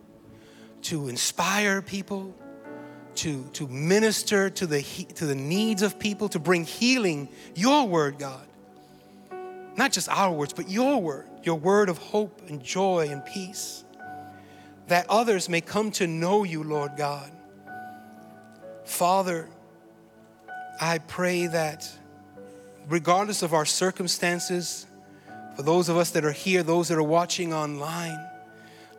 to 0.83 1.07
inspire 1.07 1.81
people, 1.81 2.35
to, 3.15 3.43
to 3.53 3.67
minister 3.67 4.47
to 4.51 4.67
the, 4.67 4.83
to 5.15 5.25
the 5.25 5.33
needs 5.33 5.81
of 5.81 5.97
people, 5.97 6.29
to 6.29 6.37
bring 6.37 6.65
healing, 6.65 7.29
your 7.55 7.87
word, 7.87 8.19
God. 8.19 8.45
Not 9.75 9.91
just 9.91 10.09
our 10.09 10.31
words, 10.31 10.53
but 10.53 10.69
your 10.69 11.01
word, 11.01 11.27
your 11.43 11.55
word 11.55 11.89
of 11.89 11.97
hope 11.97 12.41
and 12.47 12.63
joy 12.63 13.07
and 13.09 13.25
peace, 13.25 13.83
that 14.87 15.05
others 15.09 15.49
may 15.49 15.61
come 15.61 15.91
to 15.91 16.07
know 16.07 16.43
you, 16.43 16.63
Lord 16.63 16.91
God. 16.97 17.31
Father, 18.85 19.49
I 20.79 20.99
pray 20.99 21.47
that 21.47 21.89
regardless 22.87 23.41
of 23.41 23.53
our 23.53 23.65
circumstances, 23.65 24.85
for 25.55 25.63
those 25.63 25.89
of 25.89 25.97
us 25.97 26.11
that 26.11 26.25
are 26.25 26.31
here, 26.31 26.63
those 26.63 26.89
that 26.89 26.97
are 26.97 27.03
watching 27.03 27.53
online, 27.53 28.19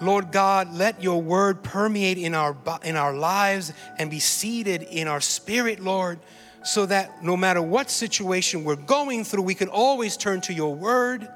Lord 0.00 0.32
God, 0.32 0.74
let 0.74 1.02
your 1.02 1.22
word 1.22 1.62
permeate 1.62 2.18
in 2.18 2.34
our, 2.34 2.56
in 2.82 2.96
our 2.96 3.14
lives 3.14 3.72
and 3.98 4.10
be 4.10 4.18
seated 4.18 4.82
in 4.82 5.08
our 5.08 5.20
spirit, 5.20 5.80
Lord, 5.80 6.18
so 6.64 6.86
that 6.86 7.22
no 7.22 7.36
matter 7.36 7.62
what 7.62 7.90
situation 7.90 8.64
we're 8.64 8.76
going 8.76 9.24
through, 9.24 9.42
we 9.42 9.54
can 9.54 9.68
always 9.68 10.16
turn 10.16 10.40
to 10.42 10.52
your 10.52 10.74
word 10.74 11.28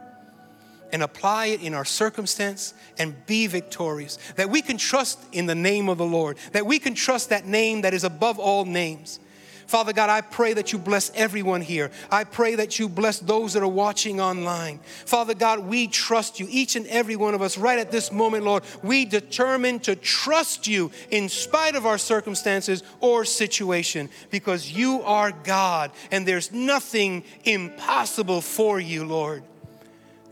and 0.92 1.02
apply 1.02 1.46
it 1.46 1.62
in 1.62 1.74
our 1.74 1.84
circumstance 1.84 2.74
and 2.98 3.14
be 3.26 3.46
victorious. 3.46 4.18
That 4.36 4.50
we 4.50 4.62
can 4.62 4.78
trust 4.78 5.22
in 5.32 5.46
the 5.46 5.54
name 5.54 5.88
of 5.88 5.98
the 5.98 6.06
Lord, 6.06 6.38
that 6.52 6.66
we 6.66 6.78
can 6.78 6.94
trust 6.94 7.28
that 7.28 7.46
name 7.46 7.82
that 7.82 7.94
is 7.94 8.04
above 8.04 8.38
all 8.38 8.64
names. 8.64 9.20
Father 9.68 9.92
God, 9.92 10.08
I 10.08 10.22
pray 10.22 10.54
that 10.54 10.72
you 10.72 10.78
bless 10.78 11.12
everyone 11.14 11.60
here. 11.60 11.90
I 12.10 12.24
pray 12.24 12.54
that 12.54 12.78
you 12.78 12.88
bless 12.88 13.18
those 13.18 13.52
that 13.52 13.62
are 13.62 13.68
watching 13.68 14.18
online. 14.18 14.78
Father 15.04 15.34
God, 15.34 15.60
we 15.60 15.86
trust 15.86 16.40
you, 16.40 16.46
each 16.48 16.74
and 16.74 16.86
every 16.86 17.16
one 17.16 17.34
of 17.34 17.42
us, 17.42 17.58
right 17.58 17.78
at 17.78 17.90
this 17.90 18.10
moment, 18.10 18.44
Lord. 18.44 18.62
We 18.82 19.04
determine 19.04 19.80
to 19.80 19.94
trust 19.94 20.66
you 20.66 20.90
in 21.10 21.28
spite 21.28 21.74
of 21.74 21.84
our 21.84 21.98
circumstances 21.98 22.82
or 23.00 23.26
situation 23.26 24.08
because 24.30 24.72
you 24.72 25.02
are 25.02 25.32
God 25.32 25.90
and 26.10 26.26
there's 26.26 26.50
nothing 26.50 27.22
impossible 27.44 28.40
for 28.40 28.80
you, 28.80 29.04
Lord. 29.04 29.42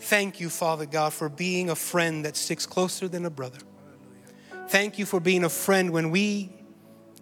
Thank 0.01 0.41
you, 0.41 0.49
Father 0.49 0.87
God, 0.87 1.13
for 1.13 1.29
being 1.29 1.69
a 1.69 1.77
friend 1.77 2.25
that 2.25 2.37
sticks 2.37 2.65
closer 2.65 3.07
than 3.07 3.27
a 3.27 3.31
brother. 3.31 3.59
Thank 4.69 4.99
you 4.99 5.05
for 5.05 5.21
being 5.21 5.45
a 5.45 5.51
friend 5.51 5.91
when 5.91 6.11
we 6.11 6.55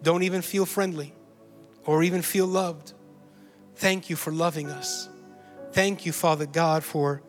don't 0.01 0.23
even 0.23 0.41
feel 0.41 0.65
friendly 0.65 1.14
or 1.85 2.03
even 2.03 2.21
feel 2.21 2.47
loved. 2.47 2.93
Thank 3.75 4.09
you 4.09 4.15
for 4.15 4.31
loving 4.31 4.69
us. 4.69 5.09
Thank 5.71 6.05
you, 6.05 6.11
Father 6.11 6.45
God, 6.45 6.83
for 6.83 7.21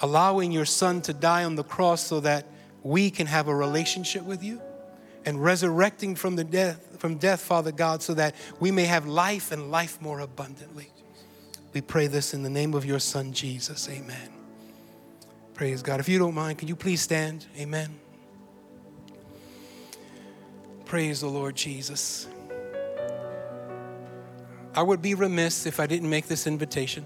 allowing 0.00 0.52
your 0.52 0.66
Son 0.66 1.00
to 1.02 1.12
die 1.12 1.44
on 1.44 1.54
the 1.54 1.64
cross 1.64 2.02
so 2.02 2.20
that 2.20 2.46
we 2.82 3.10
can 3.10 3.26
have 3.26 3.48
a 3.48 3.54
relationship 3.54 4.22
with 4.24 4.42
you 4.42 4.60
and 5.24 5.42
resurrecting 5.42 6.14
from 6.14 6.36
the 6.36 6.44
death 6.44 6.80
from 6.98 7.16
death 7.16 7.40
father 7.40 7.72
god 7.72 8.02
so 8.02 8.14
that 8.14 8.34
we 8.60 8.70
may 8.70 8.84
have 8.84 9.06
life 9.06 9.52
and 9.52 9.70
life 9.70 10.00
more 10.00 10.20
abundantly. 10.20 10.90
We 11.72 11.80
pray 11.80 12.06
this 12.06 12.34
in 12.34 12.42
the 12.42 12.50
name 12.50 12.74
of 12.74 12.84
your 12.84 12.98
son 12.98 13.32
jesus. 13.32 13.88
Amen. 13.88 14.28
Praise 15.54 15.82
god. 15.82 16.00
If 16.00 16.08
you 16.08 16.18
don't 16.18 16.34
mind 16.34 16.58
can 16.58 16.68
you 16.68 16.76
please 16.76 17.00
stand? 17.00 17.46
Amen. 17.58 17.98
Praise 20.84 21.20
the 21.20 21.28
lord 21.28 21.56
jesus 21.56 22.28
I 24.76 24.82
would 24.82 25.00
be 25.00 25.14
remiss 25.14 25.66
if 25.66 25.78
I 25.78 25.86
didn't 25.86 26.10
make 26.10 26.26
this 26.26 26.46
invitation. 26.46 27.04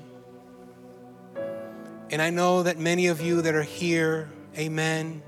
And 2.11 2.23
I 2.23 2.31
know 2.31 2.63
that 2.63 2.79
many 2.79 3.09
of 3.09 3.21
you 3.21 3.43
that 3.43 3.55
are 3.55 3.63
here, 3.63 4.31
amen, 4.57 5.23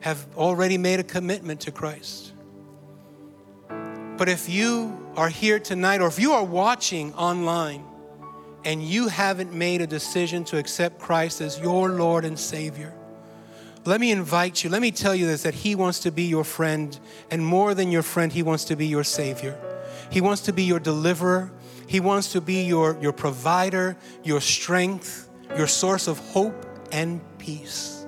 have 0.00 0.24
already 0.36 0.78
made 0.78 1.00
a 1.00 1.02
commitment 1.02 1.62
to 1.62 1.72
Christ. 1.72 2.32
But 4.16 4.28
if 4.28 4.48
you 4.48 4.96
are 5.16 5.28
here 5.28 5.58
tonight, 5.58 6.00
or 6.00 6.06
if 6.06 6.20
you 6.20 6.32
are 6.32 6.44
watching 6.44 7.12
online 7.14 7.84
and 8.64 8.80
you 8.80 9.08
haven't 9.08 9.52
made 9.52 9.80
a 9.80 9.86
decision 9.86 10.44
to 10.44 10.58
accept 10.58 11.00
Christ 11.00 11.40
as 11.40 11.58
your 11.58 11.88
Lord 11.88 12.24
and 12.24 12.38
Savior, 12.38 12.94
let 13.84 14.00
me 14.00 14.12
invite 14.12 14.62
you, 14.62 14.70
let 14.70 14.80
me 14.80 14.92
tell 14.92 15.14
you 15.14 15.26
this 15.26 15.42
that 15.42 15.54
He 15.54 15.74
wants 15.74 15.98
to 16.00 16.12
be 16.12 16.22
your 16.22 16.44
friend, 16.44 16.98
and 17.30 17.44
more 17.44 17.74
than 17.74 17.90
your 17.90 18.02
friend, 18.02 18.32
He 18.32 18.42
wants 18.42 18.64
to 18.66 18.76
be 18.76 18.86
your 18.86 19.04
Savior. 19.04 19.58
He 20.10 20.20
wants 20.20 20.42
to 20.42 20.52
be 20.52 20.62
your 20.62 20.78
deliverer. 20.78 21.50
He 21.86 22.00
wants 22.00 22.32
to 22.32 22.40
be 22.40 22.64
your, 22.64 22.98
your 23.00 23.12
provider, 23.12 23.96
your 24.22 24.40
strength, 24.40 25.28
your 25.56 25.66
source 25.66 26.08
of 26.08 26.18
hope 26.18 26.66
and 26.92 27.20
peace. 27.38 28.06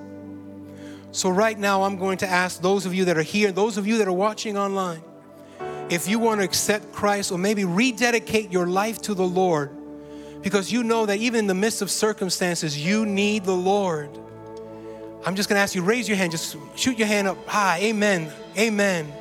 So, 1.11 1.29
right 1.29 1.57
now, 1.57 1.83
I'm 1.83 1.97
going 1.97 2.19
to 2.19 2.27
ask 2.27 2.61
those 2.61 2.85
of 2.85 2.93
you 2.93 3.05
that 3.05 3.17
are 3.17 3.23
here, 3.23 3.51
those 3.51 3.77
of 3.77 3.87
you 3.87 3.97
that 3.97 4.07
are 4.07 4.13
watching 4.13 4.57
online, 4.57 5.01
if 5.89 6.07
you 6.07 6.19
want 6.19 6.41
to 6.41 6.45
accept 6.45 6.91
Christ 6.91 7.31
or 7.31 7.37
maybe 7.37 7.65
rededicate 7.65 8.51
your 8.51 8.67
life 8.67 9.01
to 9.03 9.13
the 9.13 9.25
Lord, 9.25 9.71
because 10.41 10.71
you 10.71 10.83
know 10.83 11.05
that 11.05 11.17
even 11.17 11.39
in 11.39 11.47
the 11.47 11.55
midst 11.55 11.81
of 11.81 11.89
circumstances, 11.89 12.77
you 12.77 13.05
need 13.05 13.45
the 13.45 13.55
Lord. 13.55 14.09
I'm 15.25 15.35
just 15.35 15.49
going 15.49 15.57
to 15.57 15.61
ask 15.61 15.75
you, 15.75 15.81
raise 15.81 16.07
your 16.07 16.17
hand, 16.17 16.31
just 16.31 16.55
shoot 16.75 16.97
your 16.97 17.07
hand 17.07 17.27
up 17.27 17.47
high. 17.47 17.79
Amen. 17.81 18.31
Amen. 18.57 19.11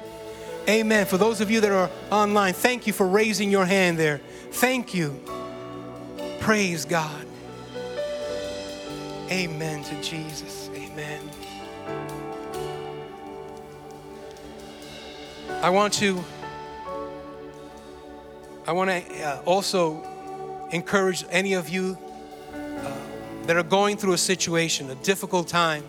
Amen. 0.68 1.07
For 1.07 1.16
those 1.16 1.40
of 1.40 1.50
you 1.50 1.61
that 1.61 1.72
are 1.72 1.90
online, 2.11 2.52
thank 2.52 2.86
you 2.86 2.92
for 2.92 3.07
raising 3.07 3.50
your 3.50 3.64
hand 3.64 3.98
there. 3.98 4.20
Thank 4.53 4.94
you. 4.94 5.20
Praise 6.40 6.84
God. 6.84 7.26
Amen 9.30 9.82
to 9.84 10.03
Jesus. 10.03 10.70
Amen. 10.74 11.20
I 15.62 15.70
want 15.70 15.92
to 15.94 16.22
I 18.66 18.72
want 18.72 18.90
to 18.90 19.22
uh, 19.22 19.42
also 19.44 20.03
encourage 20.70 21.24
any 21.30 21.55
of 21.55 21.68
you 21.68 21.97
uh, 22.53 22.92
that 23.47 23.57
are 23.57 23.62
going 23.62 23.97
through 23.97 24.12
a 24.12 24.18
situation, 24.18 24.90
a 24.90 24.94
difficult 24.97 25.49
time. 25.49 25.84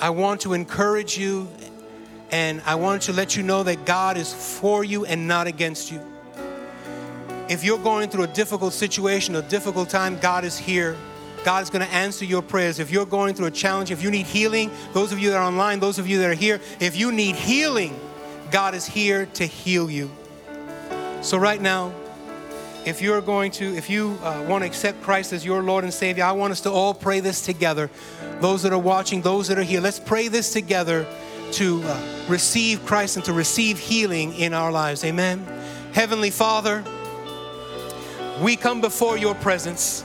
I 0.00 0.10
want 0.10 0.42
to 0.42 0.52
encourage 0.52 1.16
you 1.16 1.48
and 2.30 2.60
I 2.66 2.74
want 2.74 3.02
to 3.02 3.12
let 3.12 3.36
you 3.36 3.42
know 3.42 3.62
that 3.62 3.86
God 3.86 4.16
is 4.16 4.32
for 4.32 4.84
you 4.84 5.06
and 5.06 5.28
not 5.28 5.46
against 5.46 5.90
you. 5.90 6.00
If 7.48 7.62
you're 7.62 7.78
going 7.78 8.10
through 8.10 8.24
a 8.24 8.28
difficult 8.28 8.72
situation, 8.72 9.36
a 9.36 9.42
difficult 9.42 9.88
time, 9.88 10.18
God 10.18 10.44
is 10.44 10.58
here. 10.58 10.96
God 11.44 11.62
is 11.62 11.70
going 11.70 11.86
to 11.86 11.92
answer 11.92 12.24
your 12.24 12.42
prayers. 12.42 12.80
If 12.80 12.90
you're 12.90 13.06
going 13.06 13.34
through 13.34 13.46
a 13.46 13.52
challenge, 13.52 13.92
if 13.92 14.02
you 14.02 14.10
need 14.10 14.26
healing, 14.26 14.68
those 14.92 15.12
of 15.12 15.20
you 15.20 15.30
that 15.30 15.36
are 15.36 15.44
online, 15.44 15.78
those 15.78 16.00
of 16.00 16.08
you 16.08 16.18
that 16.18 16.30
are 16.30 16.34
here, 16.34 16.60
if 16.80 16.96
you 16.96 17.12
need 17.12 17.36
healing, 17.36 17.94
God 18.50 18.74
is 18.74 18.84
here 18.84 19.26
to 19.34 19.46
heal 19.46 19.88
you. 19.88 20.10
So, 21.20 21.38
right 21.38 21.60
now, 21.60 21.92
if 22.84 23.00
you're 23.00 23.20
going 23.20 23.52
to, 23.52 23.76
if 23.76 23.88
you 23.88 24.18
uh, 24.24 24.44
want 24.48 24.62
to 24.62 24.66
accept 24.66 25.00
Christ 25.02 25.32
as 25.32 25.44
your 25.44 25.62
Lord 25.62 25.84
and 25.84 25.94
Savior, 25.94 26.24
I 26.24 26.32
want 26.32 26.50
us 26.50 26.62
to 26.62 26.70
all 26.72 26.94
pray 26.94 27.20
this 27.20 27.42
together. 27.42 27.90
Those 28.40 28.64
that 28.64 28.72
are 28.72 28.78
watching, 28.78 29.22
those 29.22 29.46
that 29.46 29.58
are 29.58 29.62
here, 29.62 29.80
let's 29.80 30.00
pray 30.00 30.26
this 30.26 30.52
together 30.52 31.06
to 31.52 31.80
uh, 31.84 32.26
receive 32.28 32.84
Christ 32.84 33.14
and 33.14 33.24
to 33.24 33.32
receive 33.32 33.78
healing 33.78 34.34
in 34.34 34.52
our 34.52 34.72
lives. 34.72 35.04
Amen. 35.04 35.46
Heavenly 35.92 36.30
Father, 36.30 36.84
we 38.40 38.56
come 38.56 38.80
before 38.80 39.16
your 39.16 39.34
presence 39.34 40.04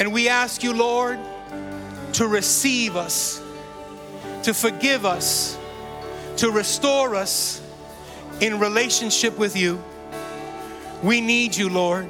and 0.00 0.12
we 0.12 0.28
ask 0.28 0.62
you, 0.62 0.72
Lord, 0.72 1.18
to 2.14 2.26
receive 2.26 2.96
us, 2.96 3.42
to 4.42 4.54
forgive 4.54 5.04
us, 5.04 5.58
to 6.38 6.50
restore 6.50 7.14
us 7.14 7.60
in 8.40 8.58
relationship 8.58 9.38
with 9.38 9.56
you. 9.56 9.82
We 11.02 11.20
need 11.20 11.56
you, 11.56 11.68
Lord. 11.68 12.08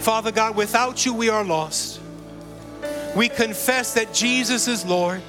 Father 0.00 0.32
God, 0.32 0.56
without 0.56 1.06
you, 1.06 1.14
we 1.14 1.28
are 1.28 1.44
lost. 1.44 2.00
We 3.14 3.28
confess 3.28 3.94
that 3.94 4.12
Jesus 4.12 4.66
is 4.66 4.84
Lord 4.84 5.22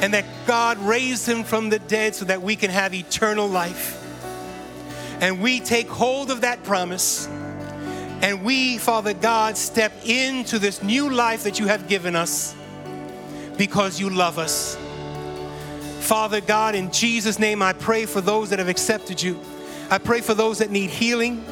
and 0.00 0.14
that 0.14 0.24
God 0.46 0.78
raised 0.78 1.28
him 1.28 1.44
from 1.44 1.68
the 1.68 1.78
dead 1.78 2.14
so 2.14 2.24
that 2.26 2.42
we 2.42 2.56
can 2.56 2.70
have 2.70 2.94
eternal 2.94 3.46
life. 3.46 4.03
And 5.20 5.40
we 5.40 5.60
take 5.60 5.88
hold 5.88 6.30
of 6.30 6.42
that 6.42 6.62
promise. 6.64 7.26
And 8.22 8.42
we, 8.42 8.78
Father 8.78 9.14
God, 9.14 9.56
step 9.56 9.92
into 10.04 10.58
this 10.58 10.82
new 10.82 11.10
life 11.10 11.44
that 11.44 11.58
you 11.58 11.66
have 11.66 11.88
given 11.88 12.16
us 12.16 12.54
because 13.56 14.00
you 14.00 14.10
love 14.10 14.38
us. 14.38 14.76
Father 16.00 16.40
God, 16.40 16.74
in 16.74 16.90
Jesus' 16.90 17.38
name, 17.38 17.62
I 17.62 17.72
pray 17.72 18.06
for 18.06 18.20
those 18.20 18.50
that 18.50 18.58
have 18.58 18.68
accepted 18.68 19.22
you. 19.22 19.40
I 19.90 19.98
pray 19.98 20.20
for 20.20 20.34
those 20.34 20.58
that 20.58 20.70
need 20.70 20.90
healing, 20.90 21.44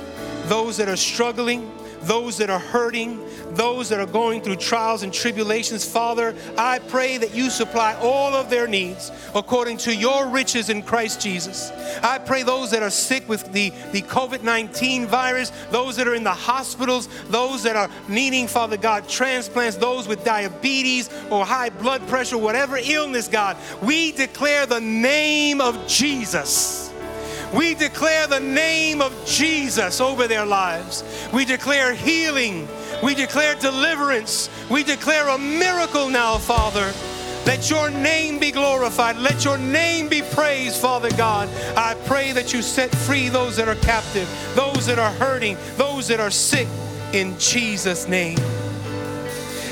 those 0.45 0.77
that 0.79 0.89
are 0.89 0.97
struggling, 0.97 1.71
those 2.03 2.39
that 2.39 2.51
are 2.51 2.59
hurting, 2.59 3.21
those 3.55 3.89
that 3.89 4.01
are 4.01 4.07
going 4.07 4.41
through 4.41 4.57
trials 4.57 5.03
and 5.03 5.13
tribulations. 5.13 5.85
Father, 5.85 6.35
I 6.57 6.79
pray 6.79 7.19
that 7.19 7.35
you 7.35 7.51
supply 7.51 7.95
all 8.01 8.35
of 8.35 8.51
their 8.51 8.67
needs 8.67 9.11
according 9.35 9.79
to 9.79 9.95
your 9.95 10.29
riches 10.29 10.69
in 10.69 10.83
Christ 10.83 11.21
Jesus. 11.21 11.71
I 12.03 12.19
pray 12.19 12.43
those 12.43 12.71
that 12.71 12.83
are 12.83 12.91
sick 12.91 13.29
with 13.29 13.53
the, 13.53 13.71
the 13.93 14.03
COVID 14.03 14.43
19 14.43 15.07
virus, 15.07 15.51
those 15.71 15.97
that 15.97 16.09
are 16.09 16.15
in 16.15 16.25
the 16.25 16.31
hospitals, 16.31 17.09
those 17.29 17.63
that 17.63 17.77
are 17.77 17.91
needing, 18.09 18.47
Father 18.47 18.77
God, 18.77 19.09
transplants, 19.09 19.77
those 19.77 20.09
with 20.09 20.25
diabetes 20.25 21.11
or 21.31 21.45
high 21.45 21.71
blood 21.71 22.07
pressure, 22.09 22.39
whatever 22.39 22.79
illness, 22.83 23.29
God, 23.29 23.57
we 23.83 24.13
declare 24.13 24.67
the 24.67 24.81
name 24.81 25.61
of 25.61 25.87
Jesus 25.87 26.83
we 27.53 27.75
declare 27.75 28.27
the 28.27 28.41
name 28.41 29.03
of 29.03 29.15
Jesus 29.27 30.01
over 30.01 30.27
their 30.27 30.47
lives. 30.47 31.05
We 31.35 31.45
declare 31.45 31.93
healing. 31.93 32.67
We 33.03 33.15
declare 33.15 33.55
deliverance. 33.57 34.49
We 34.71 34.85
declare 34.85 35.29
a 35.29 35.39
miracle 35.39 36.09
now, 36.09 36.39
Father. 36.39 36.93
Let 37.45 37.69
your 37.69 37.91
name 37.91 38.39
be 38.39 38.53
glorified. 38.53 39.17
Let 39.17 39.45
your 39.45 39.59
name 39.59 40.09
be 40.09 40.23
praised, 40.23 40.77
Father 40.77 41.11
God. 41.17 41.49
I 41.77 41.95
pray 42.07 42.31
that 42.33 42.53
you 42.53 42.63
set 42.63 42.95
free 42.95 43.29
those 43.29 43.57
that 43.57 43.67
are 43.67 43.75
captive, 43.77 44.29
those 44.55 44.87
that 44.87 45.01
are 45.01 45.11
hurting, 45.11 45.57
those 45.77 46.07
that 46.09 46.21
are 46.21 46.31
sick, 46.31 46.69
in 47.13 47.37
Jesus' 47.39 48.09
name. 48.09 48.39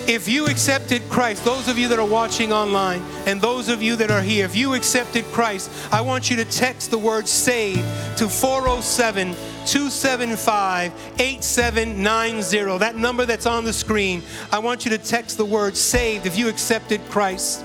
If 0.09 0.27
you 0.27 0.47
accepted 0.47 1.09
Christ, 1.09 1.45
those 1.45 1.69
of 1.69 1.79
you 1.79 1.87
that 1.89 1.99
are 2.01 2.09
watching 2.09 2.53
online 2.53 3.01
and 3.27 3.41
those 3.41 3.69
of 3.69 3.81
you 3.81 3.95
that 3.97 4.11
are 4.11 4.23
here, 4.23 4.45
if 4.45 4.57
you 4.57 4.75
accepted 4.75 5.25
Christ, 5.27 5.71
I 5.93 6.01
want 6.01 6.31
you 6.31 6.37
to 6.37 6.45
text 6.45 6.91
the 6.91 6.99
word 6.99 7.29
SAVE 7.29 7.85
to 8.17 8.29
407 8.29 9.37
275 9.67 10.93
8790. 11.19 12.79
That 12.79 12.97
number 12.97 13.27
that's 13.27 13.47
on 13.47 13.65
the 13.65 13.73
screen, 13.73 14.23
I 14.51 14.59
want 14.59 14.85
you 14.85 14.91
to 14.93 14.99
text 14.99 15.37
the 15.37 15.45
word 15.45 15.77
SAVED 15.77 16.27
if 16.27 16.39
you 16.39 16.49
accepted 16.49 17.01
Christ. 17.09 17.65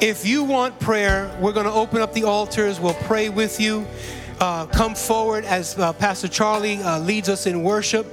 If 0.00 0.26
you 0.26 0.42
want 0.42 0.78
prayer, 0.80 1.36
we're 1.40 1.52
going 1.52 1.66
to 1.66 1.72
open 1.72 2.00
up 2.00 2.12
the 2.12 2.24
altars. 2.24 2.80
We'll 2.80 2.94
pray 2.94 3.28
with 3.28 3.60
you. 3.60 3.86
Uh, 4.40 4.66
come 4.66 4.94
forward 4.94 5.44
as 5.44 5.78
uh, 5.78 5.92
Pastor 5.92 6.26
Charlie 6.26 6.82
uh, 6.82 6.98
leads 6.98 7.28
us 7.28 7.46
in 7.46 7.62
worship. 7.62 8.06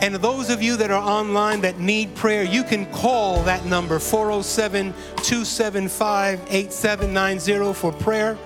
And 0.00 0.14
those 0.16 0.48
of 0.50 0.62
you 0.62 0.76
that 0.76 0.90
are 0.90 1.02
online 1.02 1.60
that 1.62 1.78
need 1.78 2.14
prayer, 2.14 2.44
you 2.44 2.62
can 2.64 2.86
call 2.86 3.42
that 3.44 3.64
number 3.66 3.98
407 3.98 4.92
275 4.92 6.40
8790 6.50 7.74
for 7.74 7.92
prayer. 7.92 8.38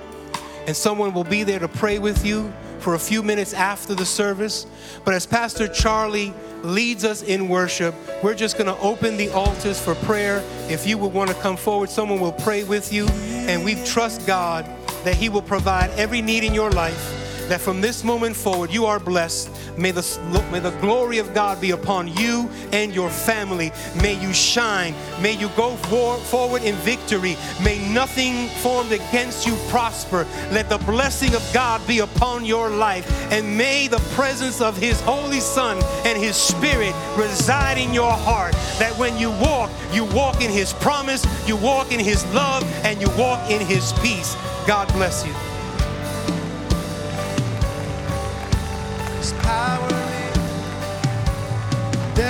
And 0.66 0.76
someone 0.76 1.14
will 1.14 1.24
be 1.24 1.44
there 1.44 1.58
to 1.58 1.68
pray 1.68 1.98
with 1.98 2.24
you 2.24 2.52
for 2.82 2.94
a 2.94 2.98
few 2.98 3.22
minutes 3.22 3.54
after 3.54 3.94
the 3.94 4.04
service. 4.04 4.66
But 5.04 5.14
as 5.14 5.26
Pastor 5.26 5.68
Charlie 5.68 6.34
leads 6.62 7.04
us 7.04 7.22
in 7.22 7.48
worship, 7.48 7.94
we're 8.22 8.34
just 8.34 8.58
going 8.58 8.66
to 8.66 8.78
open 8.80 9.16
the 9.16 9.28
altars 9.30 9.80
for 9.80 9.94
prayer. 9.94 10.42
If 10.68 10.86
you 10.86 10.98
would 10.98 11.12
want 11.12 11.30
to 11.30 11.36
come 11.36 11.56
forward, 11.56 11.88
someone 11.88 12.20
will 12.20 12.32
pray 12.32 12.64
with 12.64 12.92
you. 12.92 13.06
And 13.08 13.64
we 13.64 13.76
trust 13.84 14.26
God 14.26 14.66
that 15.04 15.14
He 15.14 15.28
will 15.28 15.42
provide 15.42 15.90
every 15.90 16.20
need 16.20 16.44
in 16.44 16.54
your 16.54 16.70
life 16.70 17.21
that 17.48 17.60
from 17.60 17.80
this 17.80 18.04
moment 18.04 18.36
forward 18.36 18.72
you 18.72 18.86
are 18.86 18.98
blessed. 18.98 19.50
May 19.76 19.90
the, 19.90 20.46
may 20.50 20.60
the 20.60 20.70
glory 20.80 21.18
of 21.18 21.32
God 21.34 21.60
be 21.60 21.70
upon 21.70 22.08
you 22.08 22.48
and 22.72 22.94
your 22.94 23.10
family. 23.10 23.72
May 24.00 24.20
you 24.20 24.32
shine. 24.32 24.94
May 25.20 25.32
you 25.32 25.48
go 25.56 25.76
for, 25.76 26.16
forward 26.16 26.62
in 26.62 26.74
victory. 26.76 27.36
May 27.62 27.86
nothing 27.92 28.48
formed 28.60 28.92
against 28.92 29.46
you 29.46 29.54
prosper. 29.68 30.26
Let 30.50 30.68
the 30.68 30.78
blessing 30.78 31.34
of 31.34 31.48
God 31.52 31.86
be 31.86 32.00
upon 32.00 32.44
your 32.44 32.70
life. 32.70 33.10
And 33.32 33.56
may 33.56 33.88
the 33.88 34.00
presence 34.14 34.60
of 34.60 34.76
His 34.76 35.00
Holy 35.00 35.40
Son 35.40 35.82
and 36.04 36.18
His 36.18 36.36
Spirit 36.36 36.94
reside 37.16 37.78
in 37.78 37.94
your 37.94 38.12
heart. 38.12 38.52
That 38.78 38.96
when 38.98 39.16
you 39.18 39.30
walk, 39.30 39.70
you 39.92 40.04
walk 40.04 40.42
in 40.42 40.50
His 40.50 40.72
promise, 40.74 41.24
you 41.46 41.56
walk 41.56 41.92
in 41.92 42.00
His 42.00 42.24
love, 42.34 42.62
and 42.84 43.00
you 43.00 43.08
walk 43.16 43.50
in 43.50 43.64
His 43.64 43.92
peace. 43.94 44.34
God 44.66 44.88
bless 44.92 45.26
you. 45.26 45.51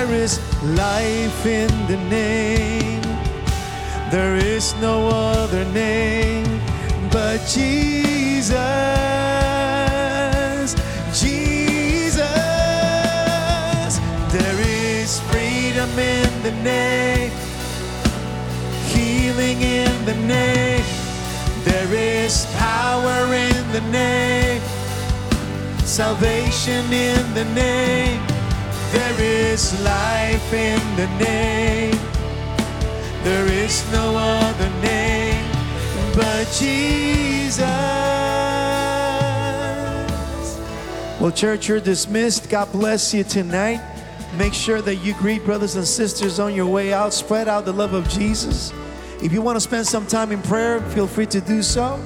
There 0.04 0.14
is 0.16 0.40
life 0.64 1.46
in 1.46 1.70
the 1.86 1.96
name. 2.10 3.02
There 4.10 4.34
is 4.34 4.74
no 4.80 5.06
other 5.06 5.64
name 5.66 6.60
but 7.12 7.38
Jesus. 7.46 8.58
Jesus. 11.14 12.18
There 14.34 14.60
is 14.60 15.20
freedom 15.30 15.96
in 15.96 16.42
the 16.42 16.54
name, 16.64 17.30
healing 18.88 19.62
in 19.62 20.04
the 20.04 20.16
name. 20.26 20.84
There 21.62 21.94
is 21.94 22.44
power 22.56 23.32
in 23.32 23.70
the 23.70 23.82
name 23.92 24.62
salvation 25.84 26.90
in 26.90 27.34
the 27.34 27.44
name. 27.54 28.31
There 28.92 29.20
is 29.20 29.80
life 29.82 30.52
in 30.52 30.80
the 30.96 31.06
name. 31.18 31.98
There 33.24 33.46
is 33.46 33.90
no 33.92 34.16
other 34.16 34.70
name 34.80 35.50
but 36.14 36.46
Jesus. 36.52 37.62
Well, 41.20 41.32
church, 41.32 41.68
you're 41.68 41.80
dismissed. 41.80 42.50
God 42.50 42.70
bless 42.72 43.14
you 43.14 43.24
tonight. 43.24 43.80
Make 44.36 44.54
sure 44.54 44.80
that 44.82 44.96
you 44.96 45.14
greet 45.14 45.44
brothers 45.44 45.76
and 45.76 45.86
sisters 45.86 46.38
on 46.38 46.54
your 46.54 46.66
way 46.66 46.92
out. 46.92 47.12
Spread 47.12 47.48
out 47.48 47.64
the 47.64 47.72
love 47.72 47.94
of 47.94 48.08
Jesus. 48.08 48.72
If 49.22 49.32
you 49.32 49.42
want 49.42 49.56
to 49.56 49.60
spend 49.60 49.86
some 49.86 50.06
time 50.06 50.32
in 50.32 50.42
prayer, 50.42 50.80
feel 50.90 51.06
free 51.06 51.26
to 51.26 51.40
do 51.40 51.62
so 51.62 52.00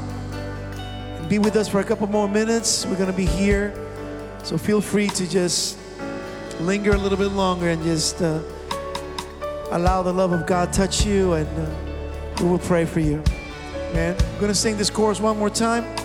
be 1.28 1.38
with 1.40 1.56
us 1.56 1.68
for 1.68 1.80
a 1.80 1.84
couple 1.84 2.06
more 2.06 2.28
minutes. 2.28 2.86
We're 2.86 2.96
going 2.96 3.10
to 3.10 3.16
be 3.16 3.26
here. 3.26 3.74
So 4.44 4.56
feel 4.56 4.80
free 4.80 5.08
to 5.08 5.28
just 5.28 5.76
linger 6.60 6.92
a 6.92 6.98
little 6.98 7.18
bit 7.18 7.32
longer 7.32 7.68
and 7.68 7.82
just 7.82 8.22
uh, 8.22 8.40
allow 9.70 10.02
the 10.02 10.12
love 10.12 10.32
of 10.32 10.46
God 10.46 10.72
touch 10.72 11.04
you, 11.04 11.32
and 11.34 11.48
uh, 11.58 12.42
we 12.42 12.48
will 12.48 12.58
pray 12.58 12.84
for 12.84 13.00
you. 13.00 13.22
Man, 13.92 14.16
I'm 14.20 14.34
going 14.36 14.48
to 14.48 14.54
sing 14.54 14.76
this 14.76 14.90
chorus 14.90 15.20
one 15.20 15.38
more 15.38 15.50
time. 15.50 15.95